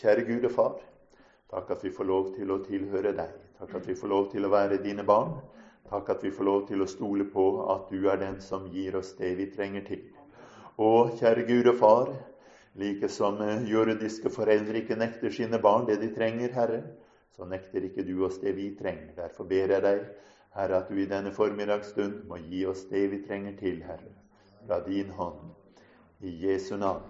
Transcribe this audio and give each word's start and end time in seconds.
Kjære 0.00 0.22
Gud 0.24 0.44
og 0.48 0.52
Far, 0.54 0.76
takk 1.52 1.70
at 1.74 1.82
vi 1.84 1.90
får 1.92 2.06
lov 2.08 2.28
til 2.32 2.50
å 2.54 2.62
tilhøre 2.64 3.10
deg. 3.18 3.32
Takk 3.58 3.74
at 3.76 3.88
vi 3.90 3.96
får 4.00 4.08
lov 4.08 4.28
til 4.32 4.46
å 4.46 4.50
være 4.52 4.78
dine 4.80 5.04
barn. 5.04 5.34
Takk 5.90 6.08
at 6.14 6.22
vi 6.24 6.30
får 6.32 6.46
lov 6.48 6.60
til 6.70 6.80
å 6.80 6.86
stole 6.88 7.26
på 7.28 7.42
at 7.74 7.90
du 7.92 8.06
er 8.08 8.16
den 8.22 8.38
som 8.40 8.64
gir 8.72 8.94
oss 8.96 9.10
det 9.18 9.34
vi 9.36 9.50
trenger 9.52 9.84
til. 9.84 10.06
Og 10.80 11.18
kjære 11.18 11.44
Gud 11.50 11.68
og 11.74 11.76
Far, 11.82 12.12
like 12.80 13.10
som 13.12 13.42
jordiske 13.68 14.32
foreldre 14.32 14.80
ikke 14.80 14.96
nekter 14.96 15.34
sine 15.36 15.60
barn 15.60 15.84
det 15.90 15.98
de 16.00 16.08
trenger, 16.14 16.54
Herre, 16.54 16.80
så 17.36 17.44
nekter 17.50 17.84
ikke 17.90 18.06
du 18.08 18.22
oss 18.24 18.38
det 18.40 18.54
vi 18.56 18.70
trenger. 18.78 19.10
Derfor 19.18 19.50
ber 19.50 19.74
jeg 19.74 19.84
deg, 19.84 20.06
Herre, 20.56 20.78
at 20.80 20.88
du 20.88 20.96
i 20.96 21.10
denne 21.10 21.34
formiddagsstund 21.36 22.22
må 22.30 22.40
gi 22.46 22.62
oss 22.72 22.86
det 22.88 23.04
vi 23.12 23.20
trenger 23.26 23.58
til, 23.60 23.82
Herre, 23.84 24.14
fra 24.64 24.80
din 24.88 25.12
hånd. 25.18 25.44
I 26.24 26.32
Jesu 26.46 26.78
navn. 26.80 27.04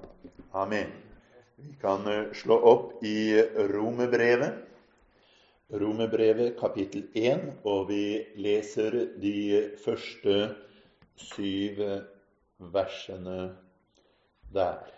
Amen. 0.54 1.09
Vi 1.62 1.74
kan 1.80 2.06
eh, 2.06 2.32
slå 2.32 2.56
opp 2.56 3.04
i 3.04 3.42
Romerbrevet. 3.72 4.52
Romerbrevet 5.70 6.56
kapittel 6.58 7.02
1, 7.14 7.42
og 7.64 7.90
vi 7.90 8.04
leser 8.40 8.96
de 9.20 9.34
første 9.84 10.54
syv 11.20 11.82
versene 12.58 13.36
der. 14.54 14.88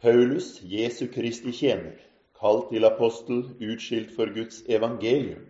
Paulus, 0.00 0.60
Jesu 0.62 1.06
Kristi 1.12 1.52
tjener, 1.52 1.98
kalt 2.40 2.70
til 2.70 2.86
apostel, 2.86 3.42
utskilt 3.60 4.14
for 4.14 4.30
Guds 4.34 4.62
evangelium, 4.68 5.42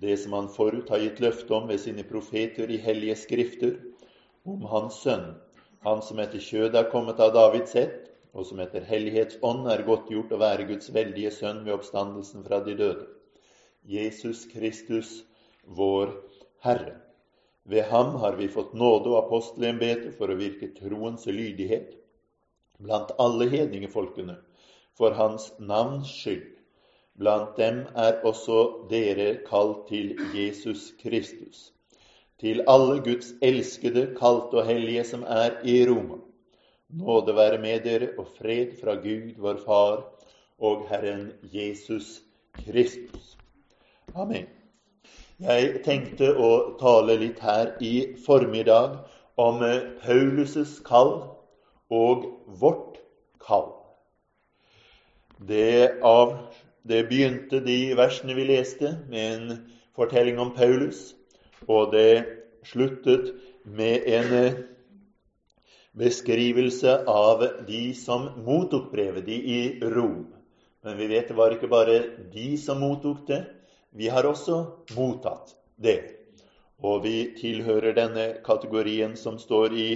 det 0.00 0.16
som 0.22 0.32
han 0.38 0.48
forut 0.56 0.88
har 0.88 1.04
gitt 1.04 1.20
løfte 1.20 1.54
om 1.54 1.68
ved 1.68 1.78
sine 1.84 2.06
profeter 2.06 2.70
i 2.70 2.80
hellige 2.80 3.16
skrifter, 3.26 3.76
om 4.46 4.64
hans 4.72 5.02
sønn, 5.04 5.34
han 5.84 6.02
som 6.02 6.18
etter 6.22 6.40
kjødet 6.40 6.80
er 6.80 6.90
kommet 6.90 7.20
av 7.20 7.36
Davids 7.36 7.76
ett, 7.76 8.13
og 8.34 8.46
som 8.48 8.60
etter 8.62 8.82
hellighetsånd 8.88 9.68
er 9.70 9.84
godtgjort 9.86 10.32
å 10.34 10.40
være 10.40 10.66
Guds 10.68 10.90
veldige 10.94 11.30
sønn 11.34 11.62
ved 11.66 11.76
oppstandelsen 11.76 12.42
fra 12.46 12.58
de 12.66 12.74
døde. 12.78 13.06
Jesus 13.86 14.44
Kristus, 14.50 15.20
vår 15.64 16.10
Herre. 16.64 16.96
Ved 17.64 17.86
ham 17.92 18.16
har 18.20 18.34
vi 18.36 18.50
fått 18.52 18.74
nåde 18.76 19.12
og 19.12 19.20
apostelembete 19.22 20.10
for 20.18 20.32
å 20.32 20.38
virke 20.40 20.72
troens 20.76 21.28
lydighet 21.30 21.94
blant 22.82 23.14
alle 23.22 23.46
hedningefolkene, 23.52 24.34
for 24.98 25.14
hans 25.16 25.52
navns 25.58 26.10
skyld. 26.10 26.50
Blant 27.14 27.54
dem 27.56 27.84
er 27.94 28.18
også 28.26 28.88
dere 28.90 29.38
kalt 29.46 29.86
til 29.88 30.18
Jesus 30.34 30.90
Kristus. 31.00 31.70
Til 32.42 32.64
alle 32.68 32.98
Guds 33.06 33.30
elskede, 33.40 34.08
kalte 34.18 34.58
og 34.58 34.68
hellige 34.68 35.06
som 35.14 35.22
er 35.22 35.60
i 35.62 35.78
Roma 35.86 36.18
Nåde 36.90 37.34
være 37.36 37.58
med 37.58 37.80
dere 37.84 38.08
og 38.18 38.26
fred 38.38 38.74
fra 38.80 38.94
Gud, 38.94 39.34
vår 39.38 39.56
Far, 39.64 40.04
og 40.58 40.86
Herren 40.88 41.32
Jesus 41.42 42.20
Kristus. 42.52 43.36
Amen. 44.14 44.46
Jeg 45.40 45.80
tenkte 45.84 46.28
å 46.38 46.50
tale 46.78 47.16
litt 47.18 47.40
her 47.42 47.72
i 47.82 48.14
formiddag 48.26 49.00
om 49.40 49.64
Paulus' 50.04 50.78
kall 50.86 51.16
og 51.90 52.28
vårt 52.60 53.00
kall. 53.42 53.72
Det, 55.48 55.98
av, 56.06 56.36
det 56.86 57.02
begynte 57.08 57.58
de 57.64 57.96
versene 57.98 58.36
vi 58.38 58.46
leste, 58.52 58.94
med 59.10 59.32
en 59.32 59.58
fortelling 59.96 60.38
om 60.38 60.54
Paulus, 60.54 61.16
og 61.66 61.90
det 61.96 62.24
sluttet 62.62 63.32
med 63.64 64.06
en 64.06 64.62
beskrivelse 65.94 67.04
av 67.06 67.44
de 67.66 67.94
som 67.94 68.26
mottok 68.44 68.90
brevet, 68.92 69.26
de 69.26 69.34
i 69.34 69.60
Rom. 69.80 70.26
Men 70.82 70.96
vi 70.98 71.06
vet 71.06 71.30
det 71.30 71.36
var 71.38 71.54
ikke 71.54 71.70
bare 71.70 72.00
de 72.32 72.56
som 72.60 72.82
mottok 72.82 73.26
det. 73.28 73.44
Vi 73.94 74.10
har 74.10 74.26
også 74.26 74.58
mottatt 74.96 75.54
det. 75.80 76.00
Og 76.82 77.04
vi 77.06 77.30
tilhører 77.38 77.94
denne 77.96 78.26
kategorien 78.44 79.14
som 79.16 79.38
står 79.38 79.76
i 79.78 79.88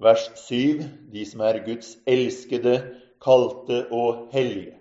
vers 0.00 0.24
7, 0.48 0.80
de 1.12 1.26
som 1.28 1.44
er 1.44 1.60
Guds 1.66 1.96
elskede, 2.08 2.78
kalte 3.22 3.84
og 3.92 4.32
hellige. 4.32 4.78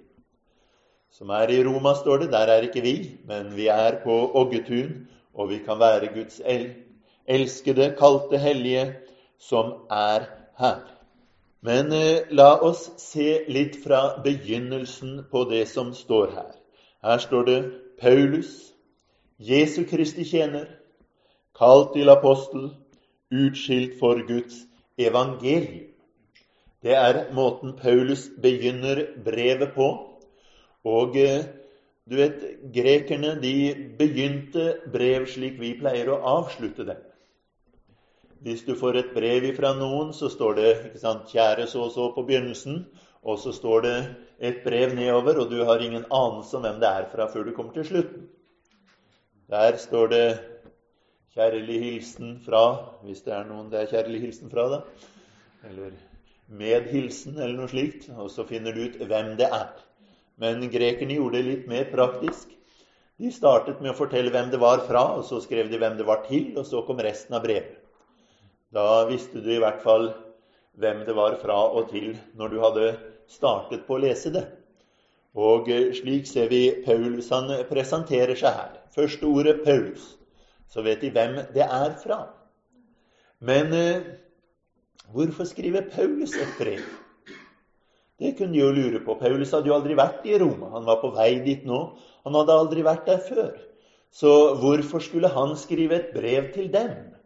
Som 1.12 1.30
er 1.34 1.52
i 1.52 1.60
Roma, 1.66 1.96
står 1.98 2.24
det. 2.24 2.32
Der 2.32 2.50
er 2.54 2.66
ikke 2.66 2.86
vi, 2.86 2.96
men 3.28 3.52
vi 3.58 3.68
er 3.74 4.00
på 4.04 4.16
Oggetun, 4.38 5.08
og 5.34 5.52
vi 5.52 5.60
kan 5.66 5.80
være 5.82 6.14
Guds 6.14 6.40
elskede, 6.46 7.92
kalte, 8.00 8.38
hellige, 8.42 8.94
som 9.38 9.74
er 9.90 10.30
her. 10.60 10.82
Men 11.62 11.92
eh, 11.92 12.28
la 12.30 12.56
oss 12.62 12.92
se 13.02 13.44
litt 13.50 13.80
fra 13.84 14.02
begynnelsen 14.24 15.24
på 15.32 15.44
det 15.50 15.66
som 15.70 15.94
står 15.94 16.34
her. 16.36 16.54
Her 17.04 17.18
står 17.22 17.46
det 17.46 17.60
Paulus, 18.02 18.74
Jesu 19.40 19.84
Kristi 19.90 20.26
tjener, 20.26 20.68
kalt 21.58 21.94
til 21.94 22.10
apostel, 22.10 22.72
utskilt 23.34 23.98
for 24.00 24.22
Guds 24.28 24.64
evangelium. 24.98 25.90
Det 26.84 26.94
er 26.96 27.34
måten 27.34 27.74
Paulus 27.78 28.30
begynner 28.42 29.02
brevet 29.26 29.74
på. 29.76 29.90
Og 30.86 31.18
eh, 31.18 31.44
du 32.10 32.16
vet, 32.16 32.44
grekerne 32.74 33.34
de 33.42 33.54
begynte 34.00 34.78
brev 34.94 35.26
slik 35.28 35.58
vi 35.60 35.74
pleier 35.82 36.14
å 36.14 36.22
avslutte 36.38 36.86
dem. 36.88 37.02
Hvis 38.42 38.64
du 38.64 38.76
får 38.76 38.98
et 39.00 39.14
brev 39.16 39.46
fra 39.58 39.74
noen, 39.78 40.14
så 40.14 40.30
står 40.30 40.56
det 40.56 40.72
ikke 40.90 41.00
sant, 41.02 41.30
'kjære 41.30 41.68
så 41.68 41.84
og 41.88 41.92
så' 41.92 42.14
på 42.16 42.24
begynnelsen. 42.28 42.86
Og 43.24 43.40
så 43.40 43.52
står 43.52 43.82
det 43.82 44.16
et 44.40 44.60
brev 44.64 44.94
nedover, 44.96 45.40
og 45.42 45.50
du 45.50 45.64
har 45.66 45.80
ingen 45.80 46.06
anelse 46.12 46.58
om 46.58 46.62
hvem 46.62 46.80
det 46.80 46.90
er 46.90 47.08
fra 47.12 47.26
før 47.28 47.44
du 47.44 47.52
kommer 47.52 47.74
til 47.74 47.86
slutten. 47.86 48.28
Der 49.50 49.78
står 49.78 50.08
det 50.08 50.40
'kjærlig 51.36 51.80
hilsen 51.84 52.42
fra', 52.46 53.04
hvis 53.04 53.22
det 53.22 53.34
er 53.34 53.44
noen 53.44 53.72
det 53.72 53.82
er 53.82 53.86
kjærlig 53.86 54.22
hilsen 54.22 54.50
fra, 54.50 54.70
da. 54.70 54.82
Eller 55.70 55.92
medhilsen, 56.48 57.40
eller 57.40 57.58
noe 57.58 57.68
slikt. 57.68 58.10
Og 58.18 58.30
så 58.32 58.46
finner 58.48 58.72
du 58.72 58.82
ut 58.82 59.02
hvem 59.08 59.36
det 59.38 59.50
er. 59.50 59.74
Men 60.38 60.70
grekerne 60.70 61.18
gjorde 61.18 61.38
det 61.38 61.46
litt 61.46 61.68
mer 61.68 61.90
praktisk. 61.92 62.54
De 63.18 63.32
startet 63.32 63.82
med 63.82 63.92
å 63.92 63.98
fortelle 63.98 64.30
hvem 64.30 64.52
det 64.54 64.60
var 64.62 64.84
fra, 64.86 65.18
og 65.18 65.26
så 65.26 65.42
skrev 65.42 65.72
de 65.72 65.78
hvem 65.82 65.98
det 65.98 66.06
var 66.06 66.24
til, 66.28 66.52
og 66.58 66.66
så 66.66 66.84
kom 66.86 67.00
resten 67.02 67.34
av 67.34 67.42
brevet. 67.44 67.87
Da 68.74 69.06
visste 69.08 69.40
du 69.44 69.52
i 69.54 69.62
hvert 69.62 69.80
fall 69.84 70.10
hvem 70.78 71.04
det 71.08 71.16
var 71.16 71.38
fra 71.42 71.58
og 71.72 71.90
til 71.92 72.16
når 72.38 72.52
du 72.52 72.58
hadde 72.62 72.88
startet 73.32 73.86
på 73.88 73.98
å 73.98 74.04
lese 74.04 74.32
det. 74.34 74.44
Og 75.38 75.70
eh, 75.72 75.92
slik 75.96 76.28
ser 76.28 76.50
vi 76.52 76.62
Paulus 76.86 77.30
han 77.34 77.52
presenterer 77.70 78.36
seg 78.38 78.56
her. 78.58 78.78
Første 78.96 79.28
ordet 79.30 79.62
Paulus. 79.64 80.16
Så 80.68 80.84
vet 80.84 81.02
de 81.02 81.12
hvem 81.14 81.40
det 81.56 81.64
er 81.64 81.94
fra. 82.02 82.24
Men 83.40 83.74
eh, 83.74 84.08
hvorfor 85.14 85.48
skriver 85.48 85.88
Paulus 85.94 86.36
et 86.36 86.56
brev? 86.60 86.84
Det 88.18 88.34
kunne 88.38 88.56
de 88.56 88.64
jo 88.64 88.74
lure 88.74 89.00
på. 89.06 89.16
Paulus 89.20 89.54
hadde 89.54 89.70
jo 89.70 89.78
aldri 89.78 89.96
vært 89.98 90.26
i 90.26 90.40
Roma. 90.42 90.72
Han 90.74 90.88
var 90.90 91.00
på 91.04 91.14
vei 91.14 91.36
dit 91.46 91.66
nå. 91.70 91.84
Han 92.26 92.36
hadde 92.36 92.56
aldri 92.64 92.86
vært 92.86 93.06
der 93.06 93.22
før. 93.22 93.54
Så 94.12 94.32
hvorfor 94.58 95.04
skulle 95.04 95.30
han 95.30 95.54
skrive 95.60 96.00
et 96.00 96.10
brev 96.16 96.50
til 96.56 96.72
dem? 96.74 97.17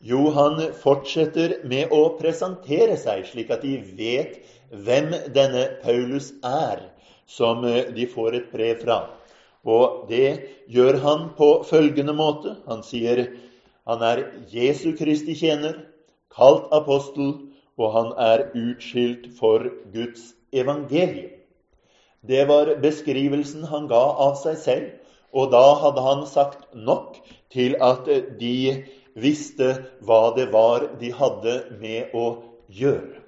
Jo, 0.00 0.30
han 0.32 0.56
fortsetter 0.80 1.58
med 1.68 1.90
å 1.92 2.14
presentere 2.16 2.96
seg, 2.96 3.26
slik 3.28 3.50
at 3.52 3.64
de 3.66 3.74
vet 3.98 4.38
hvem 4.72 5.10
denne 5.34 5.66
Paulus 5.82 6.30
er, 6.46 6.86
som 7.28 7.66
eh, 7.68 7.90
de 7.92 8.06
får 8.08 8.38
et 8.38 8.46
brev 8.52 8.80
fra. 8.80 9.00
Og 9.68 10.06
det 10.08 10.38
gjør 10.72 11.02
han 11.04 11.26
på 11.36 11.50
følgende 11.68 12.14
måte. 12.16 12.54
Han 12.64 12.80
sier 12.86 13.26
han 13.84 14.00
er 14.06 14.22
Jesu 14.48 14.94
Kristi 14.96 15.34
tjener, 15.36 15.76
kalt 16.32 16.72
apostel, 16.72 17.34
og 17.76 17.92
han 17.92 18.10
er 18.16 18.46
utskilt 18.56 19.28
for 19.36 19.66
Guds 19.92 20.32
evangelium. 20.52 21.36
Det 22.24 22.46
var 22.48 22.72
beskrivelsen 22.80 23.68
han 23.68 23.88
ga 23.88 24.00
av 24.28 24.40
seg 24.40 24.56
selv, 24.64 24.88
og 25.32 25.52
da 25.52 25.64
hadde 25.82 26.04
han 26.04 26.24
sagt 26.28 26.66
nok 26.72 27.20
til 27.52 27.76
at 27.84 28.08
de 28.40 28.56
visste 29.14 29.72
hva 30.06 30.30
det 30.36 30.50
var 30.52 30.86
de 31.00 31.10
hadde 31.14 31.56
med 31.80 32.14
å 32.14 32.26
gjøre. 32.70 33.20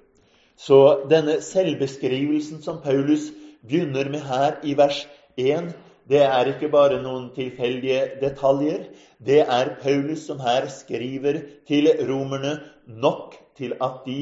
Så 0.56 0.78
denne 1.10 1.40
selvbeskrivelsen 1.42 2.62
som 2.62 2.78
Paulus 2.84 3.30
begynner 3.66 4.10
med 4.12 4.22
her 4.28 4.60
i 4.62 4.76
vers 4.78 5.04
1, 5.40 5.72
det 6.08 6.22
er 6.26 6.50
ikke 6.52 6.70
bare 6.70 7.00
noen 7.02 7.30
tilfeldige 7.34 8.18
detaljer. 8.20 8.88
Det 9.18 9.40
er 9.42 9.76
Paulus 9.82 10.26
som 10.28 10.42
her 10.42 10.68
skriver 10.70 11.40
til 11.66 11.88
romerne 12.08 12.58
nok 12.86 13.36
til 13.58 13.74
at 13.82 14.02
de 14.06 14.20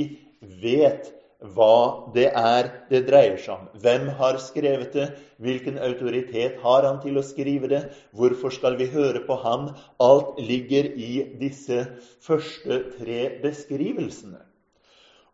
vet 0.62 1.10
hva 1.40 2.12
det 2.12 2.26
er 2.36 2.68
det 2.90 3.06
dreier 3.08 3.38
seg 3.40 3.54
om. 3.54 3.68
Hvem 3.80 4.08
har 4.18 4.38
skrevet 4.42 4.92
det? 4.92 5.06
Hvilken 5.40 5.78
autoritet 5.80 6.60
har 6.60 6.84
han 6.84 7.00
til 7.00 7.16
å 7.16 7.24
skrive 7.24 7.70
det? 7.72 7.80
Hvorfor 8.12 8.52
skal 8.52 8.76
vi 8.76 8.90
høre 8.92 9.22
på 9.24 9.38
ham? 9.40 9.70
Alt 10.00 10.36
ligger 10.44 10.90
i 10.92 11.24
disse 11.40 11.86
første 12.20 12.82
tre 12.98 13.22
beskrivelsene. 13.40 14.42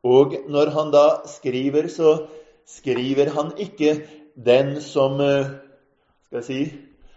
Og 0.07 0.37
når 0.47 0.71
han 0.77 0.93
da 0.95 1.07
skriver, 1.27 1.89
så 1.91 2.29
skriver 2.71 3.33
han 3.35 3.51
ikke 3.59 3.97
den 4.37 4.77
som 4.85 5.19
skal 5.19 6.39
jeg 6.39 6.47
si, 6.47 6.61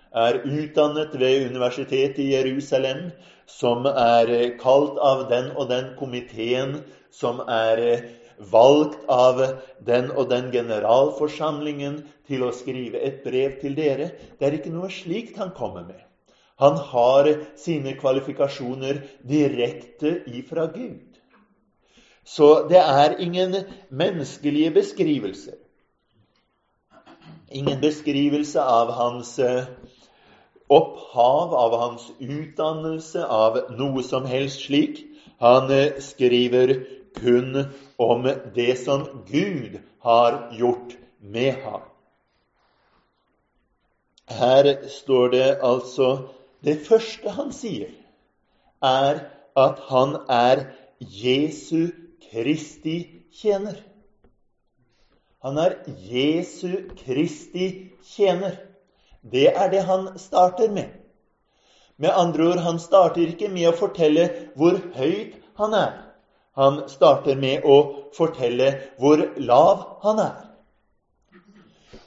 er 0.10 0.40
utdannet 0.42 1.14
ved 1.20 1.50
universitetet 1.52 2.18
i 2.24 2.32
Jerusalem, 2.34 3.12
som 3.46 3.86
er 3.86 4.58
kalt 4.62 4.98
av 4.98 5.28
den 5.30 5.52
og 5.56 5.70
den 5.70 5.94
komiteen, 6.00 6.80
som 7.14 7.42
er 7.46 7.82
valgt 8.40 9.04
av 9.12 9.42
den 9.86 10.12
og 10.12 10.30
den 10.30 10.52
generalforsamlingen 10.52 12.02
til 12.28 12.46
å 12.46 12.54
skrive 12.56 13.02
et 13.04 13.24
brev 13.24 13.60
til 13.62 13.76
dere. 13.76 14.12
Det 14.40 14.48
er 14.48 14.58
ikke 14.60 14.74
noe 14.74 14.92
slikt 14.94 15.40
han 15.42 15.52
kommer 15.58 15.84
med. 15.88 16.00
Han 16.60 16.76
har 16.92 17.30
sine 17.60 17.96
kvalifikasjoner 18.00 19.04
direkte 19.28 20.20
ifra 20.28 20.68
Gud. 20.74 21.06
Så 22.24 22.68
det 22.70 22.80
er 22.80 23.18
ingen 23.20 23.56
menneskelige 23.90 24.72
beskrivelser. 24.72 25.56
Ingen 27.52 27.80
beskrivelse 27.82 28.62
av 28.62 28.92
hans 28.94 29.40
eh, 29.40 29.66
opphav, 30.70 31.56
av 31.58 31.78
hans 31.80 32.12
utdannelse, 32.20 33.24
av 33.26 33.58
noe 33.80 34.04
som 34.06 34.28
helst 34.30 34.68
slik. 34.68 35.02
Han 35.42 35.72
eh, 35.74 35.98
skriver 36.04 36.76
kun 37.16 37.66
om 37.98 38.28
det 38.56 38.76
som 38.84 39.06
Gud 39.28 39.80
har 40.00 40.52
gjort 40.58 40.96
med 41.20 41.54
ham. 41.64 41.82
Her 44.30 44.88
står 44.88 45.30
det 45.30 45.58
altså 45.64 46.28
Det 46.64 46.76
første 46.88 47.32
han 47.32 47.54
sier, 47.56 47.92
er 48.84 49.22
at 49.56 49.78
han 49.88 50.18
er 50.30 50.66
Jesu 51.00 51.92
Kristi 52.32 53.24
tjener. 53.32 53.78
Han 55.40 55.58
er 55.58 55.78
Jesu 55.88 56.92
Kristi 57.00 57.92
tjener. 58.04 58.58
Det 59.24 59.48
er 59.56 59.72
det 59.72 59.86
han 59.88 60.20
starter 60.20 60.72
med. 60.72 60.92
Med 61.98 62.12
andre 62.12 62.52
ord, 62.52 62.60
han 62.60 62.80
starter 62.80 63.28
ikke 63.28 63.48
med 63.52 63.70
å 63.72 63.76
fortelle 63.76 64.28
hvor 64.60 64.80
høyt 64.96 65.40
han 65.60 65.76
er. 65.76 65.96
Han 66.60 66.82
starter 66.92 67.40
med 67.40 67.64
å 67.64 67.78
fortelle 68.16 68.74
hvor 69.00 69.22
lav 69.40 69.84
han 70.04 70.20
er. 70.26 70.38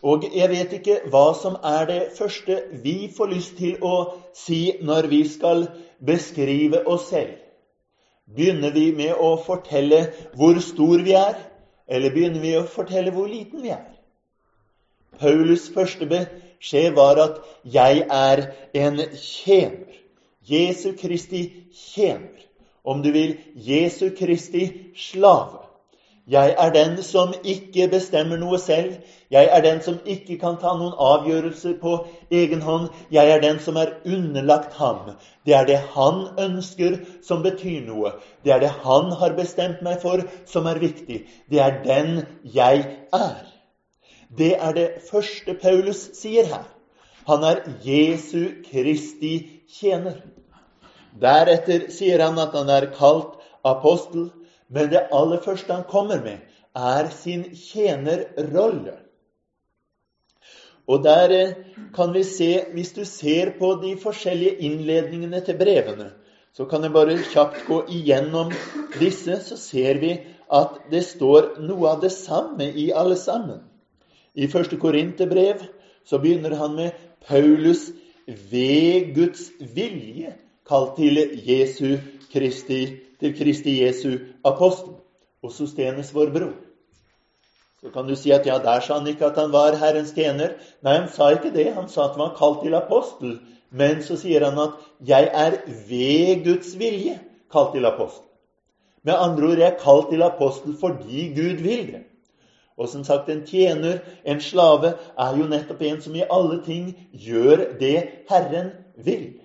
Og 0.03 0.27
jeg 0.35 0.51
vet 0.51 0.75
ikke 0.77 0.99
hva 1.13 1.29
som 1.39 1.57
er 1.63 1.87
det 1.89 2.01
første 2.17 2.59
vi 2.83 2.97
får 3.17 3.31
lyst 3.31 3.55
til 3.61 3.79
å 3.87 3.95
si 4.37 4.75
når 4.83 5.09
vi 5.13 5.23
skal 5.31 5.65
beskrive 6.03 6.83
oss 6.91 7.07
selv. 7.13 7.39
Begynner 8.27 8.75
vi 8.75 8.91
med 8.97 9.15
å 9.15 9.37
fortelle 9.47 10.05
hvor 10.39 10.59
stor 10.65 11.03
vi 11.07 11.15
er, 11.19 11.39
eller 11.87 12.15
begynner 12.15 12.43
vi 12.43 12.55
å 12.59 12.67
fortelle 12.67 13.15
hvor 13.15 13.31
liten 13.31 13.63
vi 13.63 13.73
er? 13.75 13.89
Paulus' 15.21 15.71
første 15.73 16.09
beskjed 16.11 16.97
var 16.97 17.21
at 17.21 17.41
'jeg 17.65 18.07
er 18.11 18.53
en 18.75 18.99
tjener'. 19.15 19.99
Jesu 20.43 20.93
Kristi 20.99 21.43
tjener. 21.73 22.52
Om 22.85 23.03
du 23.03 23.13
vil, 23.13 23.37
Jesu 23.55 24.11
Kristi 24.19 24.71
slave. 24.97 25.63
Jeg 26.27 26.55
er 26.59 26.71
den 26.71 27.03
som 27.03 27.33
ikke 27.45 27.89
bestemmer 27.91 28.39
noe 28.39 28.59
selv. 28.59 28.95
Jeg 29.31 29.49
er 29.51 29.63
den 29.63 29.81
som 29.83 29.97
ikke 30.07 30.37
kan 30.39 30.55
ta 30.61 30.75
noen 30.79 30.95
avgjørelser 30.95 31.75
på 31.81 31.95
egen 32.31 32.63
hånd. 32.63 32.91
Jeg 33.11 33.31
er 33.31 33.41
den 33.43 33.59
som 33.59 33.77
er 33.77 33.97
underlagt 34.07 34.77
ham. 34.79 35.17
Det 35.47 35.55
er 35.55 35.67
det 35.67 35.79
han 35.97 36.29
ønsker, 36.39 37.01
som 37.27 37.43
betyr 37.43 37.83
noe. 37.87 38.15
Det 38.45 38.55
er 38.55 38.63
det 38.63 38.71
han 38.85 39.11
har 39.19 39.35
bestemt 39.35 39.83
meg 39.83 39.99
for, 40.03 40.23
som 40.47 40.67
er 40.71 40.79
viktig. 40.79 41.25
Det 41.51 41.59
er 41.59 41.83
den 41.83 42.23
jeg 42.55 42.87
er. 43.13 43.43
Det 44.39 44.55
er 44.55 44.73
det 44.79 44.89
første 45.11 45.59
Paulus 45.59 46.07
sier 46.15 46.47
her. 46.47 46.69
Han 47.27 47.43
er 47.43 47.67
Jesu 47.83 48.63
Kristi 48.71 49.35
tjener. 49.75 50.23
Deretter 51.21 51.91
sier 51.93 52.23
han 52.25 52.39
at 52.41 52.55
han 52.57 52.71
er 52.73 52.91
kalt 52.97 53.39
apostel, 53.65 54.31
men 54.73 54.91
det 54.93 55.07
aller 55.13 55.43
første 55.45 55.73
han 55.73 55.85
kommer 55.89 56.23
med, 56.25 56.41
er 56.75 57.11
sin 57.13 57.45
tjenerrolle. 57.53 58.97
Og 60.89 61.05
der 61.05 61.31
eh, 61.31 61.53
kan 61.95 62.15
vi 62.15 62.25
se, 62.27 62.65
hvis 62.73 62.93
du 62.97 63.05
ser 63.05 63.53
på 63.59 63.75
de 63.83 63.95
forskjellige 64.01 64.57
innledningene 64.67 65.41
til 65.45 65.59
brevene, 65.59 66.11
så 66.53 66.65
kan 66.69 66.83
jeg 66.83 66.93
bare 66.93 67.19
kjapt 67.33 67.63
gå 67.69 67.83
igjennom 67.89 68.51
disse, 68.99 69.39
så 69.41 69.57
ser 69.57 70.01
vi 70.03 70.17
at 70.53 70.81
det 70.93 71.05
står 71.07 71.55
noe 71.65 71.95
av 71.95 72.03
det 72.03 72.13
samme 72.13 72.67
i 72.67 72.91
alle 72.93 73.17
sammen. 73.17 73.63
I 74.35 74.49
første 74.53 74.77
Korinterbrev 74.81 75.63
så 76.05 76.19
begynner 76.21 76.57
han 76.57 76.77
med 76.77 76.99
Paulus 77.29 77.91
ved 78.27 79.15
Guds 79.17 79.49
vilje, 79.75 80.35
kalt 80.69 80.97
til 80.97 81.19
Jesu 81.47 81.97
Kristi, 82.33 82.83
til 83.21 83.39
Kristi 83.39 83.83
Jesu 83.85 84.19
apostel, 84.45 84.95
og 85.43 85.53
Sostenes 85.53 86.15
vår 86.15 86.31
bror. 86.35 86.53
Så 87.83 87.91
kan 87.91 88.07
du 88.07 88.15
si 88.15 88.31
at 88.31 88.47
ja, 88.47 88.61
der 88.63 88.81
sa 88.81 88.99
han 89.01 89.09
ikke 89.11 89.27
at 89.27 89.39
han 89.41 89.51
var 89.53 89.75
Herrens 89.75 90.13
tjener. 90.15 90.55
Nei, 90.87 91.01
han 91.01 91.09
sa 91.11 91.33
ikke 91.35 91.51
det. 91.51 91.73
Han 91.75 91.89
sa 91.91 92.05
at 92.05 92.15
han 92.15 92.23
var 92.29 92.37
kalt 92.39 92.63
til 92.63 92.77
apostel. 92.79 93.41
Men 93.71 94.03
så 94.07 94.17
sier 94.21 94.45
han 94.45 94.59
at 94.59 94.79
'jeg 95.01 95.31
er 95.33 95.57
ved 95.89 96.45
Guds 96.45 96.79
vilje 96.79 97.19
kalt 97.53 97.73
til 97.75 97.87
apostel'. 97.87 98.29
Med 99.03 99.15
andre 99.19 99.47
ord, 99.47 99.59
jeg 99.59 99.67
er 99.73 99.83
kalt 99.83 100.11
til 100.11 100.23
apostel 100.23 100.77
fordi 100.81 101.35
Gud 101.35 101.63
vil 101.63 101.87
det. 101.87 102.03
Og 102.79 102.89
som 102.89 103.05
sagt, 103.05 103.29
en 103.29 103.47
tjener, 103.47 103.99
en 104.25 104.41
slave, 104.41 104.95
er 105.19 105.37
jo 105.39 105.47
nettopp 105.47 105.83
en 105.83 106.01
som 106.01 106.15
i 106.15 106.25
alle 106.31 106.63
ting 106.65 107.09
gjør 107.13 107.79
det 107.81 108.09
Herren 108.31 108.71
vil. 108.97 109.42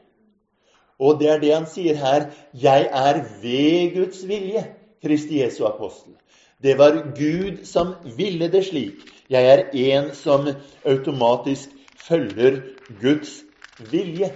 Og 1.00 1.20
det 1.20 1.30
er 1.30 1.42
det 1.42 1.54
han 1.54 1.68
sier 1.70 1.98
her. 1.98 2.30
Jeg 2.54 2.90
er 2.92 3.22
ved 3.42 3.94
Guds 3.96 4.24
vilje, 4.28 4.64
Kristi 5.04 5.42
Jesu 5.44 5.66
apostel. 5.70 6.16
Det 6.64 6.78
var 6.78 7.14
Gud 7.18 7.64
som 7.70 7.94
ville 8.18 8.50
det 8.50 8.66
slik. 8.66 9.04
Jeg 9.30 9.46
er 9.46 9.64
en 9.74 10.10
som 10.16 10.48
automatisk 10.86 11.70
følger 12.08 12.62
Guds 13.02 13.44
vilje. 13.92 14.32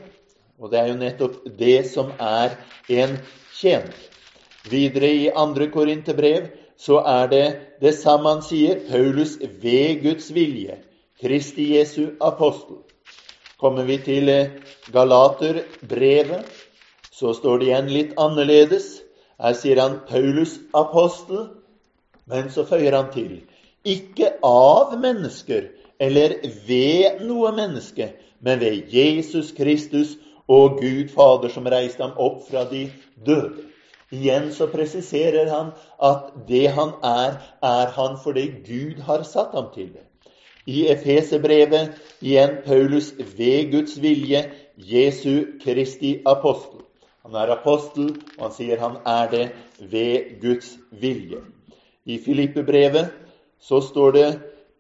Og 0.60 0.72
det 0.72 0.80
er 0.80 0.92
jo 0.92 1.00
nettopp 1.00 1.38
det 1.58 1.80
som 1.90 2.12
er 2.20 2.54
en 2.90 3.18
tjener. 3.58 3.96
Videre 4.70 5.10
i 5.10 5.30
2. 5.34 5.72
Korinterbrev 5.74 6.52
så 6.78 7.02
er 7.02 7.28
det 7.32 7.46
det 7.82 7.96
samme 7.98 8.30
han 8.30 8.46
sier. 8.46 8.84
Paulus 8.90 9.40
ved 9.42 10.04
Guds 10.04 10.30
vilje. 10.34 10.78
Kristi 11.22 11.78
Jesu 11.78 12.12
apostel. 12.22 12.84
Kommer 13.62 13.86
vi 13.86 14.00
til 14.02 14.30
eh, 14.30 14.58
Galaterbrevet, 14.94 16.50
så 17.14 17.34
står 17.38 17.62
det 17.62 17.68
igjen 17.70 17.90
litt 17.94 18.16
annerledes. 18.20 18.88
Her 19.42 19.54
sier 19.58 19.82
han 19.82 20.00
Paulus 20.10 20.58
apostel, 20.78 21.48
men 22.26 22.50
så 22.54 22.66
føyer 22.66 22.98
han 22.98 23.12
til 23.14 23.42
ikke 23.86 24.36
av 24.46 24.94
mennesker 25.02 25.70
eller 26.02 26.36
ved 26.68 27.22
noe 27.26 27.52
menneske, 27.58 28.12
men 28.42 28.60
ved 28.62 28.90
Jesus 28.94 29.52
Kristus 29.58 30.16
og 30.50 30.80
Gud 30.82 31.10
Fader 31.14 31.54
som 31.54 31.70
reiste 31.70 32.04
ham 32.04 32.18
opp 32.18 32.44
fra 32.50 32.66
de 32.70 32.88
døde. 33.26 33.68
Igjen 34.12 34.50
så 34.52 34.68
presiserer 34.68 35.50
han 35.50 35.72
at 36.04 36.34
det 36.50 36.66
han 36.76 36.98
er, 37.06 37.38
er 37.64 37.94
han 37.96 38.18
fordi 38.20 38.50
Gud 38.66 39.06
har 39.08 39.24
satt 39.24 39.54
ham 39.56 39.70
til 39.74 39.94
det. 39.94 40.04
I 40.66 40.88
Efeserbrevet 40.94 41.98
igjen 42.22 42.58
Paulus 42.66 43.14
ved 43.38 43.72
Guds 43.72 43.98
vilje, 44.02 44.44
Jesu 44.78 45.58
Kristi 45.64 46.22
apostel. 46.26 46.82
Han 47.24 47.36
er 47.36 47.54
apostel, 47.54 48.16
og 48.38 48.48
han 48.48 48.54
sier 48.56 48.82
han 48.82 48.98
er 49.06 49.30
det 49.32 49.46
ved 49.92 50.38
Guds 50.42 50.76
vilje. 50.92 51.42
I 52.06 52.18
Filippebrevet 52.18 53.12
så 53.62 53.82
står 53.82 54.12
det 54.12 54.30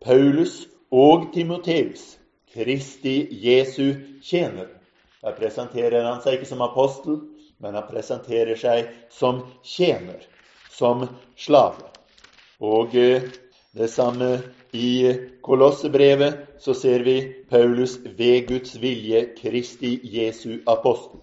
Paulus 0.05 0.67
og 0.91 1.29
Timoteus, 1.33 2.17
Kristi 2.53 3.27
Jesu 3.31 3.93
tjener. 4.23 4.67
Der 5.21 5.38
presenterer 5.38 6.03
han 6.03 6.21
seg 6.23 6.39
ikke 6.39 6.50
som 6.50 6.63
apostel, 6.65 7.21
men 7.61 7.77
han 7.77 7.85
presenterer 7.89 8.57
seg 8.57 8.89
som 9.13 9.43
tjener, 9.63 10.25
som 10.73 11.05
slave. 11.38 11.85
Og 12.61 12.95
eh, 12.97 13.29
det 13.77 13.89
samme 13.93 14.39
i 14.74 15.13
Kolossebrevet 15.42 16.34
så 16.60 16.74
ser 16.74 17.04
vi 17.04 17.16
Paulus 17.50 17.98
ved 18.18 18.48
Guds 18.48 18.75
vilje, 18.82 19.25
Kristi 19.38 20.00
Jesu 20.04 20.60
apostel. 20.68 21.20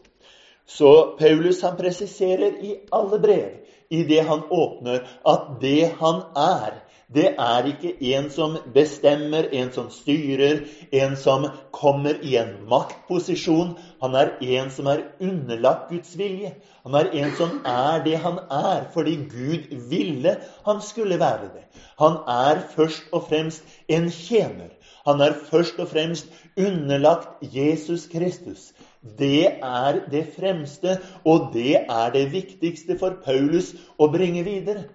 Så 0.66 1.16
Paulus 1.18 1.62
han 1.62 1.76
presiserer 1.76 2.58
i 2.62 2.74
alle 2.92 3.18
brev, 3.18 3.50
i 3.88 4.02
det 4.04 4.20
han 4.28 4.42
åpner, 4.50 5.06
at 5.24 5.46
det 5.60 5.92
han 6.00 6.20
er, 6.36 6.82
Det 7.14 7.30
er 7.40 7.64
ikke 7.64 7.94
en 8.14 8.26
som 8.30 8.58
bestemmer, 8.74 9.46
en 9.56 9.70
som 9.72 9.86
styrer, 9.88 10.58
en 10.92 11.14
som 11.16 11.46
kommer 11.72 12.18
i 12.20 12.34
en 12.36 12.50
maktposisjon. 12.68 13.70
Han 14.02 14.16
er 14.20 14.34
en 14.44 14.68
som 14.70 14.90
er 14.92 15.06
underlagt 15.16 15.88
Guds 15.88 16.18
vilje. 16.20 16.50
Han 16.84 16.98
er 17.00 17.08
en 17.22 17.32
som 17.38 17.54
er 17.64 18.04
det 18.04 18.18
han 18.26 18.36
er 18.52 18.84
fordi 18.92 19.14
Gud 19.30 19.72
ville 19.88 20.34
han 20.66 20.82
skulle 20.84 21.16
være 21.20 21.48
det. 21.54 21.64
Han 21.98 22.20
er 22.28 22.60
først 22.76 23.08
og 23.12 23.24
fremst 23.30 23.64
en 23.88 24.10
tjener. 24.12 24.76
Han 25.08 25.24
er 25.24 25.32
først 25.50 25.80
og 25.80 25.88
fremst 25.88 26.28
underlagt 26.60 27.40
Jesus 27.56 28.04
Kristus. 28.12 28.72
Det 29.18 29.46
er 29.62 30.04
det 30.10 30.26
fremste, 30.36 30.98
og 31.24 31.54
det 31.54 31.76
er 31.88 32.12
det 32.12 32.28
viktigste 32.36 32.98
for 33.00 33.16
Paulus 33.24 33.72
å 33.96 34.12
bringe 34.12 34.44
videre. 34.44 34.90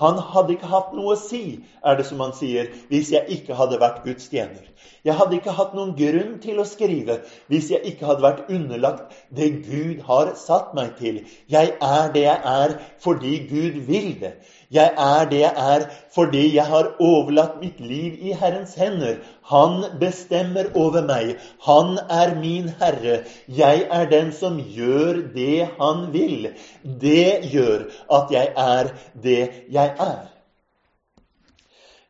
Han 0.00 0.18
hadde 0.32 0.56
ikke 0.56 0.70
hatt 0.70 0.92
noe 0.96 1.14
å 1.14 1.18
si, 1.20 1.60
er 1.84 1.98
det 1.98 2.06
som 2.08 2.22
han 2.24 2.34
sier, 2.36 2.70
hvis 2.90 3.12
jeg 3.14 3.28
ikke 3.38 3.58
hadde 3.58 3.80
vært 3.82 4.02
Guds 4.06 4.30
tjener. 4.32 4.66
Jeg 5.04 5.16
hadde 5.18 5.36
ikke 5.36 5.54
hatt 5.56 5.74
noen 5.76 5.92
grunn 5.98 6.38
til 6.40 6.60
å 6.60 6.66
skrive 6.68 7.18
hvis 7.52 7.70
jeg 7.72 7.84
ikke 7.90 8.08
hadde 8.08 8.24
vært 8.24 8.50
underlagt 8.52 9.14
det 9.36 9.50
Gud 9.66 10.00
har 10.08 10.32
satt 10.40 10.72
meg 10.76 10.94
til. 11.00 11.22
Jeg 11.52 11.74
er 11.76 12.12
det 12.14 12.24
jeg 12.24 12.40
er 12.54 12.76
fordi 13.04 13.34
Gud 13.50 13.80
vil 13.88 14.10
det. 14.20 14.34
Jeg 14.72 14.92
er 14.96 15.28
det 15.30 15.40
jeg 15.40 15.52
er 15.56 15.86
fordi 16.14 16.54
jeg 16.54 16.64
har 16.66 16.90
overlatt 17.00 17.60
mitt 17.60 17.80
liv 17.80 18.18
i 18.20 18.32
Herrens 18.32 18.74
hender. 18.74 19.16
Han 19.50 19.84
bestemmer 20.00 20.70
over 20.74 21.02
meg. 21.06 21.36
Han 21.66 21.98
er 22.08 22.34
min 22.40 22.68
herre. 22.80 23.24
Jeg 23.48 23.86
er 23.90 24.06
den 24.10 24.32
som 24.32 24.58
gjør 24.58 25.22
det 25.34 25.68
han 25.80 26.12
vil. 26.12 26.52
Det 26.82 27.50
gjør 27.52 27.88
at 28.10 28.30
jeg 28.30 28.52
er 28.56 28.92
det 29.22 29.42
jeg 29.70 29.94
er. 29.98 30.22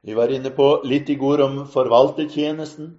Vi 0.04 0.14
var 0.14 0.28
inne 0.28 0.50
på 0.52 0.68
litt 0.84 1.08
i 1.08 1.16
går 1.16 1.40
om 1.40 1.62
forvaltertjenesten, 1.73 2.90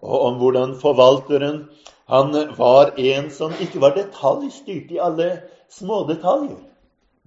og 0.00 0.22
om 0.30 0.38
hvordan 0.40 0.72
forvalteren 0.80 1.66
han 2.08 2.32
var 2.56 2.94
en 2.96 3.28
som 3.34 3.52
ikke 3.60 3.82
var 3.82 3.96
detaljstyrt 3.98 4.94
i 4.94 5.02
alle 5.02 5.28
smådetaljer. 5.68 6.62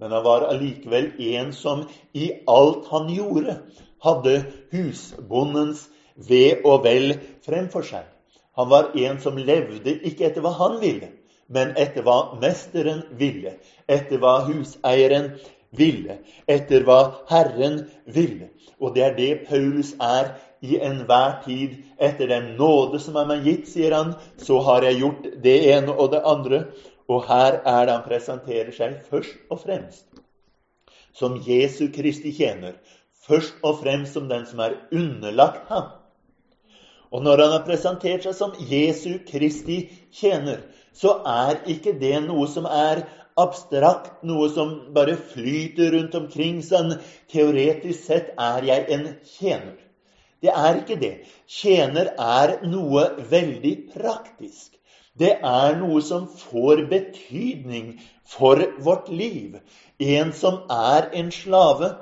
Men 0.00 0.12
han 0.16 0.24
var 0.24 0.48
allikevel 0.48 1.10
en 1.20 1.52
som 1.52 1.84
i 2.12 2.30
alt 2.48 2.88
han 2.90 3.10
gjorde, 3.12 3.58
hadde 4.00 4.36
husbondens 4.72 5.86
ve 6.28 6.60
og 6.64 6.84
vel 6.84 7.14
fremfor 7.44 7.84
seg. 7.86 8.06
Han 8.56 8.70
var 8.72 8.90
en 8.96 9.20
som 9.20 9.38
levde 9.38 9.94
ikke 10.08 10.30
etter 10.30 10.44
hva 10.44 10.54
han 10.58 10.78
ville, 10.80 11.12
men 11.52 11.74
etter 11.78 12.04
hva 12.06 12.36
mesteren 12.40 13.04
ville, 13.20 13.56
etter 13.88 14.20
hva 14.22 14.40
huseieren 14.48 15.34
ville, 15.76 16.18
etter 16.48 16.84
hva 16.86 17.00
Herren 17.30 17.82
ville. 18.06 18.50
Og 18.80 18.94
det 18.94 19.04
er 19.04 19.16
det 19.16 19.32
Paulus 19.48 19.92
er 20.00 20.32
i 20.60 20.78
enhver 20.80 21.40
tid. 21.44 21.76
Etter 22.00 22.28
den 22.28 22.54
nåde 22.58 23.00
som 23.02 23.16
er 23.20 23.28
meg 23.28 23.44
gitt, 23.46 23.68
sier 23.68 23.94
han, 23.96 24.14
så 24.40 24.60
har 24.66 24.86
jeg 24.88 25.00
gjort 25.02 25.28
det 25.44 25.56
ene 25.72 25.94
og 25.94 26.12
det 26.14 26.22
andre. 26.24 26.64
Og 27.10 27.26
her 27.26 27.60
er 27.66 27.86
det 27.86 27.94
han 27.96 28.06
presenterer 28.06 28.70
seg 28.74 28.98
først 29.10 29.50
og 29.50 29.62
fremst 29.64 30.06
som 31.16 31.40
Jesu 31.42 31.88
Kristi 31.94 32.32
tjener. 32.36 32.76
Først 33.26 33.56
og 33.66 33.80
fremst 33.82 34.14
som 34.16 34.28
den 34.30 34.46
som 34.46 34.62
er 34.64 34.78
underlagt 34.94 35.66
ham. 35.68 35.90
Og 37.10 37.24
når 37.26 37.42
han 37.42 37.54
har 37.56 37.64
presentert 37.66 38.26
seg 38.26 38.36
som 38.38 38.54
Jesu 38.70 39.18
Kristi 39.26 39.80
tjener, 40.14 40.62
så 40.94 41.18
er 41.26 41.58
ikke 41.70 41.96
det 41.98 42.16
noe 42.24 42.46
som 42.50 42.66
er 42.70 43.02
abstrakt, 43.40 44.22
noe 44.26 44.48
som 44.52 44.74
bare 44.94 45.16
flyter 45.18 45.94
rundt 45.96 46.14
omkring. 46.18 46.60
Sånn 46.62 46.94
teoretisk 47.32 48.06
sett 48.06 48.34
er 48.38 48.66
jeg 48.70 48.86
en 48.94 49.06
tjener. 49.36 49.78
Det 50.40 50.52
er 50.54 50.80
ikke 50.80 50.98
det. 51.00 51.14
Tjener 51.50 52.14
er 52.16 52.60
noe 52.70 53.10
veldig 53.30 53.74
praktisk. 53.92 54.78
Det 55.18 55.32
er 55.42 55.76
noe 55.80 56.00
som 56.02 56.28
får 56.28 56.84
betydning 56.90 57.98
for 58.24 58.62
vårt 58.84 59.08
liv. 59.08 59.58
En 59.98 60.32
som 60.32 60.62
er 60.70 61.10
en 61.12 61.30
slave. 61.34 61.94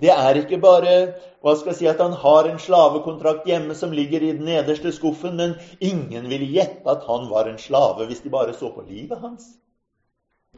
Det 0.00 0.10
er 0.10 0.38
ikke 0.40 0.60
bare 0.62 0.94
hva 1.42 1.56
skal 1.58 1.72
jeg 1.72 1.78
si, 1.80 1.86
at 1.90 2.00
han 2.00 2.14
har 2.22 2.46
en 2.46 2.58
slavekontrakt 2.62 3.46
hjemme 3.50 3.74
som 3.74 3.92
ligger 3.94 4.22
i 4.22 4.32
den 4.36 4.46
nederste 4.46 4.92
skuffen, 4.94 5.36
men 5.36 5.56
ingen 5.80 6.28
ville 6.30 6.48
gjette 6.54 6.86
at 6.90 7.04
han 7.08 7.28
var 7.30 7.50
en 7.50 7.58
slave 7.58 8.06
hvis 8.06 8.22
de 8.22 8.30
bare 8.30 8.54
så 8.54 8.70
på 8.74 8.86
livet 8.86 9.18
hans. 9.18 9.48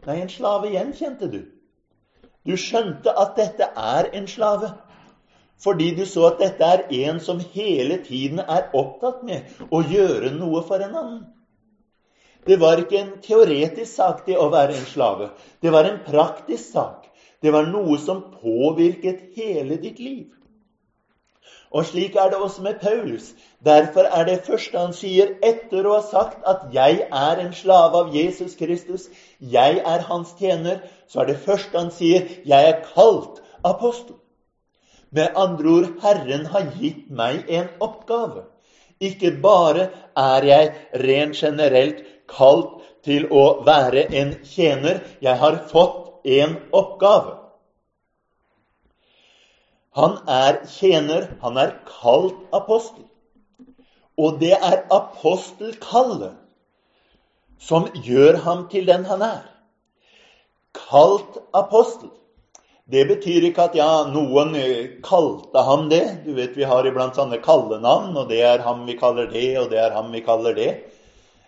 Nei, 0.04 0.20
en 0.20 0.28
slave 0.28 0.72
gjenkjente 0.74 1.30
du. 1.32 1.40
Du 2.44 2.56
skjønte 2.60 3.14
at 3.16 3.36
dette 3.40 3.70
er 3.80 4.10
en 4.12 4.28
slave. 4.28 4.74
Fordi 5.64 5.94
du 5.96 6.04
så 6.04 6.26
at 6.28 6.40
dette 6.42 6.64
er 6.64 6.82
en 7.08 7.20
som 7.20 7.40
hele 7.54 7.96
tiden 8.04 8.42
er 8.44 8.68
opptatt 8.76 9.22
med 9.24 9.48
å 9.72 9.80
gjøre 9.80 10.34
noe 10.36 10.60
for 10.66 10.84
en 10.84 10.92
annen. 10.92 11.22
Det 12.46 12.60
var 12.60 12.80
ikke 12.82 12.98
en 13.00 13.12
teoretisk 13.24 13.90
sak, 13.94 14.24
det 14.26 14.36
å 14.36 14.50
være 14.52 14.76
en 14.76 14.86
slave. 14.88 15.30
Det 15.62 15.72
var 15.72 15.88
en 15.88 16.00
praktisk 16.04 16.72
sak. 16.74 17.08
Det 17.40 17.52
var 17.52 17.68
noe 17.68 17.98
som 18.00 18.22
påvirket 18.40 19.36
hele 19.36 19.76
ditt 19.80 20.00
liv. 20.00 20.28
Og 21.74 21.86
slik 21.88 22.14
er 22.16 22.30
det 22.30 22.38
også 22.38 22.62
med 22.62 22.78
Paulus. 22.80 23.32
Derfor 23.64 24.06
er 24.06 24.28
det 24.28 24.44
første 24.46 24.78
han 24.78 24.92
sier 24.94 25.32
etter 25.42 25.86
å 25.88 25.96
ha 25.96 26.02
sagt 26.06 26.44
at 26.46 26.68
'jeg 26.72 27.08
er 27.10 27.40
en 27.42 27.52
slave 27.52 27.98
av 27.98 28.14
Jesus 28.14 28.54
Kristus', 28.54 29.08
'jeg 29.40 29.82
er 29.84 30.06
hans 30.10 30.34
tjener', 30.38 30.84
så 31.08 31.20
er 31.20 31.26
det 31.26 31.44
første 31.46 31.78
han 31.78 31.90
sier 31.90 32.28
'jeg 32.46 32.68
er 32.68 32.84
kalt 32.94 33.42
apostel'. 33.64 34.20
Med 35.10 35.32
andre 35.36 35.68
ord, 35.68 35.88
Herren 36.02 36.46
har 36.46 36.72
gitt 36.80 37.10
meg 37.10 37.44
en 37.48 37.68
oppgave. 37.80 38.44
Ikke 39.00 39.30
bare 39.42 39.88
er 40.16 40.44
jeg 40.44 40.74
rent 40.94 41.36
generelt 41.36 42.04
kalt 42.30 42.82
til 43.04 43.26
å 43.32 43.64
være 43.66 44.06
en 44.16 44.34
tjener. 44.44 45.02
Jeg 45.20 45.36
har 45.40 45.60
fått 45.70 46.24
en 46.24 46.56
oppgave. 46.72 47.40
Han 49.94 50.16
er 50.26 50.64
tjener, 50.66 51.28
han 51.42 51.58
er 51.60 51.76
kalt 51.86 52.40
apostel. 52.52 53.04
Og 54.18 54.40
det 54.40 54.54
er 54.56 54.82
apostelkallet 54.94 56.34
som 57.62 57.86
gjør 58.06 58.40
ham 58.46 58.66
til 58.72 58.86
den 58.90 59.06
han 59.06 59.22
er. 59.22 59.44
Kalt 60.74 61.38
apostel. 61.54 62.10
Det 62.90 63.06
betyr 63.08 63.46
ikke 63.48 63.68
at 63.70 63.76
ja, 63.78 64.04
noen 64.12 64.52
kalte 65.06 65.62
ham 65.64 65.86
det. 65.88 66.02
Du 66.26 66.34
vet, 66.36 66.56
Vi 66.56 66.66
har 66.68 66.84
iblant 66.84 67.16
sånne 67.16 67.38
kallenavn, 67.40 68.16
og 68.16 68.28
det 68.28 68.42
er 68.44 68.66
ham 68.66 68.84
vi 68.86 68.98
kaller 68.98 69.30
det, 69.30 69.46
og 69.62 69.70
det 69.70 69.78
er 69.80 69.94
ham 69.94 70.10
vi 70.12 70.20
kaller 70.20 70.54
det. 70.58 70.70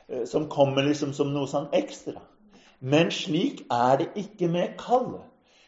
Eh, 0.08 0.24
som 0.24 0.48
kommer 0.48 0.82
liksom 0.86 1.12
som 1.12 1.32
noe 1.34 1.48
sånn 1.50 1.70
ekstra. 1.74 2.20
Men 2.78 3.08
slik 3.10 3.64
er 3.72 3.96
det 4.02 4.12
ikke 4.22 4.48
med 4.52 4.76
kallet. 4.78 5.24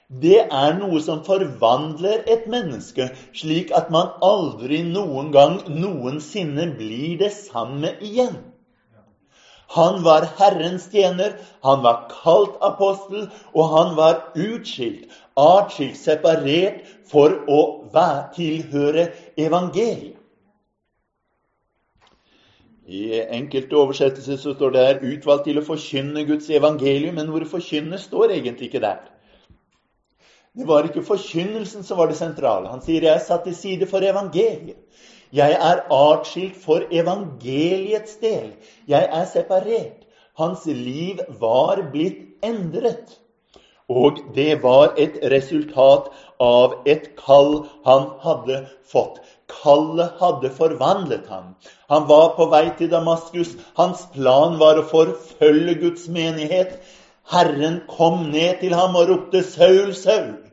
Det 0.08 0.38
er 0.40 0.76
noe 0.78 1.00
som 1.04 1.24
forvandler 1.26 2.22
et 2.34 2.46
menneske, 2.48 3.08
slik 3.36 3.72
at 3.76 3.90
man 3.92 4.14
aldri 4.24 4.78
noen 4.86 5.32
gang 5.34 5.58
noensinne 5.68 6.68
blir 6.78 7.18
det 7.20 7.32
samme 7.34 7.90
igjen. 8.00 8.38
Han 9.74 10.00
var 10.06 10.24
Herrens 10.38 10.86
tjener, 10.92 11.34
han 11.66 11.82
var 11.84 12.06
kalt 12.12 12.56
apostel, 12.64 13.26
og 13.52 13.74
han 13.74 13.92
var 13.98 14.22
utskilt, 14.32 15.10
atskilt, 15.36 15.98
separert 16.00 16.86
for 17.10 17.34
å 17.50 17.60
tilhøre 18.38 19.10
evangeliet. 19.36 20.17
I 22.88 23.20
enkelte 23.20 23.76
oversettelser 23.76 24.38
så 24.40 24.54
står 24.54 24.70
det 24.72 24.86
her 24.86 25.00
'utvalgt 25.04 25.44
til 25.44 25.58
å 25.60 25.64
forkynne 25.64 26.24
Guds 26.24 26.48
evangelium', 26.48 27.14
men 27.20 27.28
hvor 27.28 27.44
forkynne 27.44 27.98
står 27.98 28.32
egentlig 28.32 28.70
ikke 28.70 28.80
der. 28.80 29.02
Det 30.56 30.66
var 30.66 30.88
ikke 30.88 31.04
forkynnelsen 31.04 31.84
som 31.84 31.98
var 31.98 32.08
det 32.08 32.16
sentrale. 32.16 32.68
Han 32.68 32.80
sier 32.80 33.02
'jeg 33.02 33.14
er 33.14 33.24
satt 33.26 33.44
til 33.44 33.54
side 33.54 33.86
for 33.86 34.00
evangeliet'. 34.00 34.80
Jeg 35.32 35.52
er 35.52 35.84
atskilt 35.92 36.56
for 36.56 36.80
evangeliets 36.90 38.16
del. 38.16 38.52
Jeg 38.88 39.08
er 39.12 39.24
separert. 39.24 40.06
Hans 40.38 40.66
liv 40.66 41.18
var 41.40 41.82
blitt 41.92 42.24
endret. 42.42 43.18
Og 43.88 44.18
det 44.34 44.62
var 44.62 44.94
et 44.96 45.18
resultat 45.32 46.08
av 46.40 46.74
et 46.86 47.10
kall 47.18 47.66
han 47.84 48.08
hadde 48.22 48.62
fått. 48.92 49.20
Kallet 49.48 50.18
hadde 50.20 50.50
forvandlet 50.54 51.26
ham. 51.28 51.54
Han 51.88 52.06
var 52.08 52.34
på 52.36 52.48
vei 52.52 52.68
til 52.78 52.90
Damaskus. 52.92 53.54
Hans 53.78 54.04
plan 54.14 54.58
var 54.60 54.78
å 54.78 54.86
forfølge 54.90 55.78
Guds 55.82 56.08
menighet. 56.12 56.78
Herren 57.28 57.82
kom 57.88 58.28
ned 58.32 58.60
til 58.60 58.74
ham 58.74 58.96
og 58.96 59.08
ropte 59.08 59.42
'Saul, 59.42 59.94
Saul'. 59.94 60.47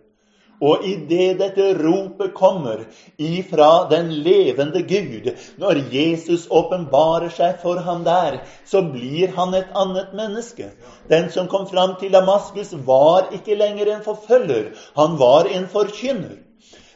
Og 0.64 0.86
idet 0.88 1.40
dette 1.40 1.74
ropet 1.76 2.34
kommer 2.38 2.86
ifra 3.20 3.88
den 3.92 4.12
levende 4.24 4.82
Gud, 4.88 5.34
når 5.60 5.82
Jesus 5.92 6.48
åpenbarer 6.48 7.34
seg 7.34 7.60
for 7.64 7.82
ham 7.84 8.06
der, 8.08 8.40
så 8.64 8.82
blir 8.88 9.36
han 9.36 9.54
et 9.58 9.76
annet 9.76 10.16
menneske. 10.16 10.72
Den 11.12 11.30
som 11.30 11.52
kom 11.52 11.68
fram 11.68 11.98
til 12.00 12.16
Damaskus, 12.16 12.72
var 12.88 13.32
ikke 13.36 13.60
lenger 13.60 13.92
en 13.92 14.06
forfølger. 14.06 14.72
Han 14.96 15.20
var 15.20 15.52
en 15.52 15.68
forkynner. 15.68 16.40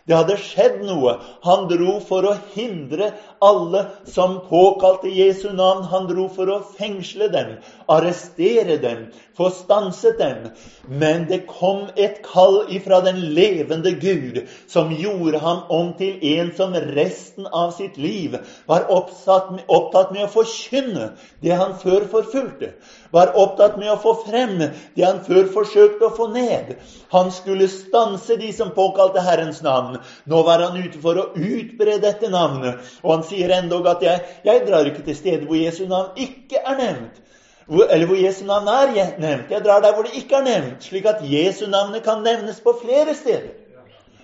Det 0.10 0.18
hadde 0.18 0.40
skjedd 0.42 0.80
noe. 0.88 1.12
Han 1.46 1.68
dro 1.70 2.00
for 2.02 2.26
å 2.26 2.32
hindre 2.56 3.12
alle 3.46 3.84
som 4.10 4.40
påkalte 4.48 5.12
Jesu 5.14 5.52
navn. 5.54 5.84
Han 5.92 6.08
dro 6.10 6.26
for 6.34 6.50
å 6.50 6.64
fengsle 6.80 7.28
dem, 7.30 7.52
arrestere 7.90 8.78
dem, 8.82 9.08
få 9.38 9.50
stanset 9.50 10.18
dem. 10.20 10.50
Men 10.88 11.26
det 11.30 11.46
kom 11.50 11.88
et 11.96 12.22
kall 12.26 12.62
ifra 12.76 13.02
den 13.06 13.22
levende 13.36 13.92
Gud 14.02 14.42
som 14.68 14.94
gjorde 14.96 15.42
ham 15.44 15.66
om 15.70 15.94
til 16.00 16.20
en 16.36 16.54
som 16.58 16.76
resten 16.96 17.48
av 17.48 17.72
sitt 17.78 17.98
liv 17.98 18.38
var 18.70 18.90
opptatt 18.94 20.12
med, 20.14 20.24
å 20.26 20.34
forkynne 20.34 21.12
det 21.44 21.56
han 21.58 21.76
før 21.82 22.08
forfulgte 22.12 22.74
var 23.12 23.32
opptatt 23.38 23.78
med 23.78 23.92
å 23.92 23.98
få 24.02 24.14
frem 24.26 24.58
det 24.60 25.04
han 25.04 25.22
før 25.26 25.50
forsøkte 25.54 26.08
å 26.08 26.16
få 26.16 26.28
ned. 26.34 26.76
Han 27.14 27.32
skulle 27.34 27.70
stanse 27.72 28.38
de 28.40 28.52
som 28.56 28.74
påkalte 28.76 29.24
Herrens 29.26 29.64
navn. 29.66 29.98
Nå 30.30 30.44
var 30.48 30.64
han 30.66 30.78
ute 30.78 31.02
for 31.02 31.18
å 31.18 31.30
utbre 31.34 31.98
dette 32.04 32.30
navnet. 32.30 32.84
Og 33.04 33.16
han 33.18 33.26
sier 33.28 33.54
endog 33.60 33.90
at 33.90 34.06
jeg, 34.06 34.22
jeg 34.46 34.66
drar 34.68 34.90
ikke 34.90 35.06
til 35.08 35.18
steder 35.18 35.48
hvor 35.50 35.60
Jesu 35.60 35.86
navn 35.90 36.22
ikke 36.22 36.62
er 36.62 36.80
nevnt. 36.80 37.26
Hvor, 37.70 37.86
eller 37.94 38.08
hvor 38.10 38.18
Jesu 38.18 38.46
navn 38.46 38.68
er 38.68 39.20
nevnt. 39.22 39.52
Jeg 39.52 39.62
drar 39.66 39.82
der 39.82 39.94
hvor 39.94 40.04
det 40.04 40.18
ikke 40.18 40.36
er 40.36 40.46
nevnt, 40.46 40.84
slik 40.84 41.06
at 41.06 41.22
Jesu 41.22 41.68
navnet 41.70 42.04
kan 42.04 42.24
nevnes 42.26 42.62
på 42.66 42.74
flere 42.82 43.14
steder. 43.16 43.52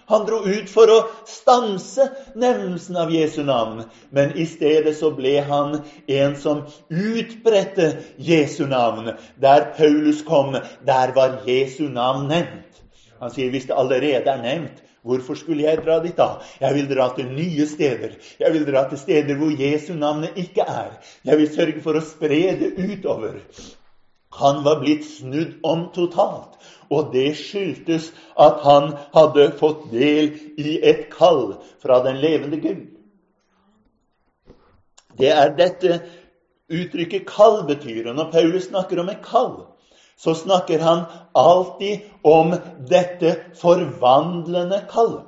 Han 0.09 0.25
dro 0.25 0.39
ut 0.45 0.69
for 0.69 0.89
å 0.93 0.97
stanse 1.25 2.05
nevnelsen 2.37 2.97
av 3.01 3.13
Jesu 3.13 3.41
navn, 3.45 3.83
men 4.13 4.35
i 4.37 4.45
stedet 4.49 4.93
så 4.97 5.09
ble 5.17 5.39
han 5.47 5.79
en 6.07 6.35
som 6.37 6.61
utbredte 6.89 7.87
Jesu 8.21 8.67
navn. 8.69 9.15
Der 9.41 9.71
Paulus 9.77 10.21
kom, 10.25 10.53
der 10.85 11.13
var 11.15 11.39
Jesu 11.49 11.87
navn 11.89 12.27
nevnt. 12.29 12.81
Han 13.21 13.33
sier 13.33 13.49
hvis 13.49 13.65
det 13.69 13.77
allerede 13.77 14.29
er 14.29 14.43
nevnt, 14.43 14.83
Hvorfor 15.05 15.37
skulle 15.37 15.67
jeg 15.67 15.83
dra 15.85 15.99
dit 16.01 16.17
da? 16.17 16.39
Jeg 16.61 16.73
vil 16.73 16.87
dra 16.89 17.11
til 17.13 17.27
nye 17.29 17.67
steder. 17.69 18.15
Jeg 18.39 18.53
vil 18.53 18.65
dra 18.65 18.87
til 18.89 18.97
steder 18.97 19.37
hvor 19.37 19.53
Jesu 19.53 19.93
navnet 19.93 20.37
ikke 20.41 20.65
er. 20.65 20.95
Jeg 21.25 21.37
vil 21.37 21.51
sørge 21.53 21.81
for 21.85 21.99
å 21.99 22.01
spre 22.05 22.39
det 22.61 22.71
utover. 22.81 23.37
Han 24.39 24.63
var 24.65 24.81
blitt 24.81 25.05
snudd 25.05 25.59
om 25.63 25.85
totalt. 25.93 26.57
Og 26.89 27.13
det 27.13 27.35
skyldtes 27.37 28.11
at 28.41 28.65
han 28.65 28.91
hadde 29.13 29.45
fått 29.61 29.87
del 29.93 30.33
i 30.61 30.75
et 30.81 31.07
kall 31.13 31.55
fra 31.81 32.01
den 32.05 32.19
levende 32.21 32.59
Gud. 32.61 32.83
Det 35.15 35.31
er 35.31 35.53
dette 35.55 36.01
uttrykket 36.69 37.29
'kall' 37.29 37.65
betyr. 37.67 38.09
Og 38.09 38.15
når 38.15 38.31
Paulus 38.31 38.67
snakker 38.69 38.99
om 38.99 39.09
et 39.09 39.21
kall, 39.23 39.65
så 40.17 40.35
snakker 40.35 40.79
han 40.79 41.03
alltid 41.33 41.99
om 42.23 42.55
dette 42.89 43.35
forvandlende 43.59 44.81
kallet. 44.91 45.25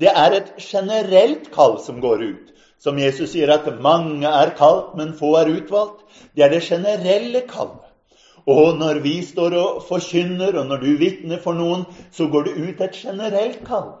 Det 0.00 0.10
er 0.10 0.34
et 0.36 0.52
generelt 0.58 1.50
kall 1.54 1.78
som 1.80 2.00
går 2.02 2.22
ut. 2.22 2.50
Som 2.82 2.98
Jesus 2.98 3.30
sier 3.32 3.48
at 3.54 3.68
mange 3.80 4.28
er 4.28 4.52
kalt, 4.58 4.92
men 4.98 5.14
få 5.16 5.36
er 5.40 5.52
utvalgt. 5.54 6.02
Det 6.36 6.44
er 6.44 6.50
det 6.52 6.64
generelle 6.66 7.40
kallet. 7.48 7.80
Og 8.46 8.76
når 8.76 9.00
vi 9.00 9.22
står 9.24 9.54
og 9.56 9.84
forkynner, 9.88 10.58
og 10.58 10.66
når 10.66 10.82
du 10.82 10.90
vitner 11.00 11.38
for 11.40 11.56
noen, 11.56 11.86
så 12.12 12.26
går 12.28 12.50
det 12.50 12.56
ut 12.60 12.82
et 12.84 12.98
generelt 12.98 13.62
kall. 13.64 13.94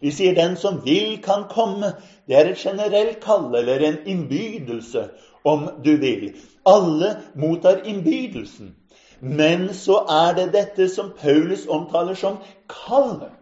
Vi 0.00 0.10
sier 0.10 0.34
'den 0.34 0.56
som 0.56 0.84
vil, 0.84 1.22
kan 1.22 1.46
komme'. 1.48 1.96
Det 2.28 2.36
er 2.36 2.50
et 2.50 2.58
generelt 2.58 3.20
kall, 3.20 3.54
eller 3.54 3.78
en 3.78 3.96
innbydelse, 4.06 5.08
om 5.44 5.68
du 5.84 5.96
vil. 5.96 6.34
Alle 6.66 7.16
mottar 7.34 7.80
innbydelsen. 7.84 8.74
Men 9.20 9.68
så 9.74 10.02
er 10.10 10.34
det 10.36 10.52
dette 10.52 10.88
som 10.92 11.12
Paulus 11.20 11.66
omtaler 11.66 12.14
som 12.14 12.38
kallet. 12.68 13.32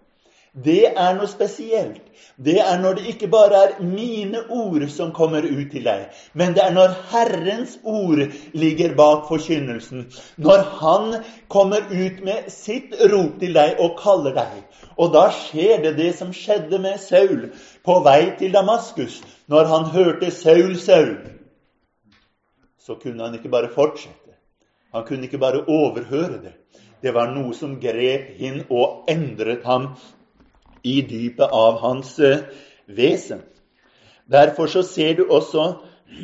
Det 0.55 0.93
er 0.95 1.17
noe 1.17 1.27
spesielt. 1.27 2.03
Det 2.39 2.61
er 2.63 2.79
når 2.79 2.99
det 2.99 3.09
ikke 3.11 3.29
bare 3.31 3.59
er 3.65 3.73
mine 3.83 4.45
ord 4.55 4.85
som 4.91 5.11
kommer 5.15 5.43
ut 5.43 5.71
til 5.71 5.85
deg, 5.87 6.05
men 6.33 6.55
det 6.55 6.63
er 6.63 6.73
når 6.75 6.95
Herrens 7.11 7.77
ord 7.83 8.23
ligger 8.55 8.95
bak 8.95 9.27
forkynnelsen. 9.29 10.07
Når 10.37 10.63
Han 10.81 11.23
kommer 11.49 11.83
ut 11.91 12.23
med 12.25 12.51
sitt 12.51 12.95
rop 13.13 13.39
til 13.41 13.55
deg 13.55 13.79
og 13.79 13.99
kaller 13.99 14.35
deg. 14.35 14.63
Og 14.97 15.13
da 15.15 15.29
skjer 15.35 15.83
det 15.83 15.97
det 15.99 16.13
som 16.19 16.33
skjedde 16.33 16.79
med 16.79 16.99
Saul 17.03 17.51
på 17.85 18.01
vei 18.07 18.35
til 18.39 18.55
Damaskus. 18.55 19.23
Når 19.47 19.65
han 19.65 19.85
hørte 19.91 20.31
Saul, 20.31 20.77
Saul, 20.79 21.17
så 22.79 22.95
kunne 22.95 23.25
han 23.25 23.35
ikke 23.35 23.51
bare 23.51 23.75
fortsette. 23.75 24.24
Han 24.95 25.03
kunne 25.05 25.27
ikke 25.27 25.43
bare 25.43 25.65
overhøre 25.67 26.39
det. 26.39 26.53
Det 27.03 27.13
var 27.15 27.33
noe 27.35 27.51
som 27.53 27.75
grep 27.83 28.39
inn 28.39 28.61
og 28.71 29.09
endret 29.11 29.65
ham 29.67 29.91
i 30.87 31.01
dypet 31.03 31.51
av 31.51 31.81
hans 31.83 32.13
eh, 32.23 32.45
vesen. 32.87 33.43
Derfor 34.31 34.71
så 34.71 34.85
ser 34.87 35.17
du 35.19 35.25
også, 35.27 35.67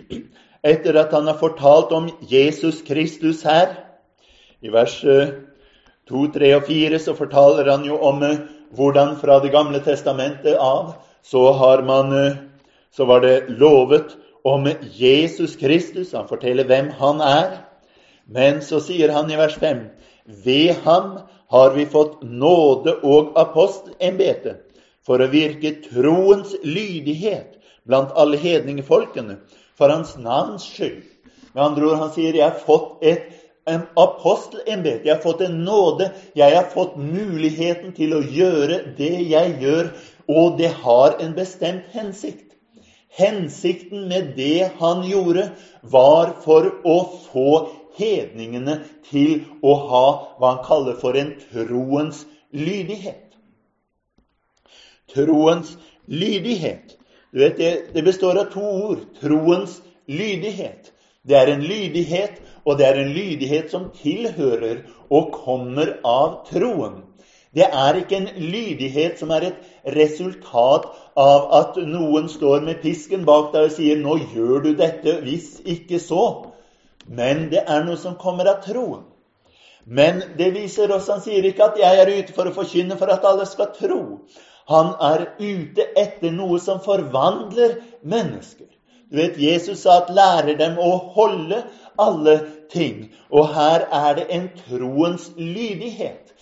etter 0.72 0.98
at 1.02 1.12
han 1.16 1.26
har 1.26 1.40
fortalt 1.40 1.90
om 1.92 2.06
Jesus 2.30 2.78
Kristus 2.86 3.42
her, 3.42 3.74
i 4.62 4.70
vers 4.70 4.94
2, 5.02 5.10
eh, 5.18 6.30
3 6.38 6.52
og 6.60 6.68
4, 6.68 7.00
så 7.02 7.16
fortaler 7.18 7.72
han 7.72 7.84
jo 7.88 7.98
om 7.98 8.22
eh, 8.22 8.38
hvordan 8.78 9.16
fra 9.18 9.40
Det 9.42 9.50
gamle 9.50 9.80
testamentet 9.82 10.54
av 10.54 10.94
så 11.26 11.50
har 11.58 11.82
man 11.82 12.14
Så 12.90 13.04
var 13.04 13.20
det 13.20 13.48
lovet 13.48 14.16
om 14.44 14.66
Jesus 14.82 15.56
Kristus. 15.56 16.12
Han 16.12 16.28
forteller 16.28 16.66
hvem 16.66 16.88
han 16.98 17.20
er. 17.20 17.69
Men 18.30 18.62
så 18.62 18.78
sier 18.82 19.10
han 19.14 19.30
i 19.30 19.38
vers 19.38 19.56
5.: 19.58 19.84
Ved 20.44 20.74
ham 20.84 21.18
har 21.50 21.74
vi 21.74 21.86
fått 21.86 22.22
nåde 22.22 22.94
og 23.02 23.34
apostelembete 23.40 24.56
for 25.06 25.18
å 25.18 25.30
virke 25.32 25.72
troens 25.88 26.54
lydighet 26.62 27.58
blant 27.88 28.14
alle 28.14 28.38
hedningefolkene 28.38 29.40
for 29.74 29.90
hans 29.90 30.14
navns 30.20 30.68
skyld. 30.70 31.02
Med 31.54 31.64
andre 31.64 31.88
ord, 31.88 31.98
han 31.98 32.12
sier, 32.14 32.34
'Jeg 32.34 32.46
har 32.46 32.60
fått 32.66 33.02
et 33.02 33.26
apostelembete. 33.96 35.04
Jeg 35.04 35.14
har 35.14 35.22
fått 35.22 35.40
en 35.40 35.64
nåde. 35.64 36.10
Jeg 36.36 36.54
har 36.54 36.68
fått 36.74 36.96
muligheten 36.96 37.92
til 37.96 38.14
å 38.14 38.22
gjøre 38.22 38.96
det 38.98 39.16
jeg 39.30 39.56
gjør, 39.60 39.90
og 40.28 40.58
det 40.58 40.70
har 40.84 41.18
en 41.20 41.34
bestemt 41.34 41.90
hensikt. 41.92 42.46
Hensikten 43.18 44.08
med 44.08 44.36
det 44.36 44.70
han 44.78 45.02
gjorde, 45.02 45.50
var 45.82 46.36
for 46.44 46.70
å 46.86 46.96
få 47.32 47.68
hedningene 47.98 48.80
til 49.10 49.42
å 49.62 49.74
ha 49.90 50.06
hva 50.38 50.54
han 50.54 50.62
kaller 50.66 50.98
for 51.00 51.18
en 51.18 51.34
troens 51.50 52.24
lydighet. 52.52 53.36
Troens 55.10 55.76
lydighet. 56.06 56.96
Du 57.32 57.42
vet, 57.42 57.58
det, 57.58 57.94
det 57.94 58.04
består 58.06 58.38
av 58.42 58.50
to 58.54 58.62
ord. 58.62 59.04
Troens 59.20 59.80
lydighet. 60.10 60.92
Det 61.26 61.36
er 61.36 61.52
en 61.52 61.62
lydighet, 61.62 62.40
og 62.64 62.78
det 62.78 62.86
er 62.86 62.98
en 63.02 63.12
lydighet 63.12 63.70
som 63.70 63.90
tilhører 63.94 64.82
og 65.10 65.32
kommer 65.34 65.98
av 66.06 66.40
troen. 66.48 67.02
Det 67.54 67.66
er 67.66 67.98
ikke 67.98 68.16
en 68.16 68.28
lydighet 68.38 69.18
som 69.18 69.32
er 69.34 69.48
et 69.48 69.94
resultat 69.96 70.86
av 71.18 71.48
at 71.58 71.80
noen 71.82 72.28
står 72.30 72.62
med 72.66 72.78
pisken 72.82 73.26
bak 73.26 73.50
deg 73.54 73.66
og 73.66 73.74
sier 73.74 73.98
'Nå 73.98 74.16
gjør 74.34 74.62
du 74.64 74.72
dette, 74.78 75.18
hvis 75.24 75.58
ikke 75.66 75.98
så'. 75.98 76.49
Men 77.06 77.48
det 77.50 77.64
er 77.66 77.84
noe 77.84 77.96
som 77.96 78.18
kommer 78.20 78.48
av 78.50 78.62
troen. 78.64 79.04
Men 79.84 80.22
det 80.36 80.50
viser 80.54 80.92
oss, 80.92 81.08
han 81.08 81.22
sier 81.24 81.44
ikke 81.48 81.64
at 81.64 81.78
'jeg 81.78 82.00
er 82.00 82.10
ute 82.18 82.32
for 82.32 82.46
å 82.46 82.54
forkynne 82.54 82.98
for 82.98 83.10
at 83.10 83.24
alle 83.24 83.46
skal 83.46 83.72
tro'. 83.74 84.20
Han 84.68 84.94
er 85.00 85.26
ute 85.40 85.86
etter 85.96 86.30
noe 86.30 86.58
som 86.60 86.80
forvandler 86.80 87.80
mennesker. 88.04 88.68
Du 89.10 89.16
vet, 89.16 89.38
Jesus 89.38 89.82
sa 89.82 89.96
at 90.02 90.10
'lærer 90.10 90.58
dem 90.58 90.78
å 90.78 90.90
holde 91.16 91.64
alle 91.98 92.36
ting'. 92.70 93.10
Og 93.30 93.48
her 93.54 93.88
er 93.90 94.14
det 94.14 94.26
en 94.30 94.50
troens 94.66 95.30
lydighet. 95.36 96.32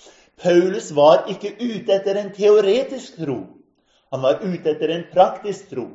Paulus 0.42 0.94
var 0.94 1.24
ikke 1.28 1.54
ute 1.60 1.92
etter 1.92 2.16
en 2.16 2.32
teoretisk 2.32 3.16
tro. 3.24 3.46
Han 4.12 4.22
var 4.22 4.42
ute 4.42 4.70
etter 4.70 4.88
en 4.88 5.04
praktisk 5.12 5.70
tro. 5.70 5.88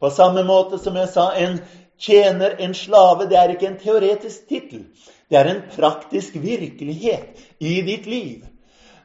På 0.00 0.10
samme 0.10 0.44
måte 0.44 0.78
som 0.78 0.96
jeg 0.96 1.08
sa, 1.08 1.32
en 1.34 1.58
tjener, 1.98 2.56
en 2.62 2.74
slave, 2.74 3.26
det 3.28 3.38
er 3.38 3.54
ikke 3.54 3.68
en 3.68 3.80
teoretisk 3.80 4.48
tittel. 4.48 4.84
Det 5.28 5.36
er 5.38 5.50
en 5.50 5.64
praktisk 5.74 6.38
virkelighet 6.40 7.42
i 7.60 7.80
ditt 7.86 8.06
liv. 8.08 8.46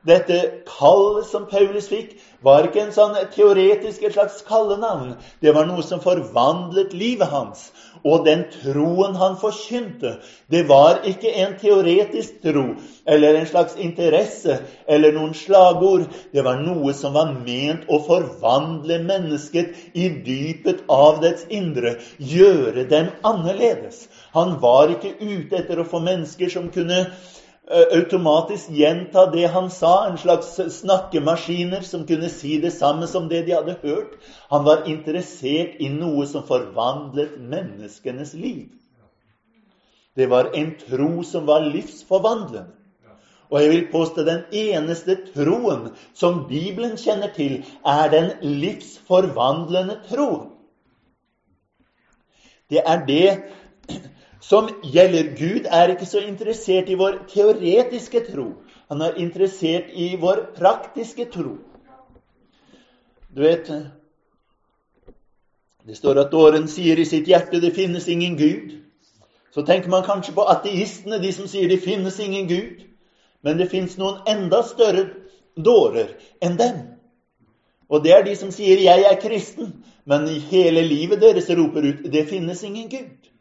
Dette 0.03 0.37
kallet 0.67 1.25
som 1.29 1.45
Paulus 1.47 1.87
fikk, 1.87 2.17
var 2.43 2.65
ikke 2.67 2.81
en 2.83 2.91
sånn 2.91 3.13
teoretisk 3.31 4.01
et 4.03 4.15
slags 4.17 4.41
kallenavn. 4.43 5.13
Det 5.39 5.53
var 5.55 5.63
noe 5.69 5.83
som 5.85 6.01
forvandlet 6.03 6.91
livet 6.91 7.31
hans. 7.31 7.69
Og 8.03 8.25
den 8.25 8.41
troen 8.51 9.15
han 9.15 9.37
forkynte, 9.39 10.17
det 10.51 10.65
var 10.67 10.99
ikke 11.07 11.31
en 11.39 11.53
teoretisk 11.61 12.41
tro 12.43 12.65
eller 13.07 13.39
en 13.39 13.47
slags 13.47 13.77
interesse 13.79 14.57
eller 14.91 15.15
noen 15.15 15.31
slagord. 15.39 16.09
Det 16.35 16.43
var 16.43 16.59
noe 16.59 16.91
som 16.97 17.15
var 17.15 17.31
ment 17.37 17.87
å 17.87 18.01
forvandle 18.03 18.99
mennesket 19.07 19.95
i 19.95 20.09
dypet 20.25 20.83
av 20.91 21.21
dets 21.23 21.47
indre, 21.47 21.95
gjøre 22.19 22.83
dem 22.91 23.07
annerledes. 23.23 24.09
Han 24.35 24.57
var 24.59 24.91
ikke 24.91 25.15
ute 25.21 25.61
etter 25.61 25.79
å 25.79 25.87
få 25.87 26.03
mennesker 26.03 26.51
som 26.51 26.67
kunne 26.75 27.05
automatisk 27.71 28.69
gjenta 28.69 29.25
det 29.31 29.45
han 29.47 29.69
sa, 29.71 30.07
en 30.07 30.17
slags 30.17 30.59
snakkemaskiner 30.79 31.81
som 31.81 32.05
kunne 32.07 32.29
si 32.29 32.57
det 32.61 32.73
samme 32.75 33.07
som 33.07 33.29
det 33.29 33.45
de 33.47 33.55
hadde 33.55 33.77
hørt. 33.81 34.17
Han 34.49 34.65
var 34.65 34.87
interessert 34.91 35.79
i 35.79 35.89
noe 35.89 36.27
som 36.27 36.43
forvandlet 36.47 37.39
menneskenes 37.39 38.33
liv. 38.33 38.67
Det 40.15 40.27
var 40.29 40.51
en 40.53 40.75
tro 40.77 41.23
som 41.23 41.47
var 41.47 41.63
livsforvandlende. 41.65 42.69
Og 43.53 43.61
jeg 43.61 43.69
vil 43.69 43.87
påstå 43.91 44.23
den 44.25 44.41
eneste 44.51 45.15
troen 45.29 45.91
som 46.17 46.47
Bibelen 46.49 46.97
kjenner 46.97 47.29
til, 47.35 47.59
er 47.85 48.09
den 48.09 48.31
livsforvandlende 48.41 49.99
troen. 50.09 50.49
Det 52.69 52.81
er 52.81 53.05
det 53.05 53.27
som 54.43 54.67
gjelder 54.83 55.31
Gud, 55.37 55.67
er 55.71 55.93
ikke 55.93 56.05
så 56.05 56.19
interessert 56.19 56.89
i 56.91 56.97
vår 56.99 57.21
teoretiske 57.31 58.25
tro. 58.27 58.49
Han 58.91 59.01
er 59.01 59.19
interessert 59.23 59.93
i 59.95 60.15
vår 60.19 60.41
praktiske 60.57 61.29
tro. 61.31 61.57
Du 63.35 63.41
vet 63.41 63.71
Det 65.83 65.97
står 65.97 66.19
at 66.19 66.31
dåren 66.31 66.67
sier 66.71 66.99
i 66.99 67.05
sitt 67.05 67.27
hjerte 67.27 67.59
'det 67.59 67.75
finnes 67.75 68.07
ingen 68.07 68.37
Gud'. 68.37 68.79
Så 69.51 69.61
tenker 69.61 69.89
man 69.89 70.03
kanskje 70.03 70.33
på 70.33 70.45
ateistene, 70.47 71.19
de 71.19 71.31
som 71.31 71.47
sier 71.47 71.67
'det 71.67 71.83
finnes 71.83 72.19
ingen 72.19 72.47
Gud'. 72.47 72.83
Men 73.43 73.57
det 73.57 73.71
fins 73.71 73.97
noen 73.97 74.21
enda 74.27 74.61
større 74.63 75.09
dårer 75.55 76.15
enn 76.41 76.57
dem. 76.57 76.79
Og 77.89 78.03
det 78.03 78.11
er 78.11 78.23
de 78.23 78.35
som 78.35 78.51
sier 78.51 78.77
'jeg 78.77 79.03
er 79.11 79.21
kristen', 79.21 79.83
men 80.05 80.27
i 80.27 80.39
hele 80.39 80.81
livet 80.81 81.21
deres 81.21 81.49
roper 81.49 81.81
ut 81.81 82.11
'det 82.11 82.29
finnes 82.29 82.63
ingen 82.63 82.89
Gud'. 82.89 83.32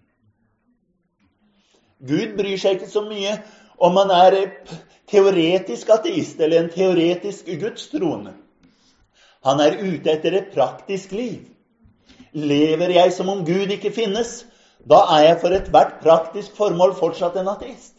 Gud 2.03 2.37
bryr 2.39 2.59
seg 2.59 2.79
ikke 2.79 2.91
så 2.91 3.05
mye 3.07 3.37
om 3.83 3.95
man 3.95 4.11
er 4.15 4.37
teoretisk 5.11 5.91
ateist 5.95 6.41
eller 6.41 6.63
en 6.63 6.71
teoretisk 6.73 7.49
gudstroende. 7.61 8.35
Han 9.47 9.61
er 9.63 9.81
ute 9.83 10.11
etter 10.13 10.37
et 10.39 10.53
praktisk 10.55 11.15
liv. 11.15 11.41
Lever 12.33 12.95
jeg 12.97 13.13
som 13.13 13.29
om 13.29 13.43
Gud 13.47 13.71
ikke 13.75 13.93
finnes, 13.95 14.45
da 14.89 15.03
er 15.17 15.27
jeg 15.29 15.41
for 15.43 15.55
ethvert 15.55 15.99
praktisk 16.03 16.55
formål 16.59 16.95
fortsatt 16.99 17.37
en 17.39 17.51
ateist. 17.53 17.99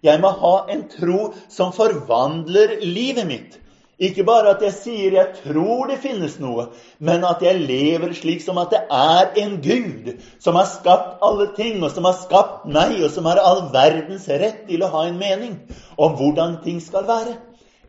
Jeg 0.00 0.20
må 0.20 0.30
ha 0.32 0.54
en 0.72 0.86
tro 0.88 1.30
som 1.52 1.74
forvandler 1.76 2.78
livet 2.84 3.26
mitt, 3.28 3.58
ikke 4.00 4.24
bare 4.24 4.54
at 4.54 4.62
jeg 4.64 4.72
sier 4.72 5.16
jeg 5.18 5.42
tror 5.42 5.90
det 5.90 5.98
finnes 6.00 6.38
noe, 6.40 6.70
men 7.04 7.24
at 7.28 7.42
jeg 7.44 7.60
lever 7.60 8.14
slik 8.16 8.40
som 8.40 8.56
at 8.62 8.72
det 8.72 8.80
er 8.96 9.34
en 9.42 9.58
Gud 9.60 10.08
som 10.40 10.56
har 10.56 10.68
skapt 10.70 11.20
alle 11.26 11.50
ting, 11.56 11.82
og 11.84 11.92
som 11.92 12.08
har 12.08 12.16
skapt 12.16 12.64
meg, 12.72 12.96
og 13.04 13.12
som 13.12 13.28
har 13.28 13.42
all 13.44 13.66
verdens 13.74 14.24
rett 14.40 14.64
til 14.70 14.86
å 14.86 14.90
ha 14.94 15.04
en 15.08 15.20
mening 15.20 15.58
om 16.00 16.16
hvordan 16.16 16.62
ting 16.64 16.80
skal 16.80 17.04
være. 17.10 17.36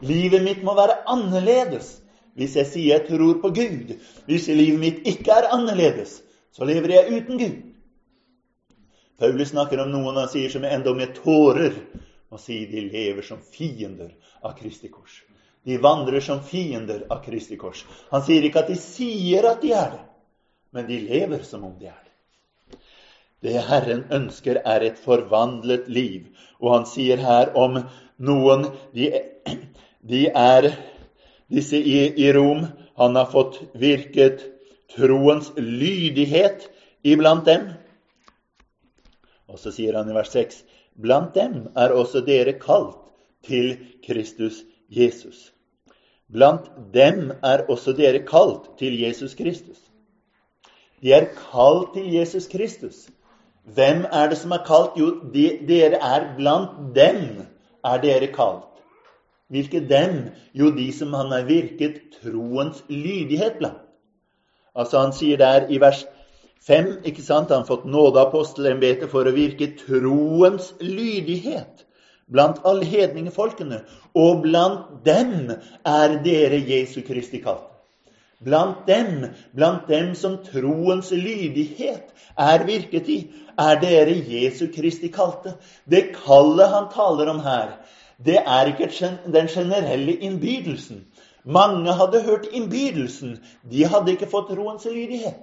Livet 0.03 0.43
mitt 0.43 0.63
må 0.67 0.75
være 0.75 0.99
annerledes 1.09 1.97
hvis 2.35 2.55
jeg 2.55 2.67
sier 2.67 2.93
jeg 2.95 3.07
tror 3.07 3.39
på 3.43 3.51
Gud. 3.55 3.95
Hvis 4.27 4.47
livet 4.51 4.79
mitt 4.79 5.07
ikke 5.07 5.35
er 5.35 5.49
annerledes, 5.51 6.21
så 6.51 6.67
lever 6.67 6.95
jeg 6.95 7.17
uten 7.21 7.39
Gud. 7.39 7.57
Paulus 9.19 9.51
snakker 9.51 9.83
om 9.83 9.91
noen 9.93 10.17
han 10.17 10.31
sier 10.31 10.51
som 10.51 10.63
enda 10.65 10.95
med 10.97 11.13
tårer 11.19 11.75
må 12.31 12.39
si 12.39 12.63
de 12.71 12.87
lever 12.87 13.25
som 13.27 13.43
fiender 13.43 14.15
av 14.41 14.55
Kristi 14.57 14.89
kors. 14.91 15.19
De 15.63 15.77
vandrer 15.77 16.19
som 16.19 16.41
fiender 16.43 17.05
av 17.09 17.23
Kristi 17.25 17.57
kors. 17.57 17.85
Han 18.09 18.23
sier 18.25 18.45
ikke 18.47 18.63
at 18.63 18.71
de 18.71 18.77
sier 18.81 19.45
at 19.49 19.61
de 19.61 19.73
er 19.77 19.91
det, 19.93 20.05
men 20.73 20.87
de 20.87 20.97
lever 21.03 21.43
som 21.45 21.65
om 21.67 21.75
de 21.77 21.91
er 21.91 21.99
det. 21.99 22.79
Det 23.41 23.57
Herren 23.65 24.03
ønsker, 24.13 24.61
er 24.65 24.85
et 24.85 24.97
forvandlet 25.01 25.87
liv. 25.89 26.29
Og 26.61 26.75
han 26.75 26.87
sier 26.89 27.21
her 27.21 27.53
om 27.57 27.79
noen 28.21 28.67
De, 28.93 29.09
de 30.01 30.27
er 30.29 30.69
disse 31.49 31.77
i, 31.77 32.11
i 32.21 32.29
Rom. 32.33 32.67
Han 33.01 33.17
har 33.17 33.29
fått 33.33 33.57
virket 33.73 34.43
troens 34.93 35.49
lydighet 35.57 36.67
iblant 37.01 37.45
dem. 37.49 37.71
Og 39.49 39.57
så 39.59 39.73
sier 39.73 39.97
han 39.97 40.09
i 40.09 40.15
vers 40.15 40.29
6.: 40.33 40.61
Blant 41.01 41.33
dem 41.33 41.71
er 41.75 41.93
også 41.97 42.21
dere 42.25 42.53
kalt 42.61 42.99
til 43.47 43.73
Kristus 44.05 44.61
Jesus. 44.91 45.51
Blant 46.31 46.67
dem 46.93 47.31
er 47.43 47.65
også 47.69 47.93
dere 47.95 48.23
kalt 48.27 48.69
til 48.79 48.99
Jesus 48.99 49.33
Kristus. 49.35 49.79
De 51.01 51.13
er 51.13 51.27
kalt 51.35 51.93
til 51.95 52.11
Jesus 52.13 52.47
Kristus. 52.47 53.09
Hvem 53.63 54.05
er 54.11 54.29
det 54.29 54.37
som 54.37 54.51
er 54.51 54.63
kalt? 54.67 54.97
Jo, 54.99 55.09
de, 55.33 55.45
dere 55.67 55.99
er 55.99 56.27
blant 56.37 56.95
dem 56.95 57.45
er 57.83 58.01
dere 58.03 58.27
kalt. 58.33 58.67
Hvilke 59.51 59.81
dem? 59.89 60.31
Jo, 60.53 60.71
de 60.75 60.87
som 60.95 61.13
han 61.13 61.31
har 61.31 61.47
virket 61.47 61.99
troens 62.21 62.83
lydighet 62.89 63.59
blant. 63.59 63.87
Altså 64.75 64.99
Han 64.99 65.13
sier 65.13 65.37
der 65.37 65.67
i 65.67 65.79
vers 65.81 66.05
5 66.67 67.01
ikke 67.05 67.21
sant, 67.21 67.49
han 67.49 67.65
har 67.65 67.67
fått 67.67 67.85
nådeapostelembetet 67.85 69.09
for 69.11 69.27
å 69.27 69.33
virke 69.35 69.73
troens 69.79 70.71
lydighet 70.79 71.85
blant 72.31 72.61
alle 72.65 72.85
hedningefolkene, 72.87 73.81
og 74.15 74.41
blant 74.45 75.05
dem 75.05 75.51
er 75.85 76.17
dere 76.25 76.61
Jesu 76.67 77.01
Kristi 77.07 77.41
kalt. 77.43 77.67
Blant 78.41 78.87
dem, 78.87 79.27
blant 79.53 79.85
dem 79.87 80.15
som 80.17 80.39
troens 80.41 81.11
lydighet 81.13 82.07
er 82.37 82.63
virket 82.65 83.09
i, 83.13 83.19
er 83.59 83.77
dere 83.83 84.15
Jesu 84.15 84.65
Kristi 84.73 85.11
kalte. 85.13 85.53
Det 85.85 86.07
kallet 86.15 86.73
han 86.73 86.89
taler 86.93 87.29
om 87.29 87.43
her, 87.45 87.75
det 88.25 88.39
er 88.41 88.71
ikke 88.71 88.89
den 89.33 89.47
generelle 89.47 90.15
innbydelsen. 90.15 91.05
Mange 91.43 91.93
hadde 91.93 92.21
hørt 92.25 92.49
innbydelsen, 92.51 93.39
de 93.71 93.85
hadde 93.85 94.11
ikke 94.11 94.29
fått 94.29 94.49
troens 94.53 94.85
lydighet. 94.85 95.41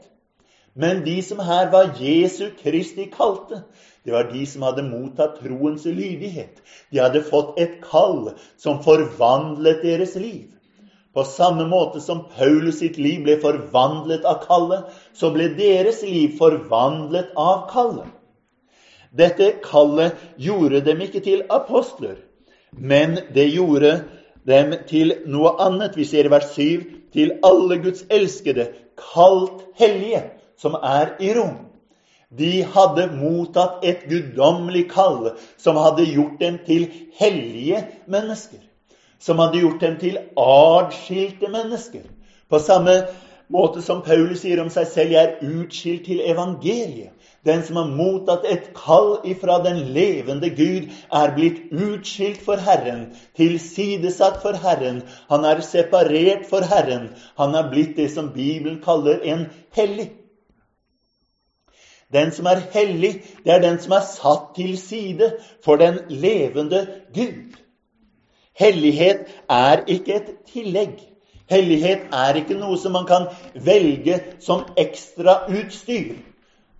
Men 0.78 1.00
de 1.04 1.16
som 1.26 1.40
her 1.42 1.70
var 1.72 1.96
Jesu 1.98 2.52
Kristi 2.60 3.08
kalte, 3.10 3.64
det 4.06 4.14
var 4.14 4.28
de 4.30 4.44
som 4.46 4.62
hadde 4.62 4.84
mottatt 4.86 5.40
troens 5.42 5.84
lydighet. 5.84 6.60
De 6.92 7.00
hadde 7.02 7.24
fått 7.26 7.58
et 7.58 7.80
kall 7.82 8.30
som 8.56 8.78
forvandlet 8.84 9.82
deres 9.82 10.14
liv. 10.14 10.46
På 11.14 11.24
samme 11.26 11.66
måte 11.66 12.00
som 12.00 12.22
Paulus 12.30 12.78
sitt 12.78 12.98
liv 13.00 13.24
ble 13.26 13.34
forvandlet 13.42 14.22
av 14.28 14.38
kallet, 14.44 14.86
så 15.12 15.32
ble 15.34 15.48
deres 15.58 16.04
liv 16.06 16.38
forvandlet 16.38 17.34
av 17.34 17.66
kallet. 17.72 18.14
Dette 19.10 19.50
kallet 19.64 20.14
gjorde 20.38 20.84
dem 20.86 21.02
ikke 21.02 21.24
til 21.24 21.42
apostler, 21.50 22.20
men 22.70 23.18
det 23.34 23.48
gjorde 23.50 23.96
dem 24.46 24.74
til 24.86 25.16
noe 25.26 25.56
annet. 25.64 25.96
Vi 25.98 26.06
ser 26.06 26.28
i 26.28 26.32
vers 26.32 26.52
7 26.54 26.86
til 27.16 27.38
alle 27.42 27.80
Guds 27.82 28.04
elskede, 28.14 28.70
kalt 29.00 29.64
hellige, 29.80 30.22
som 30.58 30.76
er 30.82 31.14
i 31.22 31.32
Rom. 31.36 31.56
De 32.28 32.62
hadde 32.74 33.06
mottatt 33.16 33.84
et 33.88 34.02
guddommelig 34.10 34.88
kall 34.90 35.30
som 35.56 35.78
hadde 35.80 36.04
gjort 36.10 36.36
dem 36.42 36.58
til 36.66 36.88
hellige 37.16 37.86
mennesker. 38.06 38.60
Som 39.18 39.40
hadde 39.40 39.62
gjort 39.62 39.80
dem 39.80 39.96
til 40.02 40.18
adskilte 40.36 41.48
mennesker. 41.50 42.04
På 42.48 42.60
samme 42.60 42.98
måte 43.48 43.80
som 43.82 44.02
Paulus 44.04 44.42
sier 44.44 44.60
om 44.60 44.68
seg 44.72 44.90
selv, 44.90 45.14
jeg 45.16 45.24
er 45.24 45.56
utskilt 45.62 46.04
til 46.08 46.20
evangeliet. 46.20 47.14
Den 47.46 47.62
som 47.64 47.78
har 47.80 47.88
mottatt 47.88 48.44
et 48.44 48.70
kall 48.76 49.22
ifra 49.30 49.60
den 49.64 49.80
levende 49.94 50.50
Gud, 50.52 50.90
er 51.08 51.34
blitt 51.36 51.72
utskilt 51.72 52.42
for 52.44 52.60
Herren, 52.60 53.06
tilsidesatt 53.38 54.42
for 54.42 54.58
Herren. 54.58 55.00
Han 55.32 55.46
er 55.48 55.62
separert 55.64 56.44
for 56.50 56.66
Herren. 56.66 57.08
Han 57.40 57.56
er 57.56 57.70
blitt 57.72 57.96
det 57.96 58.10
som 58.12 58.34
Bibelen 58.34 58.82
kaller 58.84 59.22
en 59.24 59.46
hellig. 59.78 60.10
Den 62.12 62.32
som 62.32 62.46
er 62.46 62.62
hellig, 62.72 63.22
det 63.44 63.52
er 63.52 63.60
den 63.60 63.78
som 63.80 63.92
er 63.92 64.06
satt 64.08 64.54
til 64.56 64.78
side 64.80 65.32
for 65.64 65.76
den 65.76 65.98
levende 66.08 66.86
Gud. 67.14 67.58
Hellighet 68.58 69.28
er 69.48 69.84
ikke 69.86 70.14
et 70.14 70.30
tillegg. 70.52 70.96
Hellighet 71.50 72.08
er 72.12 72.40
ikke 72.40 72.56
noe 72.56 72.78
som 72.80 72.96
man 72.96 73.06
kan 73.08 73.28
velge 73.54 74.18
som 74.40 74.64
ekstra 74.76 75.44
utstyr. 75.52 76.16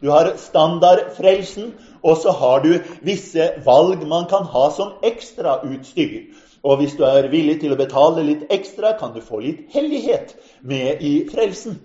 Du 0.03 0.11
har 0.11 0.33
standardfrelsen, 0.37 1.73
og 2.03 2.17
så 2.23 2.31
har 2.31 2.61
du 2.63 2.75
visse 3.03 3.51
valg 3.65 4.05
man 4.07 4.29
kan 4.31 4.45
ha 4.47 4.69
som 4.71 4.93
ekstrautstyr. 5.03 6.21
Og 6.63 6.77
hvis 6.77 6.95
du 6.99 7.05
er 7.07 7.31
villig 7.31 7.61
til 7.61 7.73
å 7.75 7.79
betale 7.79 8.25
litt 8.27 8.47
ekstra, 8.55 8.95
kan 8.99 9.15
du 9.15 9.21
få 9.23 9.41
litt 9.43 9.67
hellighet 9.75 10.35
med 10.63 11.03
i 11.03 11.13
frelsen. 11.31 11.79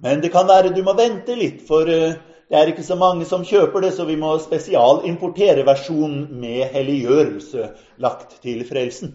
Men 0.00 0.22
det 0.22 0.32
kan 0.32 0.48
være 0.48 0.72
du 0.74 0.82
må 0.86 0.94
vente 0.96 1.34
litt, 1.34 1.64
for 1.68 1.88
eh, 1.90 2.16
det 2.48 2.56
er 2.56 2.70
ikke 2.72 2.84
så 2.86 2.96
mange 2.96 3.26
som 3.28 3.44
kjøper 3.44 3.84
det, 3.84 3.92
så 3.92 4.06
vi 4.08 4.16
må 4.16 4.32
spesialimportere 4.40 5.66
versjonen 5.68 6.28
med 6.40 6.64
helliggjørelse 6.72 7.70
lagt 8.00 8.38
til 8.44 8.62
frelsen. 8.68 9.12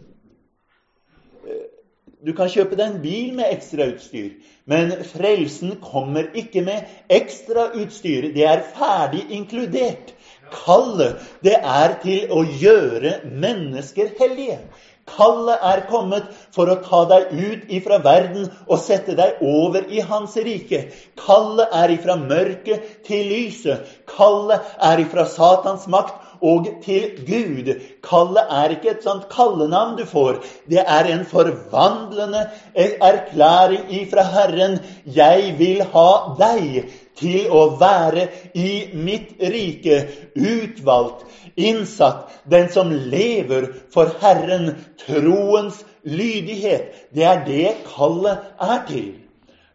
Du 2.23 2.31
kan 2.37 2.47
kjøpe 2.47 2.77
deg 2.79 2.85
en 2.87 3.01
bil 3.03 3.33
med 3.35 3.49
ekstrautstyr, 3.51 4.29
men 4.69 4.93
frelsen 5.09 5.73
kommer 5.83 6.29
ikke 6.39 6.61
med 6.63 6.85
ekstrautstyr. 7.11 8.29
Det 8.37 8.45
er 8.47 8.63
ferdig 8.77 9.25
inkludert. 9.35 10.13
Kallet, 10.53 11.17
det 11.43 11.57
er 11.57 11.97
til 12.03 12.31
å 12.31 12.45
gjøre 12.45 13.17
mennesker 13.27 14.13
hellige. 14.21 14.61
Kallet 15.09 15.63
er 15.67 15.81
kommet 15.89 16.29
for 16.55 16.69
å 16.71 16.77
ta 16.85 17.03
deg 17.11 17.33
ut 17.35 17.71
ifra 17.75 17.99
verden 18.05 18.47
og 18.67 18.79
sette 18.79 19.17
deg 19.19 19.41
over 19.43 19.89
i 19.91 19.99
Hans 20.07 20.37
rike. 20.39 20.85
Kallet 21.19 21.75
er 21.75 21.91
ifra 21.91 22.15
mørket 22.19 23.03
til 23.07 23.27
lyset. 23.27 23.83
Kallet 24.09 24.63
er 24.79 25.03
ifra 25.03 25.27
Satans 25.27 25.89
makt 25.91 26.21
og 26.43 26.67
til 26.83 27.19
Gud. 27.27 27.69
Kallet 28.03 28.55
er 28.61 28.75
ikke 28.75 28.93
et 28.93 29.05
sånt 29.05 29.27
kallenavn 29.31 29.97
du 29.99 30.05
får. 30.07 30.41
Det 30.71 30.83
er 30.83 31.11
en 31.11 31.23
forvandlende 31.27 32.47
erklæring 32.75 33.91
ifra 33.99 34.25
Herren. 34.33 34.79
Jeg 35.05 35.55
vil 35.59 35.83
ha 35.93 36.09
deg 36.39 36.87
til 37.19 37.49
å 37.53 37.65
være 37.79 38.27
i 38.57 38.89
mitt 38.93 39.35
rike, 39.39 39.99
utvalgt, 40.35 41.25
innsatt, 41.55 42.29
den 42.49 42.69
som 42.73 42.91
lever 42.91 43.69
for 43.93 44.13
Herren, 44.21 44.73
troens 45.05 45.83
lydighet. 46.03 46.93
Det 47.13 47.27
er 47.27 47.43
det 47.45 47.75
kallet 47.93 48.49
er 48.61 48.87
til. 48.89 49.11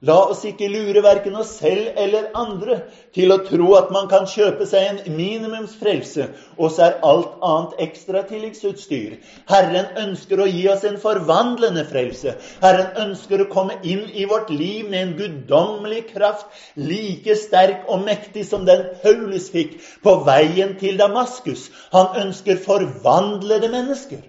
La 0.07 0.15
oss 0.31 0.45
ikke 0.47 0.69
lure 0.71 1.01
verken 1.03 1.35
oss 1.41 1.57
selv 1.59 1.97
eller 1.99 2.29
andre 2.39 2.77
til 3.17 3.33
å 3.35 3.41
tro 3.43 3.73
at 3.75 3.89
man 3.91 4.07
kan 4.11 4.29
kjøpe 4.31 4.67
seg 4.71 4.85
en 4.87 5.17
minimumsfrelse, 5.17 6.29
og 6.55 6.71
så 6.71 6.85
er 6.85 7.01
alt 7.09 7.33
annet 7.43 7.83
ekstra 7.89 8.23
tilleggsutstyr. 8.29 9.17
Herren 9.51 9.91
ønsker 10.05 10.39
å 10.39 10.47
gi 10.47 10.63
oss 10.71 10.87
en 10.87 11.01
forvandlende 11.03 11.83
frelse. 11.91 12.37
Herren 12.63 12.95
ønsker 13.09 13.43
å 13.43 13.49
komme 13.51 13.81
inn 13.83 14.07
i 14.15 14.29
vårt 14.31 14.55
liv 14.55 14.87
med 14.87 15.01
en 15.03 15.15
guddommelig 15.19 16.05
kraft, 16.13 16.47
like 16.79 17.35
sterk 17.35 17.91
og 17.91 18.07
mektig 18.07 18.47
som 18.47 18.69
den 18.71 18.87
Paulus 19.03 19.51
fikk 19.51 19.81
på 20.07 20.21
veien 20.31 20.79
til 20.79 20.95
Damaskus. 21.03 21.73
Han 21.91 22.15
ønsker 22.23 22.63
forvandlede 22.63 23.75
mennesker. 23.75 24.23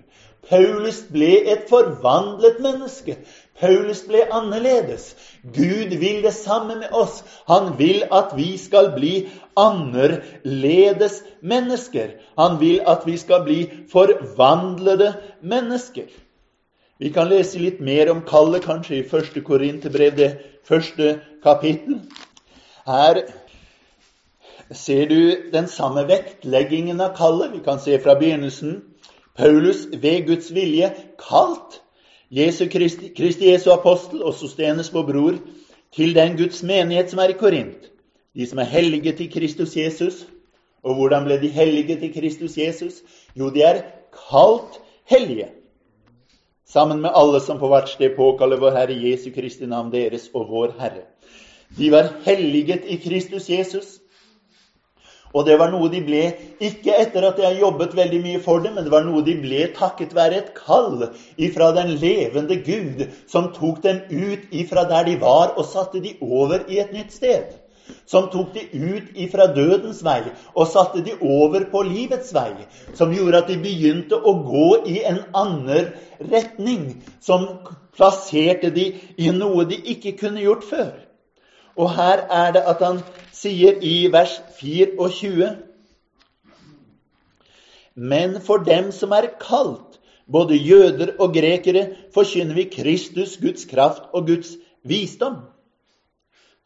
Paulus 0.49 1.03
ble 1.13 1.35
et 1.53 1.67
forvandlet 1.69 2.57
menneske. 2.63 3.19
Paulus 3.59 4.05
ble 4.07 4.23
annerledes. 4.31 5.15
Gud 5.43 5.91
vil 5.99 6.21
det 6.23 6.33
samme 6.33 6.77
med 6.79 6.93
oss. 6.95 7.23
Han 7.47 7.73
vil 7.79 8.05
at 8.11 8.31
vi 8.37 8.53
skal 8.57 8.93
bli 8.95 9.13
annerledes 9.59 11.19
mennesker. 11.41 12.15
Han 12.39 12.59
vil 12.61 12.79
at 12.87 13.03
vi 13.07 13.17
skal 13.17 13.43
bli 13.43 13.59
forvandlede 13.91 15.13
mennesker. 15.41 16.07
Vi 16.99 17.11
kan 17.15 17.29
lese 17.31 17.59
litt 17.59 17.79
mer 17.79 18.11
om 18.11 18.23
kallet 18.27 18.65
kanskje 18.67 18.97
i 18.99 19.03
1. 19.07 19.43
Korinterbrev, 19.47 20.15
det 20.15 20.31
første 20.67 21.19
kapittel. 21.43 22.01
Her 22.87 23.21
ser 24.71 25.05
du 25.07 25.51
den 25.53 25.67
samme 25.67 26.03
vektleggingen 26.07 26.99
av 27.01 27.15
kallet. 27.15 27.53
Vi 27.55 27.63
kan 27.63 27.79
se 27.79 27.99
fra 28.03 28.15
begynnelsen. 28.19 28.81
Paulus 29.35 29.85
ved 29.93 30.27
Guds 30.27 30.51
vilje 30.51 30.91
kalt 31.19 31.79
Jesu 32.31 32.67
Kristi, 32.69 33.09
Kristi 33.17 33.49
Jesu 33.49 33.71
apostel 33.73 34.21
og 34.23 34.35
Sostenes 34.37 34.91
vår 34.93 35.05
bror, 35.07 35.37
til 35.95 36.13
den 36.15 36.35
Guds 36.37 36.61
menighet 36.63 37.09
som 37.09 37.19
er 37.19 37.33
i 37.33 37.37
Korint, 37.37 37.87
de 38.37 38.45
som 38.45 38.59
er 38.61 38.69
hellige 38.69 39.15
til 39.17 39.31
Kristus 39.33 39.77
Jesus. 39.77 40.27
Og 40.83 40.95
hvordan 40.95 41.25
ble 41.25 41.39
de 41.41 41.49
hellige 41.49 41.97
til 41.99 42.13
Kristus 42.13 42.57
Jesus? 42.57 43.01
Jo, 43.35 43.49
de 43.49 43.63
er 43.65 43.81
kalt 44.13 44.77
hellige. 45.09 45.49
Sammen 46.69 47.01
med 47.01 47.09
alle 47.17 47.41
som 47.41 47.57
på 47.59 47.67
hvert 47.67 47.89
sted 47.89 48.13
påkaller 48.15 48.61
vår 48.61 48.77
Herre 48.77 48.99
Jesu 49.09 49.31
Kristi 49.35 49.65
navn 49.65 49.89
deres 49.91 50.29
og 50.33 50.45
vår 50.49 50.75
Herre. 50.79 51.07
De 51.77 51.91
var 51.91 52.13
helliget 52.25 52.85
i 52.85 52.95
Kristus 53.01 53.49
Jesus. 53.49 53.97
Og 55.33 55.45
det 55.45 55.59
var 55.61 55.69
noe 55.69 55.91
de 55.93 56.01
ble 56.01 56.23
ikke 56.65 56.95
etter 56.97 57.27
at 57.27 57.39
jeg 57.41 57.59
jobbet 57.61 57.93
veldig 57.97 58.19
mye 58.23 58.41
for 58.41 58.63
det, 58.63 58.73
men 58.73 58.85
det 58.85 58.93
var 58.93 59.05
noe 59.05 59.21
de 59.25 59.35
ble 59.37 59.67
takket 59.77 60.15
være 60.17 60.39
et 60.41 60.51
kall 60.57 61.09
ifra 61.37 61.69
den 61.77 61.93
levende 62.01 62.57
Gud, 62.65 63.05
som 63.29 63.51
tok 63.53 63.83
dem 63.85 64.01
ut 64.09 64.49
ifra 64.49 64.87
der 64.89 65.05
de 65.11 65.17
var, 65.21 65.53
og 65.55 65.67
satte 65.69 66.01
de 66.01 66.15
over 66.25 66.65
i 66.67 66.81
et 66.81 66.95
nytt 66.95 67.13
sted. 67.13 67.57
Som 68.09 68.27
tok 68.33 68.53
de 68.53 68.63
ut 68.73 69.17
ifra 69.17 69.47
dødens 69.53 70.03
vei 70.05 70.21
og 70.53 70.67
satte 70.69 71.01
de 71.05 71.15
over 71.25 71.65
på 71.71 71.81
livets 71.85 72.33
vei. 72.33 72.65
Som 72.97 73.13
gjorde 73.13 73.43
at 73.43 73.49
de 73.49 73.57
begynte 73.61 74.17
å 74.17 74.35
gå 74.45 74.69
i 74.89 74.99
en 75.09 75.23
annen 75.37 75.89
retning. 76.31 76.83
Som 77.21 77.47
plasserte 77.97 78.69
de 78.73 78.91
i 79.17 79.31
noe 79.33 79.65
de 79.69 79.81
ikke 79.93 80.17
kunne 80.21 80.45
gjort 80.45 80.65
før. 80.69 80.91
Og 81.79 81.93
her 81.95 82.25
er 82.27 82.51
det 82.55 82.63
at 82.67 82.81
han 82.83 82.99
sier 83.35 83.79
i 83.85 84.09
vers 84.11 84.35
24 84.59 85.53
Men 87.95 88.35
for 88.43 88.63
dem 88.67 88.91
som 88.95 89.15
er 89.15 89.29
kalt, 89.39 89.99
både 90.31 90.59
jøder 90.59 91.15
og 91.19 91.33
grekere, 91.35 91.87
forkynner 92.13 92.55
vi 92.55 92.67
Kristus, 92.71 93.37
Guds 93.41 93.65
kraft 93.65 94.11
og 94.13 94.27
Guds 94.27 94.53
visdom. 94.83 95.39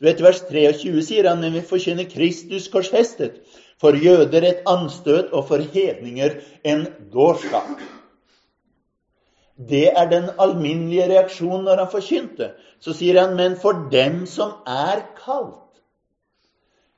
Du 0.02 0.10
vet, 0.10 0.22
Vers 0.22 0.42
23 0.50 1.02
sier 1.06 1.30
han, 1.30 1.42
men 1.42 1.54
vi 1.56 1.62
forkynner 1.64 2.10
Kristus 2.10 2.68
korsfestet. 2.68 3.40
For 3.82 3.96
jøder 3.96 4.46
et 4.50 4.66
anstøt, 4.70 5.32
og 5.32 5.48
for 5.48 5.64
hedninger 5.74 6.40
en 6.66 6.88
dårskap. 7.14 7.78
Det 9.70 9.90
er 9.92 10.10
den 10.10 10.30
alminnelige 10.40 11.10
reaksjonen 11.12 11.68
når 11.68 11.84
han 11.84 11.92
forkynte. 11.92 12.54
Så 12.80 12.96
sier 12.98 13.22
han, 13.22 13.36
men 13.38 13.56
for 13.60 13.86
dem 13.92 14.26
som 14.30 14.58
er 14.68 15.06
kalt. 15.20 15.60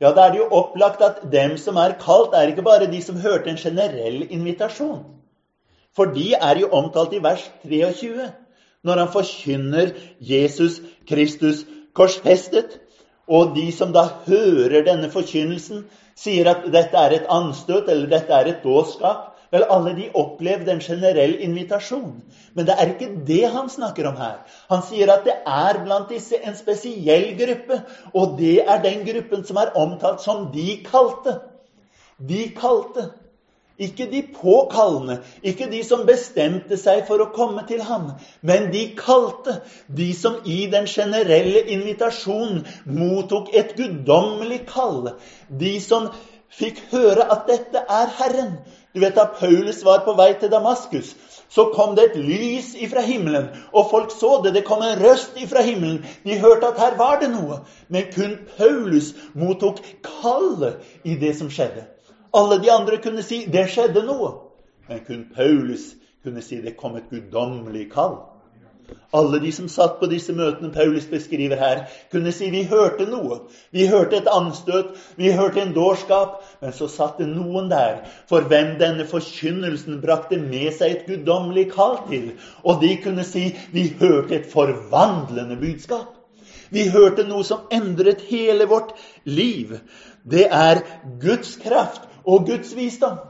Ja, 0.01 0.11
da 0.11 0.25
er 0.25 0.33
det 0.33 0.41
jo 0.41 0.47
opplagt 0.51 1.03
at 1.05 1.21
dem 1.31 1.55
som 1.57 1.77
er 1.79 1.95
kalt, 2.01 2.33
er 2.33 2.51
ikke 2.51 2.65
bare 2.65 2.89
de 2.91 3.01
som 3.03 3.19
hørte 3.21 3.49
en 3.51 3.59
generell 3.59 4.25
invitasjon. 4.29 5.03
For 5.95 6.11
de 6.11 6.33
er 6.35 6.59
jo 6.59 6.71
omtalt 6.75 7.13
i 7.15 7.21
vers 7.23 7.45
23, 7.63 8.31
når 8.83 8.99
han 9.03 9.13
forkynner 9.13 9.93
Jesus 10.19 10.81
Kristus 11.07 11.63
korsfestet. 11.95 12.81
Og 13.27 13.55
de 13.55 13.71
som 13.73 13.93
da 13.93 14.03
hører 14.27 14.83
denne 14.85 15.07
forkynnelsen, 15.09 15.85
sier 16.15 16.51
at 16.51 16.67
dette 16.73 16.99
er 16.99 17.15
et 17.15 17.31
anstøt 17.31 17.89
eller 17.89 18.11
dette 18.11 18.35
er 18.35 18.51
et 18.51 18.61
dårskap, 18.63 19.31
Vel, 19.55 19.63
alle 19.71 19.93
de 19.95 20.09
opplevde 20.19 20.73
en 20.73 20.81
generell 20.83 21.37
invitasjon. 21.47 22.15
Men 22.55 22.67
det 22.67 22.75
er 22.75 22.91
ikke 22.91 23.11
det 23.27 23.43
han 23.53 23.69
snakker 23.71 24.09
om 24.11 24.17
her. 24.19 24.41
Han 24.71 24.83
sier 24.83 25.11
at 25.13 25.23
det 25.27 25.37
er 25.47 25.79
blant 25.85 26.11
disse 26.11 26.39
en 26.43 26.57
spesiell 26.59 27.29
gruppe, 27.39 27.79
og 28.13 28.35
det 28.39 28.57
er 28.65 28.83
den 28.83 29.05
gruppen 29.07 29.45
som 29.47 29.61
er 29.63 29.71
omtalt 29.79 30.25
som 30.25 30.49
de 30.55 30.81
kalte. 30.83 31.37
De 32.19 32.49
kalte. 32.57 33.07
Ikke 33.75 34.05
de 34.07 34.21
påkallende, 34.31 35.17
ikke 35.43 35.65
de 35.67 35.81
som 35.83 36.05
bestemte 36.07 36.77
seg 36.79 37.01
for 37.09 37.19
å 37.19 37.31
komme 37.35 37.65
til 37.67 37.81
ham, 37.83 38.13
men 38.39 38.69
de 38.71 38.85
kalte, 38.95 39.57
de 39.91 40.13
som 40.15 40.37
i 40.47 40.61
den 40.71 40.87
generelle 40.87 41.65
invitasjonen 41.75 42.61
mottok 42.87 43.51
et 43.51 43.73
guddommelig 43.75 44.61
kall, 44.69 45.11
de 45.51 45.73
som 45.83 46.07
fikk 46.51 46.81
høre 46.91 47.25
at 47.31 47.47
dette 47.49 47.81
er 47.89 48.11
Herren, 48.19 48.57
du 48.93 49.01
vet 49.03 49.15
Da 49.15 49.25
Paulus 49.39 49.83
var 49.85 50.05
på 50.05 50.13
vei 50.15 50.33
til 50.39 50.51
Damaskus, 50.51 51.15
så 51.49 51.69
kom 51.73 51.95
det 51.95 52.03
et 52.03 52.15
lys 52.19 52.73
ifra 52.75 53.01
himmelen. 53.01 53.47
Og 53.73 53.89
folk 53.91 54.11
så 54.11 54.41
det. 54.43 54.53
Det 54.53 54.65
kom 54.65 54.81
en 54.83 54.99
røst 54.99 55.37
ifra 55.37 55.61
himmelen. 55.61 56.05
De 56.23 56.39
hørte 56.39 56.67
at 56.67 56.79
her 56.79 56.97
var 56.97 57.19
det 57.21 57.29
noe. 57.31 57.61
Men 57.87 58.09
kun 58.15 58.37
Paulus 58.57 59.13
mottok 59.33 59.79
kallet 60.03 60.81
i 61.03 61.15
det 61.21 61.35
som 61.37 61.51
skjedde. 61.51 61.85
Alle 62.35 62.59
de 62.63 62.71
andre 62.71 62.97
kunne 63.03 63.23
si 63.23 63.45
det 63.51 63.69
skjedde 63.71 64.03
noe. 64.07 64.31
Men 64.89 65.03
kun 65.07 65.27
Paulus 65.35 65.93
kunne 66.23 66.41
si 66.41 66.59
det 66.61 66.75
kom 66.77 66.97
et 66.97 67.07
guddommelig 67.11 67.91
kall. 67.93 68.17
Alle 69.15 69.39
de 69.39 69.51
som 69.55 69.67
satt 69.71 69.99
på 69.99 70.09
disse 70.11 70.33
møtene 70.35 70.73
Paulus 70.73 71.05
beskriver 71.07 71.59
her, 71.59 71.83
kunne 72.11 72.33
si 72.35 72.49
vi 72.51 72.63
hørte 72.67 73.05
noe. 73.07 73.37
Vi 73.71 73.85
hørte 73.87 74.17
et 74.19 74.27
anstøt, 74.31 74.91
vi 75.15 75.31
hørte 75.31 75.61
en 75.61 75.73
dårskap. 75.75 76.41
Men 76.61 76.73
så 76.75 76.89
satt 76.91 77.21
det 77.21 77.29
noen 77.31 77.69
der 77.71 78.01
for 78.29 78.47
hvem 78.49 78.75
denne 78.81 79.05
forkynnelsen 79.07 80.01
brakte 80.03 80.39
med 80.41 80.73
seg 80.75 80.91
et 80.91 81.05
guddommelig 81.07 81.69
kall 81.75 81.99
til. 82.09 82.33
Og 82.63 82.81
de 82.83 82.91
kunne 83.03 83.23
si 83.27 83.47
vi 83.71 83.87
hørte 84.01 84.39
et 84.39 84.51
forvandlende 84.51 85.59
budskap. 85.61 86.11
Vi 86.73 86.89
hørte 86.91 87.23
noe 87.27 87.45
som 87.47 87.69
endret 87.71 88.25
hele 88.27 88.67
vårt 88.67 88.91
liv. 89.23 89.77
Det 90.25 90.49
er 90.49 90.83
Guds 91.21 91.55
kraft 91.61 92.09
og 92.25 92.49
Guds 92.49 92.75
visdom. 92.75 93.21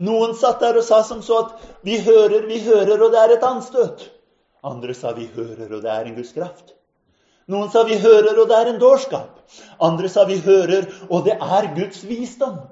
Noen 0.00 0.32
satt 0.38 0.62
der 0.62 0.78
og 0.80 0.84
sa 0.84 1.02
som 1.04 1.20
så 1.22 1.38
at 1.38 1.50
'vi 1.84 1.98
hører, 2.00 2.46
vi 2.46 2.60
hører, 2.64 3.02
og 3.02 3.12
det 3.12 3.20
er 3.20 3.34
et 3.36 3.44
anstøt'. 3.44 4.19
Andre 4.62 4.94
sa 4.94 5.12
'vi 5.12 5.26
hører, 5.34 5.74
og 5.74 5.82
det 5.82 5.90
er 5.90 6.04
en 6.04 6.14
Guds 6.14 6.32
kraft'. 6.32 6.74
Noen 7.48 7.70
sa 7.70 7.84
'vi 7.84 7.96
hører, 7.98 8.40
og 8.40 8.48
det 8.48 8.56
er 8.56 8.68
en 8.72 8.80
dårskap'. 8.80 9.40
Andre 9.80 10.08
sa 10.08 10.24
'vi 10.24 10.38
hører, 10.38 10.86
og 11.10 11.24
det 11.24 11.32
er 11.32 11.74
Guds 11.74 12.04
visdom'. 12.04 12.68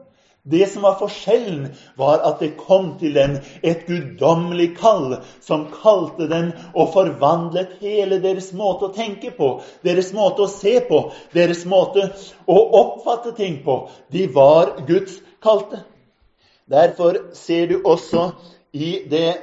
Det 0.51 0.69
som 0.69 0.83
var 0.83 0.97
forskjellen, 0.97 1.75
var 1.97 2.23
at 2.25 2.41
det 2.41 2.57
kom 2.57 2.95
til 2.99 3.15
dem 3.15 3.35
et 3.63 3.83
guddommelig 3.87 4.77
kall 4.79 5.19
som 5.45 5.67
kalte 5.83 6.29
dem 6.31 6.53
og 6.75 6.93
forvandlet 6.95 7.75
hele 7.83 8.21
deres 8.23 8.53
måte 8.53 8.89
å 8.89 8.95
tenke 8.95 9.31
på, 9.37 9.61
deres 9.85 10.13
måte 10.17 10.47
å 10.47 10.49
se 10.49 10.79
på, 10.89 11.03
deres 11.35 11.67
måte 11.69 12.07
å 12.47 12.59
oppfatte 12.81 13.35
ting 13.37 13.61
på. 13.65 13.91
De 14.13 14.25
var 14.33 14.79
Guds 14.87 15.21
kalte. 15.43 15.83
Derfor 16.71 17.35
ser 17.37 17.67
du 17.67 17.81
også 17.85 18.31
i 18.73 19.03
det 19.11 19.37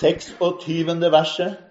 26. 0.00 1.10
verset 1.10 1.65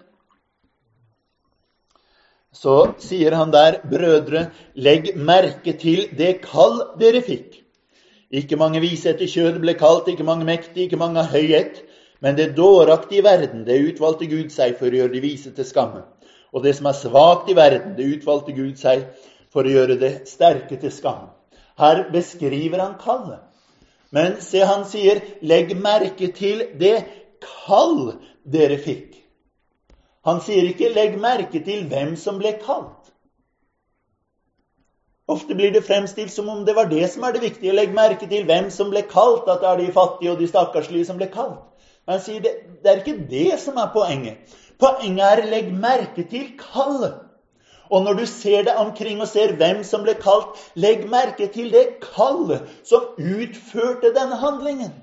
så 2.56 2.76
sier 3.02 3.36
han 3.36 3.52
der, 3.52 3.80
brødre, 3.90 4.46
legg 4.74 5.12
merke 5.16 5.76
til 5.76 6.06
det 6.16 6.40
kall 6.44 6.78
dere 7.00 7.20
fikk. 7.24 7.60
Ikke 8.32 8.58
mange 8.58 8.80
vise 8.82 9.12
etter 9.12 9.28
kjødet 9.30 9.60
ble 9.62 9.76
kalt, 9.78 10.08
ikke 10.08 10.26
mange 10.26 10.48
mektige, 10.48 10.86
ikke 10.86 11.00
mange 11.00 11.20
av 11.22 11.30
høyhet. 11.34 11.82
Men 12.24 12.36
det 12.38 12.54
dåraktige 12.56 13.20
i 13.20 13.24
verden, 13.26 13.66
det 13.66 13.76
utvalgte 13.90 14.28
Gud 14.30 14.50
seg 14.54 14.78
for 14.80 14.88
å 14.88 15.02
gjøre 15.02 15.12
de 15.12 15.22
vise 15.22 15.52
til 15.54 15.68
skamme. 15.68 16.02
Og 16.56 16.64
det 16.64 16.72
som 16.78 16.88
er 16.88 16.96
svakt 16.96 17.50
i 17.52 17.56
verden, 17.58 17.92
det 17.98 18.08
utvalgte 18.16 18.56
Gud 18.56 18.80
seg 18.80 19.04
for 19.52 19.68
å 19.68 19.74
gjøre 19.76 19.98
det 20.00 20.12
sterke 20.30 20.80
til 20.80 20.92
skamme. 20.94 21.34
Her 21.76 22.06
beskriver 22.12 22.80
han 22.80 22.96
kallet. 23.02 23.44
Men 24.10 24.40
se, 24.40 24.62
han 24.64 24.86
sier 24.88 25.20
'legg 25.42 25.76
merke 25.76 26.32
til 26.32 26.64
det 26.80 27.04
kall 27.42 28.16
dere 28.44 28.78
fikk'. 28.80 29.25
Han 30.26 30.40
sier 30.42 30.66
ikke 30.66 30.88
'legg 30.92 31.18
merke 31.22 31.62
til 31.64 31.86
hvem 31.86 32.16
som 32.16 32.38
ble 32.38 32.52
kalt'. 32.62 33.12
Ofte 35.28 35.54
blir 35.58 35.72
det 35.74 35.84
fremstilt 35.86 36.30
som 36.30 36.48
om 36.48 36.64
det 36.66 36.74
var 36.74 36.86
det 36.90 37.08
som 37.10 37.22
er 37.26 37.32
det 37.34 37.42
viktige. 37.42 37.74
Legg 37.74 37.94
merke 37.94 38.28
til 38.30 38.44
hvem 38.46 38.70
som 38.70 38.90
ble 38.90 39.02
kalt, 39.10 39.48
at 39.50 39.60
det 39.62 39.68
er 39.68 39.76
de 39.76 39.92
fattige 39.92 40.30
og 40.30 40.38
de 40.38 40.46
stakkarslige 40.46 41.04
som 41.04 41.18
ble 41.18 41.26
kalt. 41.26 41.62
Men 42.06 42.18
han 42.18 42.22
sier 42.22 42.42
det, 42.42 42.52
det 42.82 42.90
er 42.90 43.00
ikke 43.02 43.26
det 43.30 43.58
som 43.58 43.78
er 43.82 43.90
poenget. 43.94 44.58
Poenget 44.78 45.24
er 45.26 45.48
legg 45.50 45.72
merke 45.74 46.22
til 46.30 46.52
kallet. 46.60 47.14
Og 47.90 48.02
når 48.02 48.18
du 48.20 48.26
ser 48.26 48.62
deg 48.66 48.78
omkring 48.82 49.20
og 49.22 49.28
ser 49.30 49.54
hvem 49.58 49.82
som 49.86 50.02
ble 50.06 50.14
kalt, 50.18 50.58
legg 50.74 51.06
merke 51.10 51.46
til 51.54 51.70
det 51.74 52.00
kallet 52.02 52.66
som 52.86 53.12
utførte 53.18 54.14
denne 54.14 54.38
handlingen. 54.42 54.94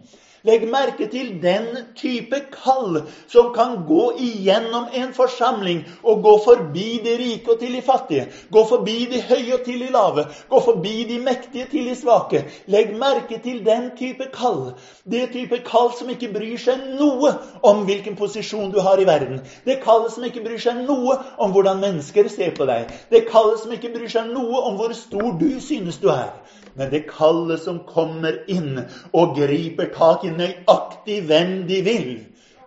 Legg 0.43 0.65
merke 0.67 1.05
til 1.07 1.29
den 1.39 1.69
type 1.95 2.35
kall 2.51 2.97
som 3.31 3.53
kan 3.55 3.77
gå 3.87 4.09
igjennom 4.19 4.89
en 4.91 5.13
forsamling 5.15 5.85
og 6.03 6.19
gå 6.25 6.33
forbi 6.43 6.87
de 7.05 7.13
rike 7.21 7.53
og 7.53 7.61
til 7.61 7.77
de 7.77 7.81
fattige. 7.81 8.25
Gå 8.51 8.63
forbi 8.67 8.95
de 9.13 9.21
høye 9.23 9.53
og 9.55 9.61
til 9.63 9.85
de 9.85 9.87
lave. 9.95 10.25
Gå 10.49 10.59
forbi 10.65 11.05
de 11.07 11.21
mektige 11.23 11.69
til 11.71 11.87
de 11.87 11.95
svake. 11.95 12.43
Legg 12.67 12.91
merke 12.99 13.37
til 13.45 13.61
den 13.63 13.93
type 13.95 14.27
kall. 14.35 14.73
Det 15.07 15.29
type 15.31 15.61
kall 15.63 15.93
som 15.99 16.11
ikke 16.11 16.33
bryr 16.35 16.59
seg 16.59 16.83
noe 16.99 17.31
om 17.63 17.85
hvilken 17.87 18.19
posisjon 18.19 18.73
du 18.75 18.81
har 18.83 18.99
i 18.99 19.07
verden. 19.07 19.39
Det 19.63 19.79
kallet 19.85 20.11
som 20.11 20.27
ikke 20.27 20.43
bryr 20.43 20.59
seg 20.59 20.83
noe 20.83 21.21
om 21.39 21.55
hvordan 21.55 21.79
mennesker 21.79 22.27
ser 22.27 22.51
på 22.59 22.67
deg. 22.67 22.91
Det 23.07 23.23
kallet 23.31 23.63
som 23.63 23.71
ikke 23.71 23.95
bryr 23.95 24.11
seg 24.11 24.27
noe 24.35 24.65
om 24.67 24.75
hvor 24.75 24.91
stor 24.91 25.37
du 25.39 25.53
synes 25.63 26.03
du 26.03 26.11
er 26.11 26.35
men 26.75 26.89
det 26.89 27.03
kallet 27.09 27.61
som 27.61 27.81
kommer 27.85 28.39
inn 28.51 28.79
og 29.13 29.35
griper 29.37 29.91
tak 29.93 30.25
i 30.25 30.32
nøyaktig 30.37 31.19
hvem 31.29 31.51
de 31.69 31.79
vil, 31.85 32.07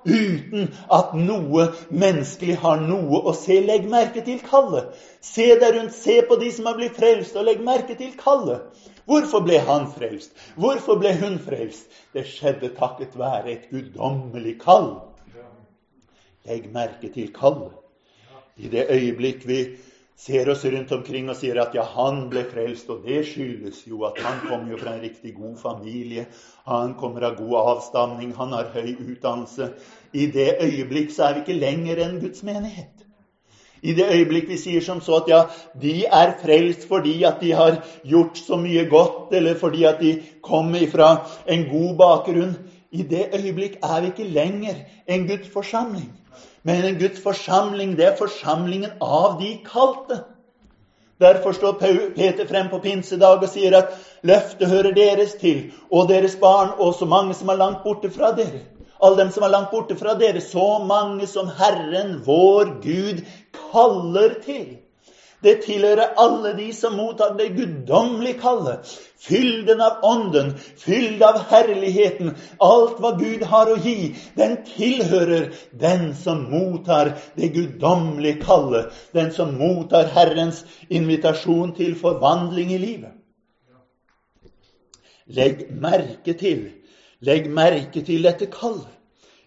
uten 0.07 0.69
at 0.93 1.15
noe 1.19 1.67
menneskelig 1.91 2.59
har 2.63 2.83
noe 2.83 3.23
å 3.27 3.35
se. 3.37 3.59
Legg 3.67 3.89
merke 3.91 4.23
til 4.27 4.43
kallet. 4.47 4.93
Se 5.25 5.49
deg 5.59 5.75
rundt, 5.77 5.97
se 5.97 6.21
på 6.29 6.39
de 6.41 6.53
som 6.55 6.69
har 6.71 6.79
blitt 6.79 6.99
frelst, 6.99 7.37
og 7.37 7.49
legg 7.49 7.65
merke 7.67 7.99
til 7.99 8.15
kallet. 8.21 8.67
Hvorfor 9.07 9.43
ble 9.47 9.59
han 9.67 9.87
frelst? 9.91 10.33
Hvorfor 10.59 10.99
ble 11.03 11.13
hun 11.21 11.39
frelst? 11.43 11.87
Det 12.15 12.27
skjedde 12.27 12.73
takket 12.79 13.15
være 13.19 13.53
et 13.53 13.69
guddommelig 13.71 14.57
kall. 14.63 14.97
Legg 16.47 16.71
merke 16.75 17.11
til 17.15 17.31
kallet. 17.35 17.75
I 18.57 18.71
det 18.73 18.87
øyeblikk 18.91 19.45
vi 19.47 19.61
ser 20.17 20.49
oss 20.49 20.65
rundt 20.65 20.93
omkring 20.97 21.29
og 21.29 21.37
sier 21.37 21.59
at 21.61 21.75
ja, 21.77 21.85
han 21.97 22.23
ble 22.33 22.43
frelst, 22.49 22.89
og 22.91 23.05
det 23.05 23.21
skyldes 23.29 23.83
jo 23.89 24.03
at 24.09 24.19
han 24.25 24.41
kommer 24.47 24.73
jo 24.73 24.81
fra 24.81 24.95
en 24.97 25.03
riktig 25.05 25.35
god 25.37 25.59
familie, 25.61 26.27
han 26.65 26.95
kommer 27.01 27.29
av 27.29 27.37
god 27.37 27.57
avstamning, 27.63 28.33
han 28.39 28.55
har 28.57 28.73
høy 28.73 28.95
utdannelse. 28.97 29.75
I 30.17 30.27
det 30.33 30.55
øyeblikk 30.65 31.13
så 31.13 31.29
er 31.29 31.37
vi 31.37 31.45
ikke 31.45 31.61
lenger 31.61 32.01
en 32.07 32.21
Guds 32.23 32.43
menighet. 32.47 33.05
I 33.85 33.93
det 33.93 34.07
øyeblikk 34.09 34.49
vi 34.49 34.57
sier 34.59 34.81
som 34.81 35.03
så 35.05 35.21
at 35.21 35.29
ja, 35.31 35.43
de 35.81 36.07
er 36.09 36.33
frelst 36.41 36.89
fordi 36.89 37.19
at 37.29 37.43
de 37.45 37.53
har 37.53 37.83
gjort 38.09 38.41
så 38.41 38.57
mye 38.57 38.87
godt, 38.89 39.35
eller 39.37 39.55
fordi 39.61 39.85
at 39.85 40.01
de 40.01 40.17
kommer 40.43 40.89
fra 40.91 41.11
en 41.47 41.69
god 41.69 41.93
bakgrunn, 42.01 42.57
i 42.91 43.03
det 43.03 43.29
øyeblikk 43.37 43.77
er 43.83 44.01
vi 44.01 44.15
ikke 44.15 44.33
lenger 44.33 44.81
en 45.07 45.27
Guds 45.29 45.53
forsamling. 45.53 46.09
Men 46.67 46.85
en 46.85 46.99
Guds 46.99 47.21
forsamling, 47.23 47.95
det 47.99 48.09
er 48.09 48.17
forsamlingen 48.19 48.97
av 49.01 49.37
de 49.39 49.53
kalte. 49.67 50.19
Derfor 51.23 51.55
står 51.57 51.77
Peter 52.17 52.47
frem 52.49 52.67
på 52.73 52.81
pinsedag 52.83 53.45
og 53.45 53.49
sier 53.49 53.77
at 53.79 53.93
løftet 54.27 54.69
hører 54.69 54.97
deres 54.97 55.37
til, 55.41 55.71
og 55.89 56.11
deres 56.11 56.35
barn, 56.41 56.75
og 56.77 56.93
så 56.99 57.07
mange 57.09 57.37
som 57.39 57.49
er 57.49 57.61
langt 57.61 57.87
borte 57.87 58.11
fra 58.13 58.33
dere. 58.37 58.65
Alle 58.99 59.23
dem 59.23 59.31
som 59.31 59.47
er 59.47 59.53
langt 59.55 59.71
borte 59.71 59.97
fra 59.97 60.17
dere, 60.19 60.43
så 60.43 60.67
mange 60.83 61.29
som 61.31 61.49
Herren, 61.49 62.19
vår 62.27 62.75
Gud, 62.83 63.23
kaller 63.71 64.37
til. 64.45 64.67
Det 65.43 65.61
tilhører 65.67 66.15
alle 66.17 66.55
de 66.57 66.71
som 66.73 66.97
mottar 66.97 67.35
det 67.37 67.51
guddommelige 67.57 68.39
kallet. 68.41 68.89
Fylden 69.21 69.81
av 69.85 70.01
Ånden, 70.07 70.55
fylld 70.81 71.23
av 71.23 71.43
herligheten. 71.51 72.33
Alt 72.63 73.01
hva 73.03 73.13
Gud 73.21 73.45
har 73.51 73.71
å 73.73 73.77
gi, 73.85 74.15
den 74.39 74.57
tilhører 74.69 75.51
den 75.77 76.09
som 76.17 76.47
mottar 76.51 77.13
det 77.37 77.53
guddommelige 77.55 78.41
kallet. 78.47 78.97
Den 79.13 79.33
som 79.37 79.55
mottar 79.61 80.09
Herrens 80.17 80.65
invitasjon 80.89 81.75
til 81.77 81.95
forvandling 82.01 82.73
i 82.73 82.81
livet. 82.81 83.13
Legg 85.27 85.67
merke 85.83 86.37
til, 86.39 86.69
legg 87.21 87.49
merke 87.51 88.05
til 88.07 88.25
dette 88.25 88.47
kallet. 88.47 88.96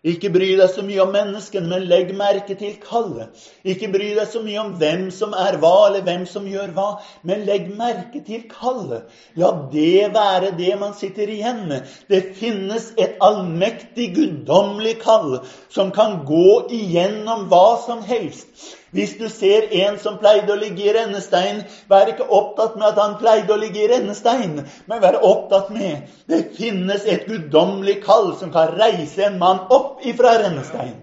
Ikke 0.08 0.30
bry 0.32 0.54
deg 0.56 0.70
så 0.72 0.80
mye 0.88 1.02
om 1.04 1.10
menneskene, 1.12 1.68
men 1.68 1.88
legg 1.92 2.14
merke 2.16 2.56
til 2.56 2.78
kallet. 2.80 3.36
Ikke 3.68 3.90
bry 3.92 4.14
deg 4.16 4.30
så 4.32 4.40
mye 4.46 4.62
om 4.62 4.70
hvem 4.80 5.10
som 5.12 5.36
er 5.36 5.58
hva, 5.60 5.74
eller 5.90 6.06
hvem 6.06 6.24
som 6.30 6.46
gjør 6.48 6.72
hva, 6.78 6.88
men 7.28 7.44
legg 7.50 7.68
merke 7.76 8.22
til 8.24 8.46
kallet. 8.48 9.10
La 9.36 9.52
det 9.74 10.14
være 10.16 10.54
det 10.56 10.72
man 10.80 10.96
sitter 10.96 11.28
igjen 11.28 11.66
med. 11.68 11.92
Det 12.08 12.22
finnes 12.40 12.94
et 12.96 13.20
allmektig, 13.20 14.14
guddommelig 14.16 15.02
kall 15.04 15.42
som 15.68 15.92
kan 15.92 16.22
gå 16.30 16.70
igjennom 16.80 17.50
hva 17.52 17.68
som 17.84 18.00
helst. 18.08 18.48
Hvis 18.92 19.12
du 19.20 19.28
ser 19.30 19.68
en 19.84 20.00
som 20.02 20.18
pleide 20.22 20.54
å 20.54 20.58
ligge 20.58 20.88
i 20.88 20.94
rennestein, 20.96 21.62
vær 21.90 22.10
ikke 22.10 22.26
opptatt 22.26 22.78
med 22.80 22.88
at 22.88 23.02
han 23.02 23.18
pleide 23.22 23.54
å 23.54 23.60
ligge 23.62 23.84
i 23.84 23.90
rennestein, 23.92 24.64
men 24.90 25.04
vær 25.04 25.20
opptatt 25.26 25.70
med 25.76 26.10
det 26.32 26.42
finnes 26.58 27.06
et 27.06 27.28
guddommelig 27.30 28.00
kall 28.06 28.34
som 28.40 28.54
kan 28.54 28.74
reise 28.80 29.28
en 29.28 29.38
mann 29.42 29.62
opp 29.70 30.02
ifra 30.10 30.38
rennestein. 30.42 30.98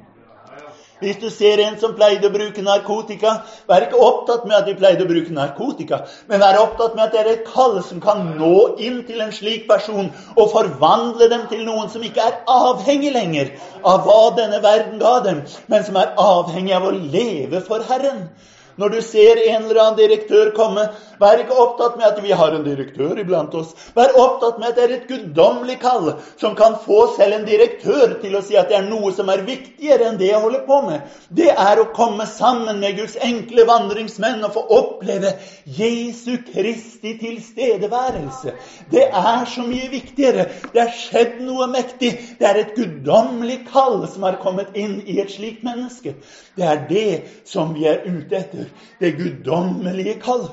Hvis 1.01 1.19
du 1.21 1.27
ser 1.31 1.61
en 1.61 1.75
som 1.81 1.93
pleide 1.97 2.31
å 2.31 2.33
bruke 2.33 2.63
narkotika, 2.65 3.35
vær 3.69 3.85
ikke 3.85 4.01
opptatt 4.01 4.47
med 4.49 4.57
at 4.57 4.69
de 4.69 4.75
pleide 4.79 5.05
å 5.05 5.11
bruke 5.11 5.35
narkotika, 5.37 5.99
men 6.31 6.41
vær 6.41 6.57
opptatt 6.63 6.97
med 6.97 7.05
at 7.05 7.13
det 7.13 7.21
er 7.21 7.31
et 7.35 7.45
kall 7.51 7.77
som 7.85 8.01
kan 8.01 8.23
nå 8.39 8.79
inn 8.81 9.03
til 9.05 9.21
en 9.21 9.35
slik 9.37 9.67
person 9.69 10.09
og 10.37 10.51
forvandle 10.55 11.29
dem 11.33 11.45
til 11.53 11.67
noen 11.69 11.93
som 11.93 12.05
ikke 12.07 12.25
er 12.25 12.39
avhengig 12.49 13.13
lenger 13.13 13.53
av 13.85 14.09
hva 14.09 14.21
denne 14.41 14.63
verden 14.65 15.03
ga 15.03 15.19
dem, 15.27 15.45
men 15.69 15.85
som 15.85 16.01
er 16.01 16.15
avhengig 16.17 16.77
av 16.79 16.89
å 16.89 16.97
leve 16.97 17.61
for 17.69 17.85
Herren. 17.85 18.31
Når 18.77 18.89
du 18.93 19.03
ser 19.03 19.41
en 19.49 19.65
eller 19.65 19.81
annen 19.81 19.99
direktør 19.99 20.51
komme, 20.57 20.83
vær 21.21 21.41
ikke 21.41 21.57
opptatt 21.57 21.95
med 21.97 22.07
at 22.11 22.19
vi 22.21 22.35
har 22.37 22.53
en 22.53 22.65
direktør 22.65 23.17
iblant 23.23 23.55
oss. 23.57 23.71
Vær 23.97 24.13
opptatt 24.21 24.59
med 24.61 24.69
at 24.69 24.77
det 24.77 24.85
er 24.85 24.95
et 24.99 25.07
guddommelig 25.09 25.79
kall 25.81 26.11
som 26.37 26.57
kan 26.59 26.77
få 26.85 27.07
selv 27.17 27.39
en 27.39 27.47
direktør 27.49 28.19
til 28.21 28.37
å 28.37 28.43
si 28.45 28.59
at 28.61 28.69
det 28.69 28.77
er 28.81 28.89
noe 28.91 29.13
som 29.17 29.31
er 29.33 29.47
viktigere 29.47 30.11
enn 30.11 30.19
det 30.21 30.29
jeg 30.29 30.43
holder 30.45 30.67
på 30.69 30.81
med. 30.91 31.07
Det 31.33 31.49
er 31.53 31.81
å 31.81 31.89
komme 31.97 32.27
sammen 32.29 32.83
med 32.83 32.99
Guds 33.01 33.17
enkle 33.25 33.65
vandringsmenn 33.69 34.45
og 34.45 34.53
få 34.59 34.67
oppleve 34.77 35.33
Jesu 35.79 36.37
Kristi 36.45 37.17
tilstedeværelse. 37.23 38.57
Det 38.93 39.07
er 39.09 39.49
så 39.55 39.65
mye 39.65 39.89
viktigere. 39.93 40.51
Det 40.75 40.85
er 40.85 40.93
skjedd 40.93 41.41
noe 41.47 41.71
mektig. 41.73 42.13
Det 42.37 42.51
er 42.51 42.61
et 42.61 42.77
guddommelig 42.77 43.63
kall 43.73 44.03
som 44.13 44.29
har 44.29 44.37
kommet 44.45 44.77
inn 44.77 45.01
i 45.07 45.17
et 45.23 45.33
slikt 45.33 45.65
menneske. 45.65 46.19
Det 46.57 46.65
er 46.65 46.87
det 46.89 47.11
som 47.49 47.73
vi 47.77 47.89
er 47.89 48.05
ute 48.05 48.37
etter. 48.37 48.66
Det 49.01 49.17
guddommelige 49.19 50.19
kall. 50.23 50.47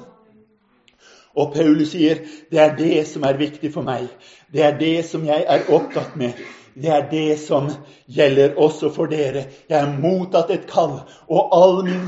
Og 1.33 1.53
Paulus 1.55 1.93
sier 1.95 2.21
det 2.51 2.59
er 2.61 2.75
det 2.77 3.05
som 3.09 3.25
er 3.25 3.39
viktig 3.39 3.71
for 3.73 3.85
meg. 3.85 4.05
Det 4.53 4.65
er 4.65 4.77
det 4.77 4.99
som 5.09 5.25
jeg 5.25 5.45
er 5.49 5.69
opptatt 5.73 6.17
med. 6.19 6.37
Det 6.73 6.89
er 6.89 7.07
det 7.09 7.39
som 7.41 7.69
gjelder 8.09 8.55
også 8.57 8.89
for 8.93 9.09
dere. 9.09 9.45
Jeg 9.69 9.79
er 9.79 9.99
mottatt 9.99 10.51
et 10.53 10.65
kall, 10.69 10.99
og 11.29 11.53
all 11.53 11.83
min 11.85 12.07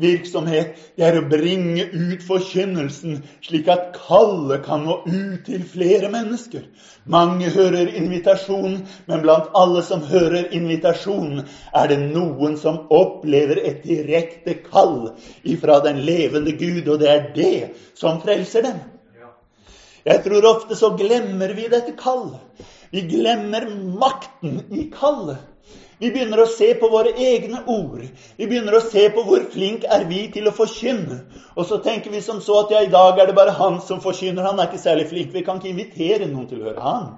virksomhet 0.00 0.76
det 0.96 1.04
er 1.08 1.18
å 1.18 1.24
bringe 1.28 1.86
ut 1.92 2.24
forkynnelsen, 2.24 3.22
slik 3.44 3.68
at 3.72 3.96
kallet 3.96 4.64
kan 4.66 4.84
nå 4.86 4.98
ut 5.06 5.44
til 5.46 5.64
flere 5.68 6.10
mennesker. 6.12 6.66
Mange 7.04 7.50
hører 7.54 7.94
invitasjonen, 7.96 8.82
men 9.06 9.22
blant 9.24 9.52
alle 9.56 9.82
som 9.86 10.04
hører 10.06 10.52
invitasjonen, 10.56 11.46
er 11.72 11.92
det 11.92 12.00
noen 12.10 12.58
som 12.60 12.84
opplever 12.92 13.62
et 13.62 13.84
direkte 13.86 14.58
kall 14.66 15.12
ifra 15.44 15.80
den 15.86 16.02
levende 16.06 16.56
Gud, 16.58 16.88
og 16.88 17.00
det 17.00 17.10
er 17.12 17.26
det 17.36 17.56
som 17.94 18.20
frelser 18.24 18.66
dem. 18.66 18.84
Jeg 20.06 20.22
tror 20.22 20.44
ofte 20.46 20.76
så 20.78 20.92
glemmer 20.94 21.50
vi 21.56 21.66
dette 21.70 21.96
kallet. 21.98 22.38
Vi 22.92 23.02
glemmer 23.10 23.66
makten 23.98 24.60
i 24.70 24.86
kallet. 24.92 25.40
Vi 25.98 26.10
begynner 26.12 26.42
å 26.42 26.48
se 26.50 26.74
på 26.76 26.90
våre 26.92 27.14
egne 27.16 27.62
ord. 27.72 28.02
Vi 28.36 28.48
begynner 28.48 28.76
å 28.76 28.82
se 28.84 29.06
på 29.14 29.22
hvor 29.24 29.46
flink 29.52 29.86
er 29.88 30.04
vi 30.10 30.26
til 30.34 30.48
å 30.50 30.52
forkynne. 30.56 31.22
Og 31.56 31.64
så 31.68 31.78
tenker 31.84 32.12
vi 32.12 32.20
som 32.24 32.42
så 32.44 32.58
at 32.64 32.74
ja, 32.74 32.82
i 32.84 32.92
dag 32.92 33.16
er 33.16 33.30
det 33.30 33.36
bare 33.38 33.54
han 33.56 33.78
som 33.84 34.02
forkynner. 34.04 34.44
Han 34.44 34.60
er 34.60 34.68
ikke 34.68 34.82
særlig 34.82 35.08
flink. 35.08 35.32
Vi 35.32 35.44
kan 35.46 35.56
ikke 35.56 35.72
invitere 35.72 36.28
noen 36.28 36.50
til 36.50 36.60
å 36.60 36.68
høre 36.68 36.84
han. 36.84 37.08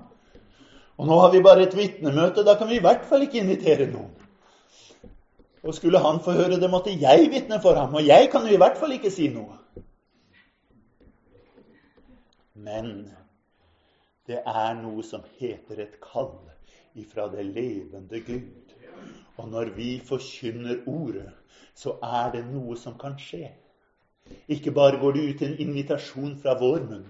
Og 0.98 1.10
nå 1.10 1.18
har 1.18 1.34
vi 1.34 1.42
bare 1.42 1.66
et 1.66 1.74
vitnemøte. 1.74 2.46
Da 2.46 2.54
kan 2.58 2.70
vi 2.70 2.78
i 2.78 2.84
hvert 2.84 3.06
fall 3.10 3.26
ikke 3.26 3.42
invitere 3.42 3.90
noen. 3.90 4.14
Og 5.66 5.74
skulle 5.74 5.98
han 5.98 6.22
få 6.22 6.36
høre 6.38 6.60
det, 6.62 6.70
måtte 6.70 6.94
jeg 6.94 7.32
vitne 7.32 7.58
for 7.62 7.74
ham. 7.74 7.98
Og 7.98 8.06
jeg 8.06 8.30
kan 8.30 8.46
jo 8.46 8.54
i 8.54 8.60
hvert 8.62 8.78
fall 8.78 8.94
ikke 8.94 9.10
si 9.10 9.26
noe. 9.34 9.58
Men 12.54 13.08
det 14.30 14.38
er 14.46 14.78
noe 14.78 15.02
som 15.06 15.26
heter 15.40 15.82
et 15.82 15.98
kall 16.04 16.36
ifra 16.98 17.26
det 17.32 17.46
levende 17.46 18.20
Gud. 18.26 18.67
Og 19.38 19.48
når 19.48 19.70
vi 19.76 19.90
forkynner 20.04 20.82
ordet, 20.86 21.30
så 21.74 21.94
er 22.02 22.32
det 22.34 22.46
noe 22.50 22.76
som 22.76 22.96
kan 22.98 23.14
skje. 23.22 23.52
Ikke 24.50 24.74
bare 24.74 24.98
går 25.00 25.14
det 25.14 25.28
ut 25.28 25.42
en 25.46 25.54
invitasjon 25.64 26.34
fra 26.42 26.56
vår 26.60 26.82
munn, 26.88 27.06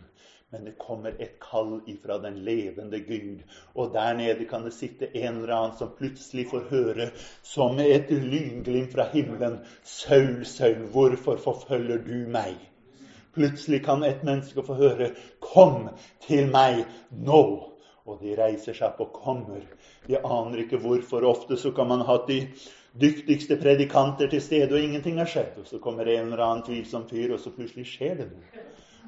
men 0.52 0.64
det 0.64 0.78
kommer 0.80 1.16
et 1.18 1.34
kall 1.42 1.78
ifra 1.90 2.18
den 2.22 2.38
levende 2.44 3.00
Gud. 3.04 3.40
Og 3.74 3.92
der 3.94 4.12
nede 4.16 4.44
kan 4.48 4.64
det 4.64 4.72
sitte 4.76 5.08
en 5.16 5.40
eller 5.40 5.54
annen 5.56 5.76
som 5.80 5.94
plutselig 5.98 6.46
får 6.52 6.68
høre, 6.70 7.08
som 7.42 7.80
et 7.84 8.10
lynglimt 8.10 8.92
fra 8.92 9.08
himmelen, 9.12 9.58
Saul, 9.82 10.44
Saul, 10.46 10.86
hvorfor 10.92 11.36
forfølger 11.36 12.04
du 12.04 12.28
meg? 12.32 12.56
Plutselig 13.34 13.82
kan 13.84 14.04
et 14.04 14.24
menneske 14.24 14.62
få 14.64 14.78
høre, 14.78 15.10
Kom 15.40 15.88
til 16.26 16.48
meg 16.52 16.84
nå! 17.10 17.77
Og 18.08 18.22
de 18.24 18.34
reiser 18.38 18.76
seg 18.76 18.88
opp 18.88 19.02
og 19.04 19.16
kommer 19.20 19.64
jeg 20.08 20.22
aner 20.24 20.62
ikke 20.62 20.80
hvorfor. 20.80 21.26
Ofte 21.28 21.58
så 21.60 21.72
kan 21.76 21.90
man 21.90 22.04
ha 22.08 22.16
de 22.28 22.40
dyktigste 22.98 23.58
predikanter 23.60 24.30
til 24.32 24.42
stede, 24.42 24.72
og 24.72 24.80
ingenting 24.80 25.18
har 25.20 25.28
skjedd. 25.28 25.58
Og 25.60 25.66
så 25.68 25.80
kommer 25.82 26.08
en 26.08 26.32
eller 26.32 26.44
annen 26.44 26.64
tvilsom 26.66 27.04
fyr, 27.10 27.34
og 27.36 27.42
så 27.42 27.52
plutselig 27.54 27.86
skjer 27.90 28.22
det 28.22 28.30
noe. 28.32 28.64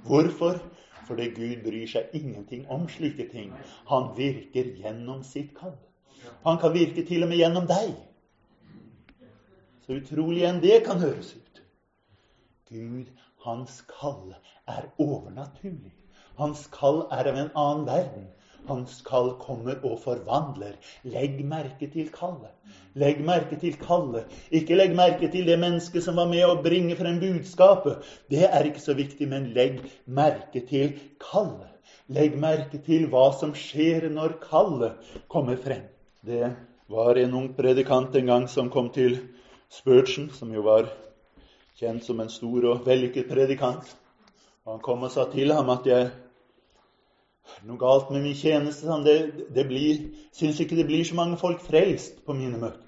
Hvorfor? 0.06 0.60
Fordi 1.08 1.30
Gud 1.34 1.62
bryr 1.64 1.88
seg 1.90 2.12
ingenting 2.14 2.66
om 2.70 2.84
slike 2.88 3.26
ting. 3.32 3.54
Han 3.90 4.12
virker 4.16 4.68
gjennom 4.78 5.24
sitt 5.26 5.54
kall. 5.56 5.74
Han 6.44 6.60
kan 6.60 6.74
virke 6.76 7.02
til 7.08 7.24
og 7.24 7.32
med 7.32 7.40
gjennom 7.40 7.66
deg. 7.66 7.94
Så 9.86 9.96
utrolig 9.98 10.44
enn 10.46 10.60
det 10.62 10.82
kan 10.86 11.00
høres 11.02 11.32
ut. 11.34 11.62
Gud, 12.70 13.08
hans 13.42 13.80
kall 13.90 14.36
er 14.68 14.86
overnaturlig. 15.00 15.96
Hans 16.38 16.68
kall 16.70 17.02
er 17.10 17.32
av 17.32 17.40
en 17.40 17.50
annen 17.58 17.88
verden. 17.88 18.28
Hans 18.70 19.00
kall 19.06 19.32
kommer 19.42 19.80
og 19.82 19.98
forvandler. 20.04 20.76
Legg 21.10 21.40
merke 21.46 21.88
til 21.90 22.10
kallet. 22.14 22.54
Legg 22.94 23.20
merke 23.26 23.58
til 23.58 23.74
kallet. 23.80 24.30
Ikke 24.54 24.78
legg 24.78 24.94
merke 24.98 25.30
til 25.32 25.48
det 25.50 25.58
mennesket 25.58 26.06
som 26.06 26.20
var 26.20 26.30
med 26.30 26.46
å 26.46 26.60
bringe 26.62 26.94
frem 26.98 27.18
budskapet. 27.22 28.06
Det 28.30 28.46
er 28.46 28.70
ikke 28.70 28.82
så 28.82 28.94
viktig, 28.98 29.28
men 29.30 29.50
legg 29.56 29.82
merke 30.06 30.62
til 30.70 30.94
kallet. 31.22 31.66
Legg 32.10 32.38
merke 32.38 32.80
til 32.86 33.08
hva 33.10 33.28
som 33.38 33.52
skjer 33.54 34.08
når 34.10 34.38
kallet 34.42 35.12
kommer 35.30 35.58
frem. 35.58 35.84
Det 36.26 36.50
var 36.90 37.18
en 37.18 37.36
ung 37.38 37.52
predikant 37.54 38.16
en 38.18 38.32
gang 38.32 38.48
som 38.50 38.70
kom 38.70 38.90
til 38.94 39.18
Spurgeon, 39.70 40.30
som 40.34 40.50
jo 40.50 40.64
var 40.66 40.88
kjent 41.78 42.02
som 42.04 42.18
en 42.20 42.30
stor 42.32 42.66
og 42.72 42.86
vellykket 42.86 43.30
predikant. 43.30 43.94
Og 44.66 44.74
han 44.74 44.82
kom 44.84 45.06
og 45.06 45.14
sa 45.14 45.28
til 45.30 45.54
ham 45.54 45.70
at 45.72 45.86
jeg 45.86 46.10
noe 47.66 47.80
galt 47.80 48.10
med 48.12 48.24
min 48.24 48.36
tjeneste. 48.36 48.86
Sånn. 48.88 49.04
Det, 49.06 49.48
det 49.54 49.66
blir, 49.68 50.02
syns 50.36 50.60
ikke 50.62 50.78
det 50.78 50.88
blir 50.88 51.04
så 51.06 51.18
mange 51.18 51.38
folk 51.40 51.62
frelst 51.64 52.22
på 52.26 52.36
mine 52.36 52.60
møter. 52.60 52.86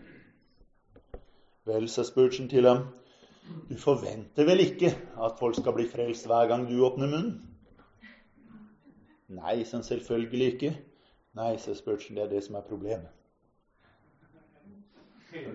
Vel, 1.68 1.86
sa 1.86 2.03
Spurgeon 2.03 2.48
til 2.50 2.66
ham, 2.66 2.88
du 3.68 3.76
forventer 3.78 4.46
vel 4.48 4.64
ikke 4.64 4.90
at 5.22 5.38
folk 5.38 5.55
skal 5.59 5.76
bli 5.76 5.86
frelst 5.90 6.26
hver 6.26 6.48
gang 6.50 6.64
du 6.66 6.80
åpner 6.82 7.11
munnen? 7.11 7.36
Nei, 9.32 9.62
sånn 9.64 9.84
selvfølgelig 9.86 10.48
ikke. 10.53 10.72
Nei, 11.38 11.53
sa 11.62 11.74
Spurgeon, 11.78 12.18
det 12.18 12.24
er 12.26 12.32
det 12.34 12.42
som 12.44 12.59
er 12.59 12.66
problemet. 12.66 13.12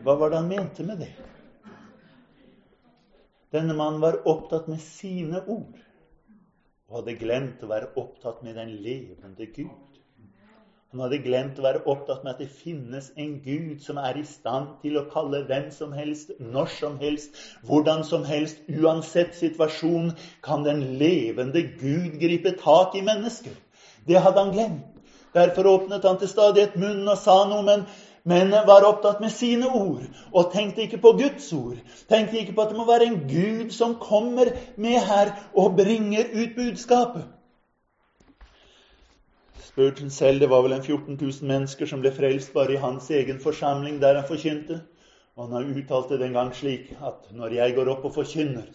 Hva 0.05 0.15
var 0.17 0.31
det 0.31 0.39
han 0.39 0.47
mente 0.49 0.85
med 0.87 1.03
det? 1.03 1.11
Denne 3.53 3.75
mannen 3.77 4.01
var 4.01 4.23
opptatt 4.27 4.71
med 4.71 4.81
sine 4.83 5.43
ord 5.45 5.75
og 6.87 7.01
hadde 7.01 7.17
glemt 7.19 7.63
å 7.63 7.69
være 7.69 7.91
opptatt 7.99 8.43
med 8.45 8.55
den 8.55 8.71
levende 8.83 9.47
Gud. 9.55 9.97
Han 10.93 11.01
hadde 11.03 11.19
glemt 11.19 11.57
å 11.59 11.65
være 11.65 11.81
opptatt 11.91 12.23
med 12.23 12.37
at 12.37 12.41
det 12.45 12.47
finnes 12.61 13.09
en 13.19 13.33
Gud 13.43 13.81
som 13.83 13.99
er 13.99 14.21
i 14.21 14.23
stand 14.25 14.69
til 14.81 14.95
å 14.95 15.03
kalle 15.11 15.41
hvem 15.49 15.67
som 15.75 15.91
helst, 15.91 16.31
når 16.39 16.71
som 16.77 16.95
helst, 17.01 17.35
hvordan 17.67 18.05
som 18.07 18.23
helst, 18.23 18.61
uansett 18.71 19.35
situasjon, 19.35 20.13
kan 20.43 20.63
den 20.63 20.85
levende 21.01 21.65
Gud 21.75 22.15
gripe 22.21 22.55
tak 22.61 22.95
i 22.95 23.03
mennesker. 23.03 23.51
Det 24.07 24.23
hadde 24.23 24.45
han 24.45 24.55
glemt. 24.55 24.93
Derfor 25.35 25.67
åpnet 25.73 26.07
han 26.07 26.17
til 26.17 26.31
stadighet 26.31 26.79
munnen 26.79 27.11
og 27.11 27.19
sa 27.19 27.41
noe, 27.49 27.65
men 27.67 27.83
men 28.27 28.51
var 28.51 28.83
opptatt 28.83 29.21
med 29.23 29.31
sine 29.31 29.69
ord 29.71 30.03
og 30.33 30.49
tenkte 30.51 30.83
ikke 30.83 30.99
på 31.03 31.13
Guds 31.15 31.47
ord. 31.55 31.77
Tenkte 32.09 32.41
ikke 32.41 32.55
på 32.57 32.65
at 32.65 32.73
det 32.73 32.79
må 32.79 32.85
være 32.89 33.07
en 33.07 33.21
Gud 33.29 33.71
som 33.71 33.95
kommer 34.01 34.51
med 34.75 34.97
her 35.07 35.31
og 35.55 35.77
bringer 35.77 36.27
ut 36.33 36.57
budskapet. 36.57 37.23
Spurgeon 39.63 40.11
selv, 40.11 40.41
det 40.41 40.49
var 40.51 40.65
vel 40.65 40.75
en 40.75 40.83
14 40.83 41.15
000 41.21 41.47
mennesker 41.47 41.87
som 41.87 42.03
ble 42.03 42.11
frelst 42.11 42.51
bare 42.55 42.75
i 42.75 42.81
hans 42.81 43.07
egen 43.15 43.39
forsamling 43.39 44.01
der 44.01 44.19
han 44.19 44.27
forkynte. 44.27 44.81
Og 45.37 45.45
han 45.45 45.55
har 45.55 45.71
uttalt 45.79 46.11
det 46.11 46.19
den 46.19 46.35
gang 46.35 46.51
slik 46.55 46.91
at 46.97 47.29
når 47.31 47.55
jeg 47.61 47.75
går 47.77 47.93
opp 47.93 48.09
og 48.09 48.15
forkynner, 48.15 48.67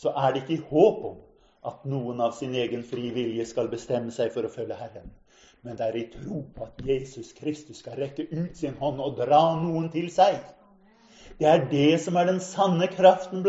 så 0.00 0.14
er 0.16 0.32
det 0.32 0.46
ikke 0.46 0.70
håp 0.70 1.04
om 1.10 1.20
at 1.68 1.84
noen 1.88 2.22
av 2.24 2.32
sin 2.38 2.54
egen 2.54 2.86
fri 2.86 3.10
vilje 3.12 3.44
skal 3.50 3.68
bestemme 3.72 4.14
seg 4.14 4.32
for 4.32 4.46
å 4.46 4.52
følge 4.54 4.78
Herren 4.78 5.12
men 5.64 5.78
det 5.78 5.86
er 5.86 5.96
i 5.96 6.08
tro 6.12 6.42
på 6.54 6.66
at 6.66 6.82
Jesus 6.84 7.32
Kristus 7.36 7.80
skal 7.80 7.96
rekke 8.02 8.26
ut 8.30 8.58
sin 8.58 8.76
hånd 8.80 9.00
og 9.00 9.16
dra 9.20 9.40
noen 9.62 9.88
til 9.92 10.10
seg. 10.12 10.36
Det 11.40 11.48
er 11.50 11.64
det 11.70 12.00
som 12.04 12.16
er 12.20 12.28
den 12.28 12.40
sanne 12.44 12.86
kraften 12.92 13.42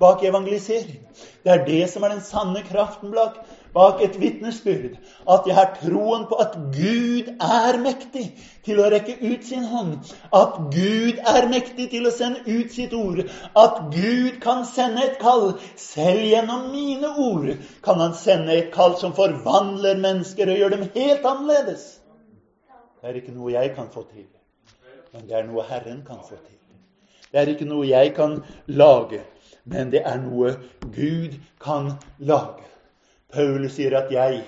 bak 0.00 0.22
evangelisering. 0.24 1.02
Det 1.44 1.52
er 1.52 1.64
det 1.66 1.82
som 1.92 2.06
er 2.06 2.14
den 2.14 2.22
sanne 2.24 2.62
kraften 2.64 3.12
bak 3.12 3.42
et 3.76 4.20
vitnesbyrd. 4.20 4.96
At 5.28 5.46
jeg 5.46 5.54
har 5.54 5.74
troen 5.80 6.24
på 6.30 6.38
at 6.40 6.56
Gud 6.74 7.28
er 7.42 7.78
mektig 7.82 8.24
til 8.64 8.80
å 8.80 8.88
rekke 8.92 9.16
ut 9.20 9.44
sin 9.44 9.66
hånd. 9.68 10.12
At 10.34 10.56
Gud 10.72 11.20
er 11.34 11.48
mektig 11.50 11.90
til 11.92 12.08
å 12.08 12.14
sende 12.14 12.44
ut 12.46 12.72
sitt 12.72 12.94
ord. 12.96 13.22
At 13.56 13.82
Gud 13.92 14.40
kan 14.44 14.64
sende 14.68 15.04
et 15.04 15.18
kall. 15.20 15.54
Selv 15.76 16.24
gjennom 16.24 16.70
mine 16.72 17.12
ord 17.28 17.52
kan 17.84 18.00
han 18.00 18.16
sende 18.16 18.56
et 18.56 18.72
kall 18.74 18.96
som 19.00 19.14
forvandler 19.16 20.00
mennesker 20.00 20.52
og 20.52 20.60
gjør 20.62 20.76
dem 20.76 20.88
helt 20.96 21.26
annerledes. 21.26 21.88
Det 23.00 23.12
er 23.12 23.20
ikke 23.20 23.34
noe 23.36 23.52
jeg 23.52 23.74
kan 23.76 23.90
få 23.92 24.02
til, 24.08 24.26
men 25.12 25.28
det 25.28 25.36
er 25.38 25.44
noe 25.46 25.62
Herren 25.68 26.00
kan 26.06 26.18
få 26.24 26.34
til. 26.40 26.56
Det 27.30 27.42
er 27.42 27.50
ikke 27.52 27.68
noe 27.68 27.86
jeg 27.86 28.14
kan 28.16 28.38
lage, 28.66 29.20
men 29.68 29.92
det 29.92 30.00
er 30.06 30.16
noe 30.22 30.56
Gud 30.94 31.36
kan 31.62 31.92
lage. 32.18 32.64
Paulus 33.34 33.74
sier 33.74 33.94
at 33.98 34.10
jeg, 34.14 34.42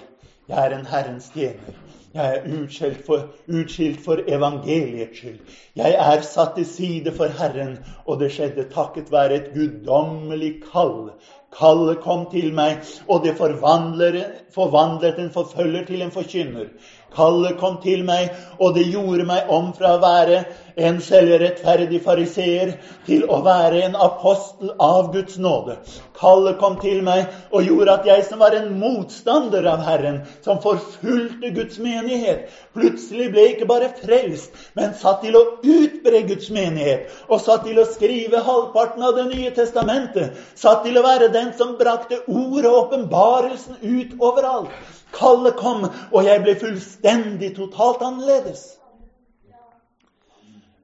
jeg 0.49 0.65
er 0.65 0.75
en 0.77 0.87
Herrens 0.87 1.31
tjener. 1.35 1.79
Jeg 2.15 2.37
er 2.37 2.45
utskilt 2.57 3.01
for, 3.07 3.25
utskilt 3.51 3.99
for 4.05 4.23
evangeliets 4.27 5.19
skyld. 5.19 5.41
Jeg 5.77 5.97
er 6.05 6.23
satt 6.25 6.55
til 6.57 6.67
side 6.67 7.13
for 7.17 7.35
Herren, 7.41 7.75
og 8.07 8.21
det 8.23 8.31
skjedde 8.33 8.69
takket 8.73 9.11
være 9.13 9.35
et 9.37 9.51
guddommelig 9.55 10.55
kall. 10.71 11.11
Kallet 11.59 12.01
kom 12.05 12.25
til 12.33 12.53
meg, 12.55 12.87
og 13.09 13.27
det 13.27 13.35
forvandlet 13.39 15.21
en 15.21 15.31
forfølger 15.35 15.85
til 15.91 16.07
en 16.07 16.15
forkynner. 16.15 16.73
Kallet 17.15 17.59
kom 17.61 17.79
til 17.83 18.07
meg, 18.09 18.31
og 18.59 18.75
det 18.79 18.89
gjorde 18.93 19.27
meg 19.29 19.53
om 19.53 19.73
fra 19.77 19.97
å 19.97 20.03
være 20.03 20.43
en 20.79 21.01
selvrettferdig 21.03 21.99
fariseer 22.05 22.77
til 23.07 23.25
å 23.27 23.41
være 23.43 23.81
en 23.89 23.97
apostel 23.99 24.71
av 24.83 25.11
Guds 25.15 25.39
nåde. 25.43 25.75
Kallet 26.19 26.59
kom 26.61 26.77
til 26.83 27.03
meg 27.07 27.27
og 27.51 27.67
gjorde 27.67 27.97
at 27.99 28.07
jeg 28.07 28.25
som 28.29 28.43
var 28.43 28.55
en 28.55 28.71
motstander 28.79 29.67
av 29.71 29.83
Herren, 29.87 30.21
som 30.45 30.61
forfulgte 30.63 31.51
Guds 31.57 31.81
menighet, 31.83 32.47
plutselig 32.75 33.29
ble 33.35 33.47
ikke 33.53 33.69
bare 33.71 33.91
frelst, 33.99 34.55
men 34.79 34.95
satt 34.99 35.23
til 35.25 35.39
å 35.39 35.45
utbre 35.59 36.23
Guds 36.31 36.51
menighet, 36.55 37.11
og 37.29 37.43
satt 37.43 37.67
til 37.67 37.83
å 37.83 37.87
skrive 37.89 38.43
halvparten 38.47 39.03
av 39.03 39.17
Det 39.19 39.27
nye 39.33 39.51
testamentet, 39.55 40.37
satt 40.55 40.85
til 40.87 40.99
å 40.99 41.07
være 41.07 41.33
den 41.35 41.51
som 41.59 41.75
brakte 41.79 42.23
ordet 42.27 42.71
og 42.71 42.85
åpenbarelsen 42.85 43.83
ut 43.83 44.19
overalt. 44.19 44.71
Kallet 45.15 45.57
kom, 45.59 45.89
og 46.13 46.21
jeg 46.23 46.43
ble 46.45 46.55
fullstendig, 46.59 47.57
totalt 47.57 48.05
annerledes. 48.05 48.78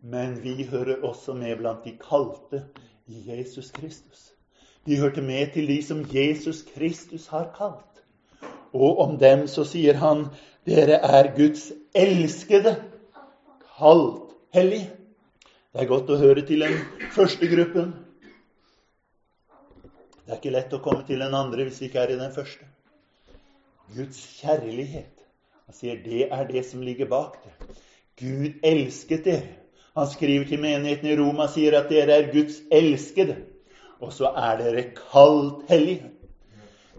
Men 0.05 0.37
vi 0.43 0.67
hører 0.69 1.01
også 1.07 1.33
med 1.33 1.57
blant 1.57 1.85
de 1.85 1.95
kalte 1.97 2.61
i 3.09 3.23
Jesus 3.31 3.71
Kristus. 3.73 4.33
De 4.87 4.99
hørte 5.01 5.23
med 5.25 5.55
til 5.55 5.69
de 5.69 5.79
som 5.83 6.03
Jesus 6.13 6.63
Kristus 6.75 7.27
har 7.33 7.49
kalt. 7.57 8.03
Og 8.75 8.99
om 9.01 9.17
dem 9.19 9.47
så 9.49 9.65
sier 9.65 9.97
han, 9.97 10.27
dere 10.69 10.99
er 11.01 11.31
Guds 11.37 11.71
elskede, 11.97 12.75
kalt 13.79 14.35
hellig. 14.53 14.83
Det 15.73 15.83
er 15.83 15.91
godt 15.91 16.13
å 16.13 16.21
høre 16.21 16.45
til 16.47 16.67
den 16.67 16.77
første 17.17 17.49
gruppen. 17.49 17.97
Det 20.25 20.33
er 20.33 20.41
ikke 20.41 20.53
lett 20.55 20.77
å 20.77 20.85
komme 20.85 21.09
til 21.09 21.25
den 21.25 21.35
andre 21.37 21.65
hvis 21.65 21.81
vi 21.81 21.89
ikke 21.89 22.05
er 22.05 22.13
i 22.13 22.21
den 22.21 22.33
første. 22.37 22.69
Guds 23.97 24.21
kjærlighet. 24.41 25.13
Han 25.65 25.77
sier 25.77 26.01
det 26.05 26.29
er 26.29 26.49
det 26.49 26.69
som 26.69 26.85
ligger 26.85 27.09
bak 27.09 27.41
det. 27.45 27.77
Gud 28.21 28.65
elsket 28.65 29.25
dere. 29.25 29.64
Han 29.95 30.09
skriver 30.11 30.49
til 30.49 30.59
menigheten 30.59 31.07
i 31.07 31.17
Roma 31.19 31.47
sier 31.51 31.77
at 31.79 31.91
dere 31.93 32.17
er 32.19 32.33
Guds 32.33 32.57
elskede. 32.75 33.37
Og 34.03 34.11
så 34.13 34.33
er 34.35 34.59
dere 34.59 34.89
kalt 34.97 35.69
hellige. 35.71 36.11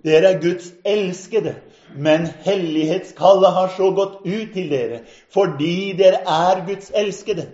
Dere 0.06 0.32
er 0.32 0.40
Guds 0.40 0.70
elskede, 0.86 1.56
men 1.98 2.28
hellighetskallet 2.46 3.52
har 3.58 3.74
så 3.76 3.90
gått 3.98 4.20
ut 4.24 4.52
til 4.54 4.70
dere 4.70 5.00
fordi 5.34 5.96
dere 5.98 6.22
er 6.24 6.62
Guds 6.68 6.92
elskede. 6.96 7.48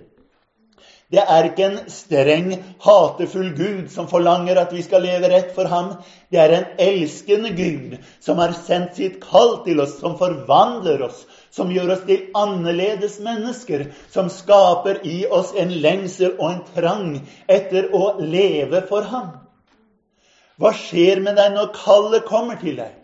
Det 1.12 1.20
er 1.20 1.50
ikke 1.50 1.66
en 1.66 1.80
streng, 1.92 2.52
hatefull 2.86 3.50
Gud 3.58 3.90
som 3.92 4.08
forlanger 4.08 4.62
at 4.62 4.72
vi 4.72 4.80
skal 4.86 5.04
leve 5.04 5.28
rett 5.34 5.50
for 5.56 5.68
ham. 5.68 5.90
Det 6.32 6.40
er 6.40 6.54
en 6.56 6.70
elskende 6.80 7.52
Gud 7.58 7.98
som 8.24 8.40
har 8.40 8.56
sendt 8.56 8.96
sitt 8.96 9.18
kall 9.24 9.58
til 9.66 9.82
oss, 9.84 9.98
som 10.00 10.16
forvandler 10.20 11.04
oss, 11.10 11.26
som 11.52 11.74
gjør 11.74 11.98
oss 11.98 12.06
til 12.08 12.30
annerledes 12.38 13.20
mennesker, 13.24 13.90
som 14.14 14.32
skaper 14.32 15.04
i 15.04 15.26
oss 15.28 15.52
en 15.60 15.76
lengsel 15.84 16.38
og 16.38 16.48
en 16.54 16.64
trang 16.72 17.12
etter 17.52 17.92
å 17.92 18.14
leve 18.24 18.86
for 18.88 19.12
ham. 19.12 19.34
Hva 20.62 20.72
skjer 20.78 21.20
med 21.26 21.36
deg 21.36 21.58
når 21.58 21.74
kallet 21.76 22.28
kommer 22.30 22.60
til 22.62 22.80
deg? 22.80 22.96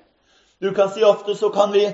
Du 0.64 0.72
kan 0.74 0.88
si 0.94 1.04
ofte 1.06 1.36
så 1.36 1.52
kan 1.54 1.76
vi 1.76 1.90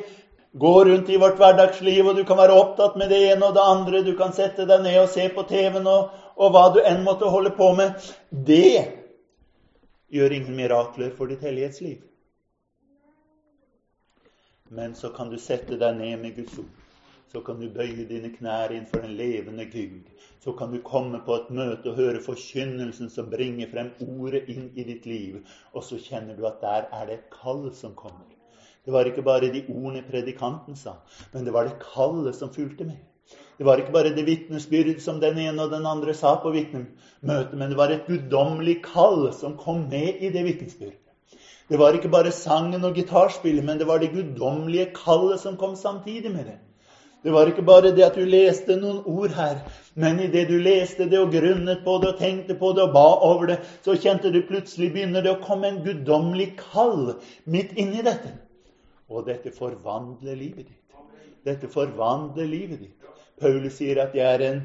gå 0.54 0.86
rundt 0.86 1.10
i 1.10 1.18
vårt 1.18 1.40
hverdagsliv, 1.42 2.08
og 2.08 2.16
du 2.16 2.24
kan 2.30 2.38
være 2.38 2.58
opptatt 2.62 2.98
med 3.00 3.10
det 3.10 3.22
ene 3.32 3.50
og 3.50 3.56
det 3.58 3.64
andre. 3.66 4.04
Du 4.06 4.14
kan 4.18 4.34
sette 4.38 4.68
deg 4.70 4.84
ned 4.86 5.00
og 5.02 5.10
se 5.10 5.26
på 5.34 5.46
TV-en 5.50 5.90
og, 5.90 6.12
og, 6.38 6.52
hva 6.54 6.68
du 6.74 6.82
enn 6.86 7.02
måtte 7.06 7.32
holde 7.34 7.54
på 7.58 7.72
med. 7.78 7.98
Det 8.30 8.84
gjør 10.14 10.36
ingen 10.38 10.58
mirakler 10.58 11.14
for 11.18 11.32
ditt 11.32 11.42
hellighetsliv. 11.42 12.04
Men 14.74 14.94
så 14.98 15.10
kan 15.14 15.30
du 15.30 15.40
sette 15.42 15.78
deg 15.78 15.98
ned 15.98 16.22
med 16.22 16.38
Guds 16.38 16.58
ord. 16.62 16.70
Så 17.34 17.42
kan 17.42 17.58
du 17.58 17.66
bøye 17.74 18.06
dine 18.06 18.30
knær 18.30 18.70
innenfor 18.70 19.02
den 19.02 19.16
levende 19.18 19.66
Gud. 19.66 20.06
Så 20.44 20.54
kan 20.54 20.70
du 20.70 20.84
komme 20.86 21.18
på 21.26 21.34
et 21.40 21.50
møte 21.50 21.90
og 21.90 21.98
høre 21.98 22.22
forkynnelsen 22.22 23.10
som 23.10 23.32
bringer 23.34 23.72
frem 23.74 23.90
ordet 24.06 24.44
inn 24.54 24.70
i 24.78 24.86
ditt 24.86 25.10
liv. 25.10 25.42
Og 25.74 25.86
så 25.88 25.98
kjenner 25.98 26.38
du 26.38 26.46
at 26.46 26.62
der 26.62 26.90
er 26.94 27.10
det 27.10 27.18
et 27.18 27.30
kall 27.34 27.72
som 27.74 27.98
kommer. 27.98 28.30
Det 28.84 28.92
var 28.92 29.08
ikke 29.08 29.24
bare 29.24 29.52
de 29.52 29.64
ordene 29.72 30.04
predikanten 30.04 30.76
sa, 30.76 30.98
men 31.34 31.46
det 31.46 31.54
var 31.56 31.70
det 31.70 31.80
kallet 31.82 32.36
som 32.36 32.52
fulgte 32.52 32.88
med. 32.88 33.00
Det 33.58 33.66
var 33.66 33.80
ikke 33.80 33.94
bare 33.94 34.12
det 34.16 34.26
vitnesbyrd 34.28 35.00
som 35.02 35.22
den 35.22 35.38
ene 35.40 35.64
og 35.64 35.72
den 35.72 35.86
andre 35.88 36.14
sa 36.18 36.34
på 36.42 36.52
vitnemøtet, 36.52 37.56
men 37.56 37.70
det 37.72 37.78
var 37.80 37.94
et 37.94 38.08
guddommelig 38.10 38.82
kall 38.84 39.30
som 39.34 39.56
kom 39.58 39.86
med 39.92 40.20
i 40.20 40.34
det 40.34 40.44
vitnesbyrdet. 40.44 41.00
Det 41.70 41.80
var 41.80 41.96
ikke 41.96 42.12
bare 42.12 42.32
sangen 42.32 42.84
og 42.84 42.98
gitarspillet, 43.00 43.64
men 43.64 43.80
det 43.80 43.88
var 43.88 44.02
det 44.04 44.12
guddommelige 44.12 44.92
kallet 44.98 45.40
som 45.40 45.56
kom 45.58 45.76
samtidig 45.80 46.32
med 46.32 46.46
det. 46.46 46.58
Det 47.24 47.32
var 47.32 47.48
ikke 47.48 47.64
bare 47.64 47.94
det 47.96 48.04
at 48.04 48.18
du 48.20 48.26
leste 48.28 48.76
noen 48.76 49.00
ord 49.08 49.32
her, 49.32 49.62
men 49.96 50.20
idet 50.20 50.50
du 50.50 50.58
leste 50.60 51.08
det 51.08 51.22
og 51.22 51.32
grunnet 51.32 51.86
på 51.86 51.96
det 52.04 52.10
og 52.12 52.20
tenkte 52.20 52.58
på 52.60 52.74
det 52.76 52.84
og 52.84 52.92
ba 52.92 53.06
over 53.30 53.48
det, 53.54 53.60
så 53.86 53.96
kjente 53.96 54.32
du 54.34 54.42
plutselig 54.44 54.92
begynner 54.92 55.24
det 55.24 55.32
å 55.32 55.40
komme 55.46 55.70
en 55.70 55.80
guddommelig 55.86 56.50
kall 56.60 57.14
midt 57.48 57.72
inni 57.80 58.04
dette. 58.04 58.34
Og 59.10 59.26
dette 59.28 59.52
forvandler 59.52 60.38
livet 60.40 60.70
ditt. 60.70 60.98
Dette 61.44 61.68
forvandler 61.72 62.48
livet 62.48 62.86
ditt. 62.86 63.08
Paulus 63.40 63.80
sier 63.80 64.00
at 64.04 64.16
jeg 64.16 64.28
er 64.38 64.44
en 64.48 64.62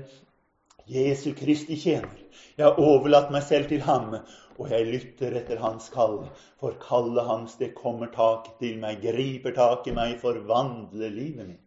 Jesu 0.89 1.33
Kristi 1.37 1.77
tjener. 1.77 2.19
Jeg 2.57 2.65
har 2.67 2.79
overlatt 2.81 3.33
meg 3.35 3.43
selv 3.45 3.69
til 3.69 3.83
ham, 3.85 4.15
og 4.59 4.71
jeg 4.73 4.87
lytter 4.89 5.35
etter 5.41 5.61
hans 5.63 5.89
kall. 5.93 6.23
For 6.61 6.77
kallet 6.83 7.27
hans, 7.29 7.57
det 7.61 7.75
kommer 7.77 8.13
tak 8.15 8.55
til 8.61 8.79
meg, 8.81 9.03
griper 9.03 9.57
tak 9.57 9.89
i 9.89 9.95
meg, 9.97 10.17
forvandler 10.23 11.13
livet 11.13 11.51
mitt. 11.51 11.65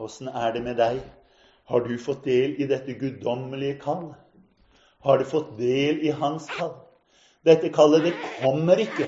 Åssen 0.00 0.28
er 0.32 0.52
det 0.56 0.64
med 0.64 0.78
deg? 0.80 1.00
Har 1.70 1.84
du 1.84 1.94
fått 2.00 2.24
del 2.24 2.56
i 2.58 2.66
dette 2.68 2.96
guddommelige 2.98 3.78
kall? 3.82 4.10
Har 5.04 5.20
du 5.20 5.24
fått 5.28 5.56
del 5.58 6.00
i 6.04 6.10
hans 6.10 6.48
kall? 6.50 6.74
Dette 7.46 7.70
kallet, 7.72 8.08
det 8.08 8.14
kommer 8.40 8.80
ikke 8.80 9.06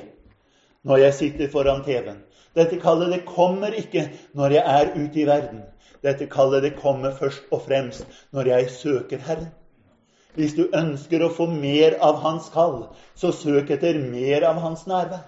når 0.84 1.04
jeg 1.06 1.14
sitter 1.14 1.50
foran 1.52 1.84
TV-en. 1.84 2.22
Dette 2.54 2.78
kallet 2.80 3.12
det 3.14 3.24
kommer 3.24 3.72
ikke 3.76 4.08
når 4.36 4.56
jeg 4.58 4.80
er 4.80 4.92
ute 4.96 5.20
i 5.20 5.26
verden. 5.26 5.62
Dette 6.02 6.26
kallet 6.26 6.62
det 6.62 6.76
kommer 6.80 7.14
først 7.16 7.48
og 7.50 7.62
fremst 7.66 8.06
når 8.32 8.50
jeg 8.52 8.70
søker 8.70 9.22
Herren. 9.26 9.50
Hvis 10.34 10.54
du 10.56 10.66
ønsker 10.74 11.22
å 11.22 11.32
få 11.32 11.46
mer 11.52 11.98
av 12.00 12.20
Hans 12.24 12.48
kall, 12.52 12.86
så 13.14 13.32
søk 13.36 13.70
etter 13.70 13.98
mer 14.00 14.46
av 14.48 14.60
Hans 14.64 14.86
nærvær. 14.88 15.26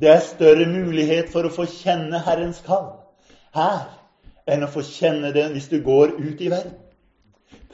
Det 0.00 0.08
er 0.10 0.22
større 0.24 0.66
mulighet 0.66 1.30
for 1.30 1.46
å 1.46 1.52
få 1.52 1.66
kjenne 1.68 2.22
Herrens 2.22 2.62
kall 2.66 2.94
her 3.54 3.90
enn 4.48 4.64
å 4.64 4.70
få 4.70 4.82
kjenne 4.86 5.30
det 5.34 5.44
hvis 5.52 5.68
du 5.70 5.78
går 5.84 6.16
ut 6.18 6.40
i 6.40 6.50
verden. 6.50 6.78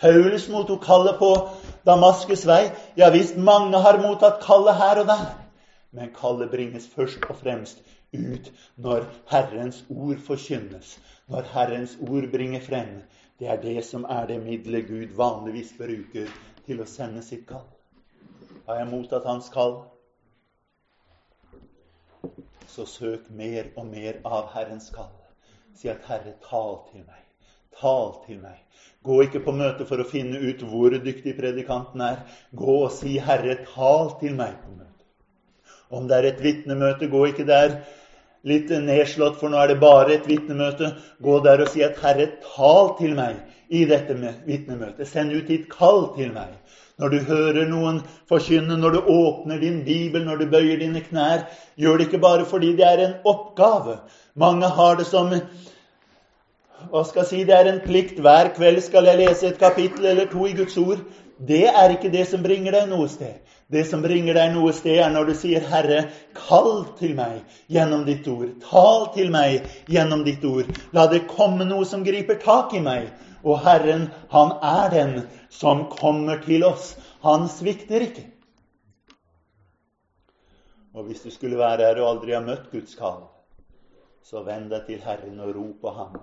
Paulus 0.01 0.49
mottok 0.51 0.83
kallet 0.85 1.19
på 1.19 1.31
Damaskus 1.87 2.45
vei. 2.47 2.69
Ja 2.99 3.09
visst, 3.15 3.37
mange 3.37 3.79
har 3.83 4.01
mottatt 4.03 4.43
kallet 4.45 4.79
her 4.79 5.03
og 5.03 5.09
der. 5.11 5.25
Men 5.91 6.13
kallet 6.15 6.51
bringes 6.51 6.89
først 6.89 7.25
og 7.31 7.37
fremst 7.37 7.81
ut 8.13 8.53
når 8.77 9.07
Herrens 9.31 9.85
ord 9.89 10.21
forkynnes, 10.27 10.99
når 11.29 11.49
Herrens 11.53 11.97
ord 12.09 12.31
bringer 12.33 12.61
frem. 12.61 13.03
Det 13.39 13.49
er 13.49 13.61
det 13.63 13.85
som 13.85 14.05
er 14.05 14.27
det 14.27 14.41
middelet 14.43 14.89
Gud 14.89 15.15
vanligvis 15.17 15.75
bruker 15.79 16.33
til 16.67 16.83
å 16.83 16.89
sende 16.89 17.23
sitt 17.23 17.47
kall. 17.49 17.69
Har 18.67 18.81
jeg 18.81 18.91
mottatt 18.91 19.29
Hans 19.29 19.49
kall, 19.53 19.79
så 22.69 22.85
søk 22.87 23.31
mer 23.31 23.71
og 23.77 23.87
mer 23.87 24.21
av 24.25 24.51
Herrens 24.53 24.91
kall. 24.95 25.15
Si 25.75 25.89
at 25.89 26.03
'Herre, 26.05 26.35
tal 26.51 26.77
til 26.91 27.01
meg'. 27.07 27.25
Tal 27.81 28.13
til 28.27 28.41
meg. 28.43 28.59
Gå 29.03 29.21
ikke 29.23 29.41
på 29.41 29.55
møte 29.55 29.87
for 29.87 30.03
å 30.03 30.11
finne 30.11 30.41
ut 30.51 30.63
hvor 30.67 30.91
dyktig 30.91 31.37
predikanten 31.39 32.01
er. 32.01 32.19
Gå 32.57 32.77
og 32.85 32.93
si 32.93 33.17
'Herre, 33.19 33.65
tal 33.75 34.13
til 34.21 34.35
meg' 34.35 34.61
på 34.65 34.71
møtet. 34.71 34.88
Om 35.91 36.09
det 36.09 36.17
er 36.17 36.29
et 36.29 36.43
vitnemøte, 36.43 37.09
gå 37.09 37.25
ikke 37.31 37.47
der 37.49 37.79
litt 38.49 38.71
nedslått, 38.71 39.39
for 39.41 39.51
nå 39.51 39.61
er 39.61 39.73
det 39.73 39.81
bare 39.81 40.15
et 40.15 40.27
vitnemøte. 40.29 40.93
Gå 41.25 41.39
der 41.45 41.63
og 41.65 41.69
si 41.73 41.83
at 41.83 41.97
'Herre, 41.99 42.29
tal 42.55 42.95
til 42.99 43.15
meg 43.15 43.37
i 43.69 43.85
dette 43.85 44.15
vitnemøtet'. 44.47 45.07
Send 45.07 45.33
ut 45.33 45.49
ditt 45.49 45.69
kall 45.71 46.13
til 46.17 46.33
meg. 46.33 46.53
Når 46.99 47.09
du 47.09 47.19
hører 47.19 47.69
noen 47.69 48.01
forkynne, 48.29 48.77
når 48.77 48.91
du 48.91 49.01
åpner 49.01 49.61
din 49.61 49.85
bibel, 49.85 50.25
når 50.25 50.37
du 50.37 50.47
bøyer 50.51 50.79
dine 50.79 51.01
knær, 51.01 51.47
gjør 51.79 51.97
det 51.97 52.07
ikke 52.09 52.19
bare 52.19 52.45
fordi 52.45 52.73
det 52.77 52.87
er 52.87 52.99
en 53.05 53.15
oppgave. 53.25 54.01
Mange 54.35 54.67
har 54.67 54.97
det 54.99 55.07
som 55.07 55.31
hva 56.91 57.03
skal 57.05 57.23
jeg 57.23 57.29
si, 57.29 57.45
Det 57.45 57.55
er 57.55 57.73
en 57.73 57.81
plikt. 57.81 58.21
Hver 58.21 58.53
kveld 58.57 58.81
skal 58.81 59.05
jeg 59.05 59.19
lese 59.19 59.47
et 59.47 59.59
kapittel 59.59 60.07
eller 60.07 60.27
to 60.27 60.47
i 60.47 60.53
Guds 60.53 60.77
ord. 60.77 60.99
Det 61.39 61.67
er 61.71 61.95
ikke 61.95 62.11
det 62.11 62.25
som 62.27 62.43
bringer 62.43 62.75
deg 62.75 62.89
noe 62.91 63.07
sted. 63.09 63.39
Det 63.71 63.85
som 63.87 64.03
bringer 64.03 64.35
deg 64.35 64.55
noe 64.55 64.73
sted, 64.73 64.97
er 64.99 65.11
når 65.13 65.29
du 65.29 65.35
sier, 65.37 65.61
'Herre, 65.61 66.11
kall 66.35 66.87
til 66.99 67.15
meg 67.15 67.45
gjennom 67.69 68.05
ditt 68.07 68.27
ord.' 68.27 68.55
'Tal 68.65 69.13
til 69.15 69.31
meg 69.31 69.69
gjennom 69.87 70.25
ditt 70.25 70.45
ord.' 70.45 70.71
La 70.93 71.07
det 71.07 71.29
komme 71.29 71.65
noe 71.69 71.85
som 71.85 72.05
griper 72.05 72.41
tak 72.41 72.75
i 72.75 72.81
meg. 72.81 73.13
Og 73.45 73.61
Herren, 73.63 74.09
han 74.31 74.57
er 74.63 74.91
den 74.91 75.29
som 75.49 75.87
kommer 75.91 76.43
til 76.43 76.65
oss. 76.65 76.97
Han 77.23 77.49
svikter 77.49 78.03
ikke. 78.03 78.25
Og 80.95 81.05
hvis 81.05 81.21
du 81.23 81.31
skulle 81.31 81.59
være 81.59 81.87
her 81.87 82.01
og 82.03 82.09
aldri 82.09 82.35
ha 82.35 82.41
møtt 82.41 82.73
Guds 82.73 82.97
kall, 82.99 83.29
så 84.25 84.43
vend 84.43 84.73
deg 84.73 84.89
til 84.89 85.05
Herren 85.05 85.39
og 85.41 85.55
rop 85.55 85.81
på 85.81 85.93
Ham. 85.95 86.19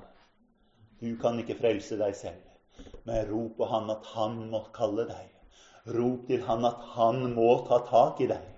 Du 1.00 1.16
kan 1.22 1.40
ikke 1.40 1.56
frelse 1.56 1.96
deg 1.98 2.16
selv, 2.16 2.42
men 3.04 3.26
rop 3.30 3.58
på 3.58 3.70
Han 3.72 3.90
at 3.94 4.06
Han 4.16 4.38
må 4.52 4.62
kalle 4.76 5.06
deg. 5.10 5.32
Rop 5.96 6.28
til 6.28 6.44
Han 6.48 6.66
at 6.70 6.84
Han 6.96 7.24
må 7.36 7.50
ta 7.68 7.80
tak 7.90 8.22
i 8.26 8.30
deg. 8.32 8.52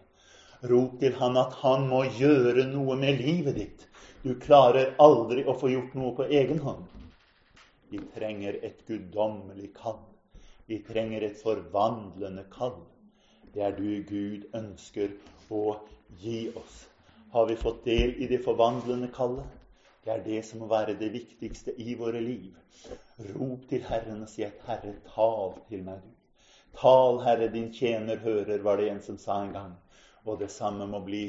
Rop 0.71 0.99
til 1.01 1.17
Han 1.19 1.37
at 1.41 1.57
Han 1.63 1.87
må 1.91 2.03
gjøre 2.19 2.65
noe 2.71 2.97
med 2.99 3.21
livet 3.21 3.59
ditt. 3.59 3.87
Du 4.23 4.33
klarer 4.47 4.95
aldri 5.03 5.45
å 5.45 5.55
få 5.57 5.69
gjort 5.73 5.97
noe 5.99 6.15
på 6.17 6.27
egen 6.41 6.63
hånd. 6.63 6.85
Vi 7.91 7.99
trenger 8.15 8.59
et 8.67 8.81
guddommelig 8.87 9.73
kall. 9.77 10.01
Vi 10.67 10.81
trenger 10.83 11.23
et 11.23 11.37
forvandlende 11.39 12.43
kall. 12.51 12.79
Det 13.53 13.63
er 13.63 13.77
du 13.77 14.03
Gud 14.09 14.49
ønsker 14.57 15.13
å 15.49 15.77
gi 16.23 16.47
oss. 16.59 16.85
Har 17.31 17.45
vi 17.47 17.55
fått 17.55 17.85
del 17.85 18.15
i 18.23 18.27
det 18.27 18.41
forvandlende 18.43 19.07
kallet? 19.15 19.47
Det 20.03 20.11
er 20.13 20.23
det 20.23 20.41
som 20.47 20.61
må 20.63 20.67
være 20.71 20.95
det 20.99 21.09
viktigste 21.11 21.73
i 21.83 21.95
våre 21.99 22.19
liv. 22.23 22.51
Rop 23.17 23.63
til 23.69 23.81
Herren 23.81 24.21
og 24.21 24.29
si 24.29 24.43
at 24.45 24.59
'Herre, 24.65 24.93
tal 25.15 25.55
til 25.69 25.83
meg, 25.83 26.01
du'. 26.05 26.17
Tal, 26.81 27.19
Herre, 27.25 27.47
din 27.53 27.71
tjener 27.73 28.17
hører, 28.17 28.61
var 28.61 28.77
det 28.77 28.89
en 28.91 29.01
som 29.01 29.17
sa 29.17 29.41
en 29.43 29.53
gang. 29.53 29.75
Og 30.25 30.39
det 30.39 30.51
samme 30.51 30.85
må 30.87 30.99
bli 30.99 31.23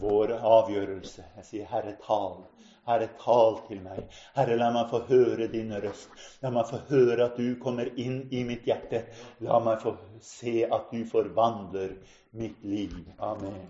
vår 0.00 0.32
avgjørelse. 0.32 1.24
Jeg 1.36 1.44
sier, 1.44 1.66
'Herre, 1.66 1.94
tal'. 2.06 2.44
Herre, 2.88 3.08
tal 3.24 3.58
til 3.68 3.82
meg. 3.84 4.04
Herre, 4.34 4.56
la 4.56 4.70
meg 4.72 4.88
få 4.90 5.02
høre 5.10 5.46
din 5.52 5.74
røst. 5.84 6.08
La 6.42 6.50
meg 6.50 6.66
få 6.70 6.80
høre 6.88 7.26
at 7.26 7.36
du 7.36 7.54
kommer 7.60 7.90
inn 7.96 8.22
i 8.32 8.44
mitt 8.48 8.64
hjerte. 8.64 9.04
La 9.44 9.58
meg 9.60 9.82
få 9.82 9.92
se 10.24 10.62
at 10.64 10.88
du 10.90 11.04
forvandler 11.04 11.98
mitt 12.32 12.64
liv. 12.64 12.96
Amen. 13.18 13.68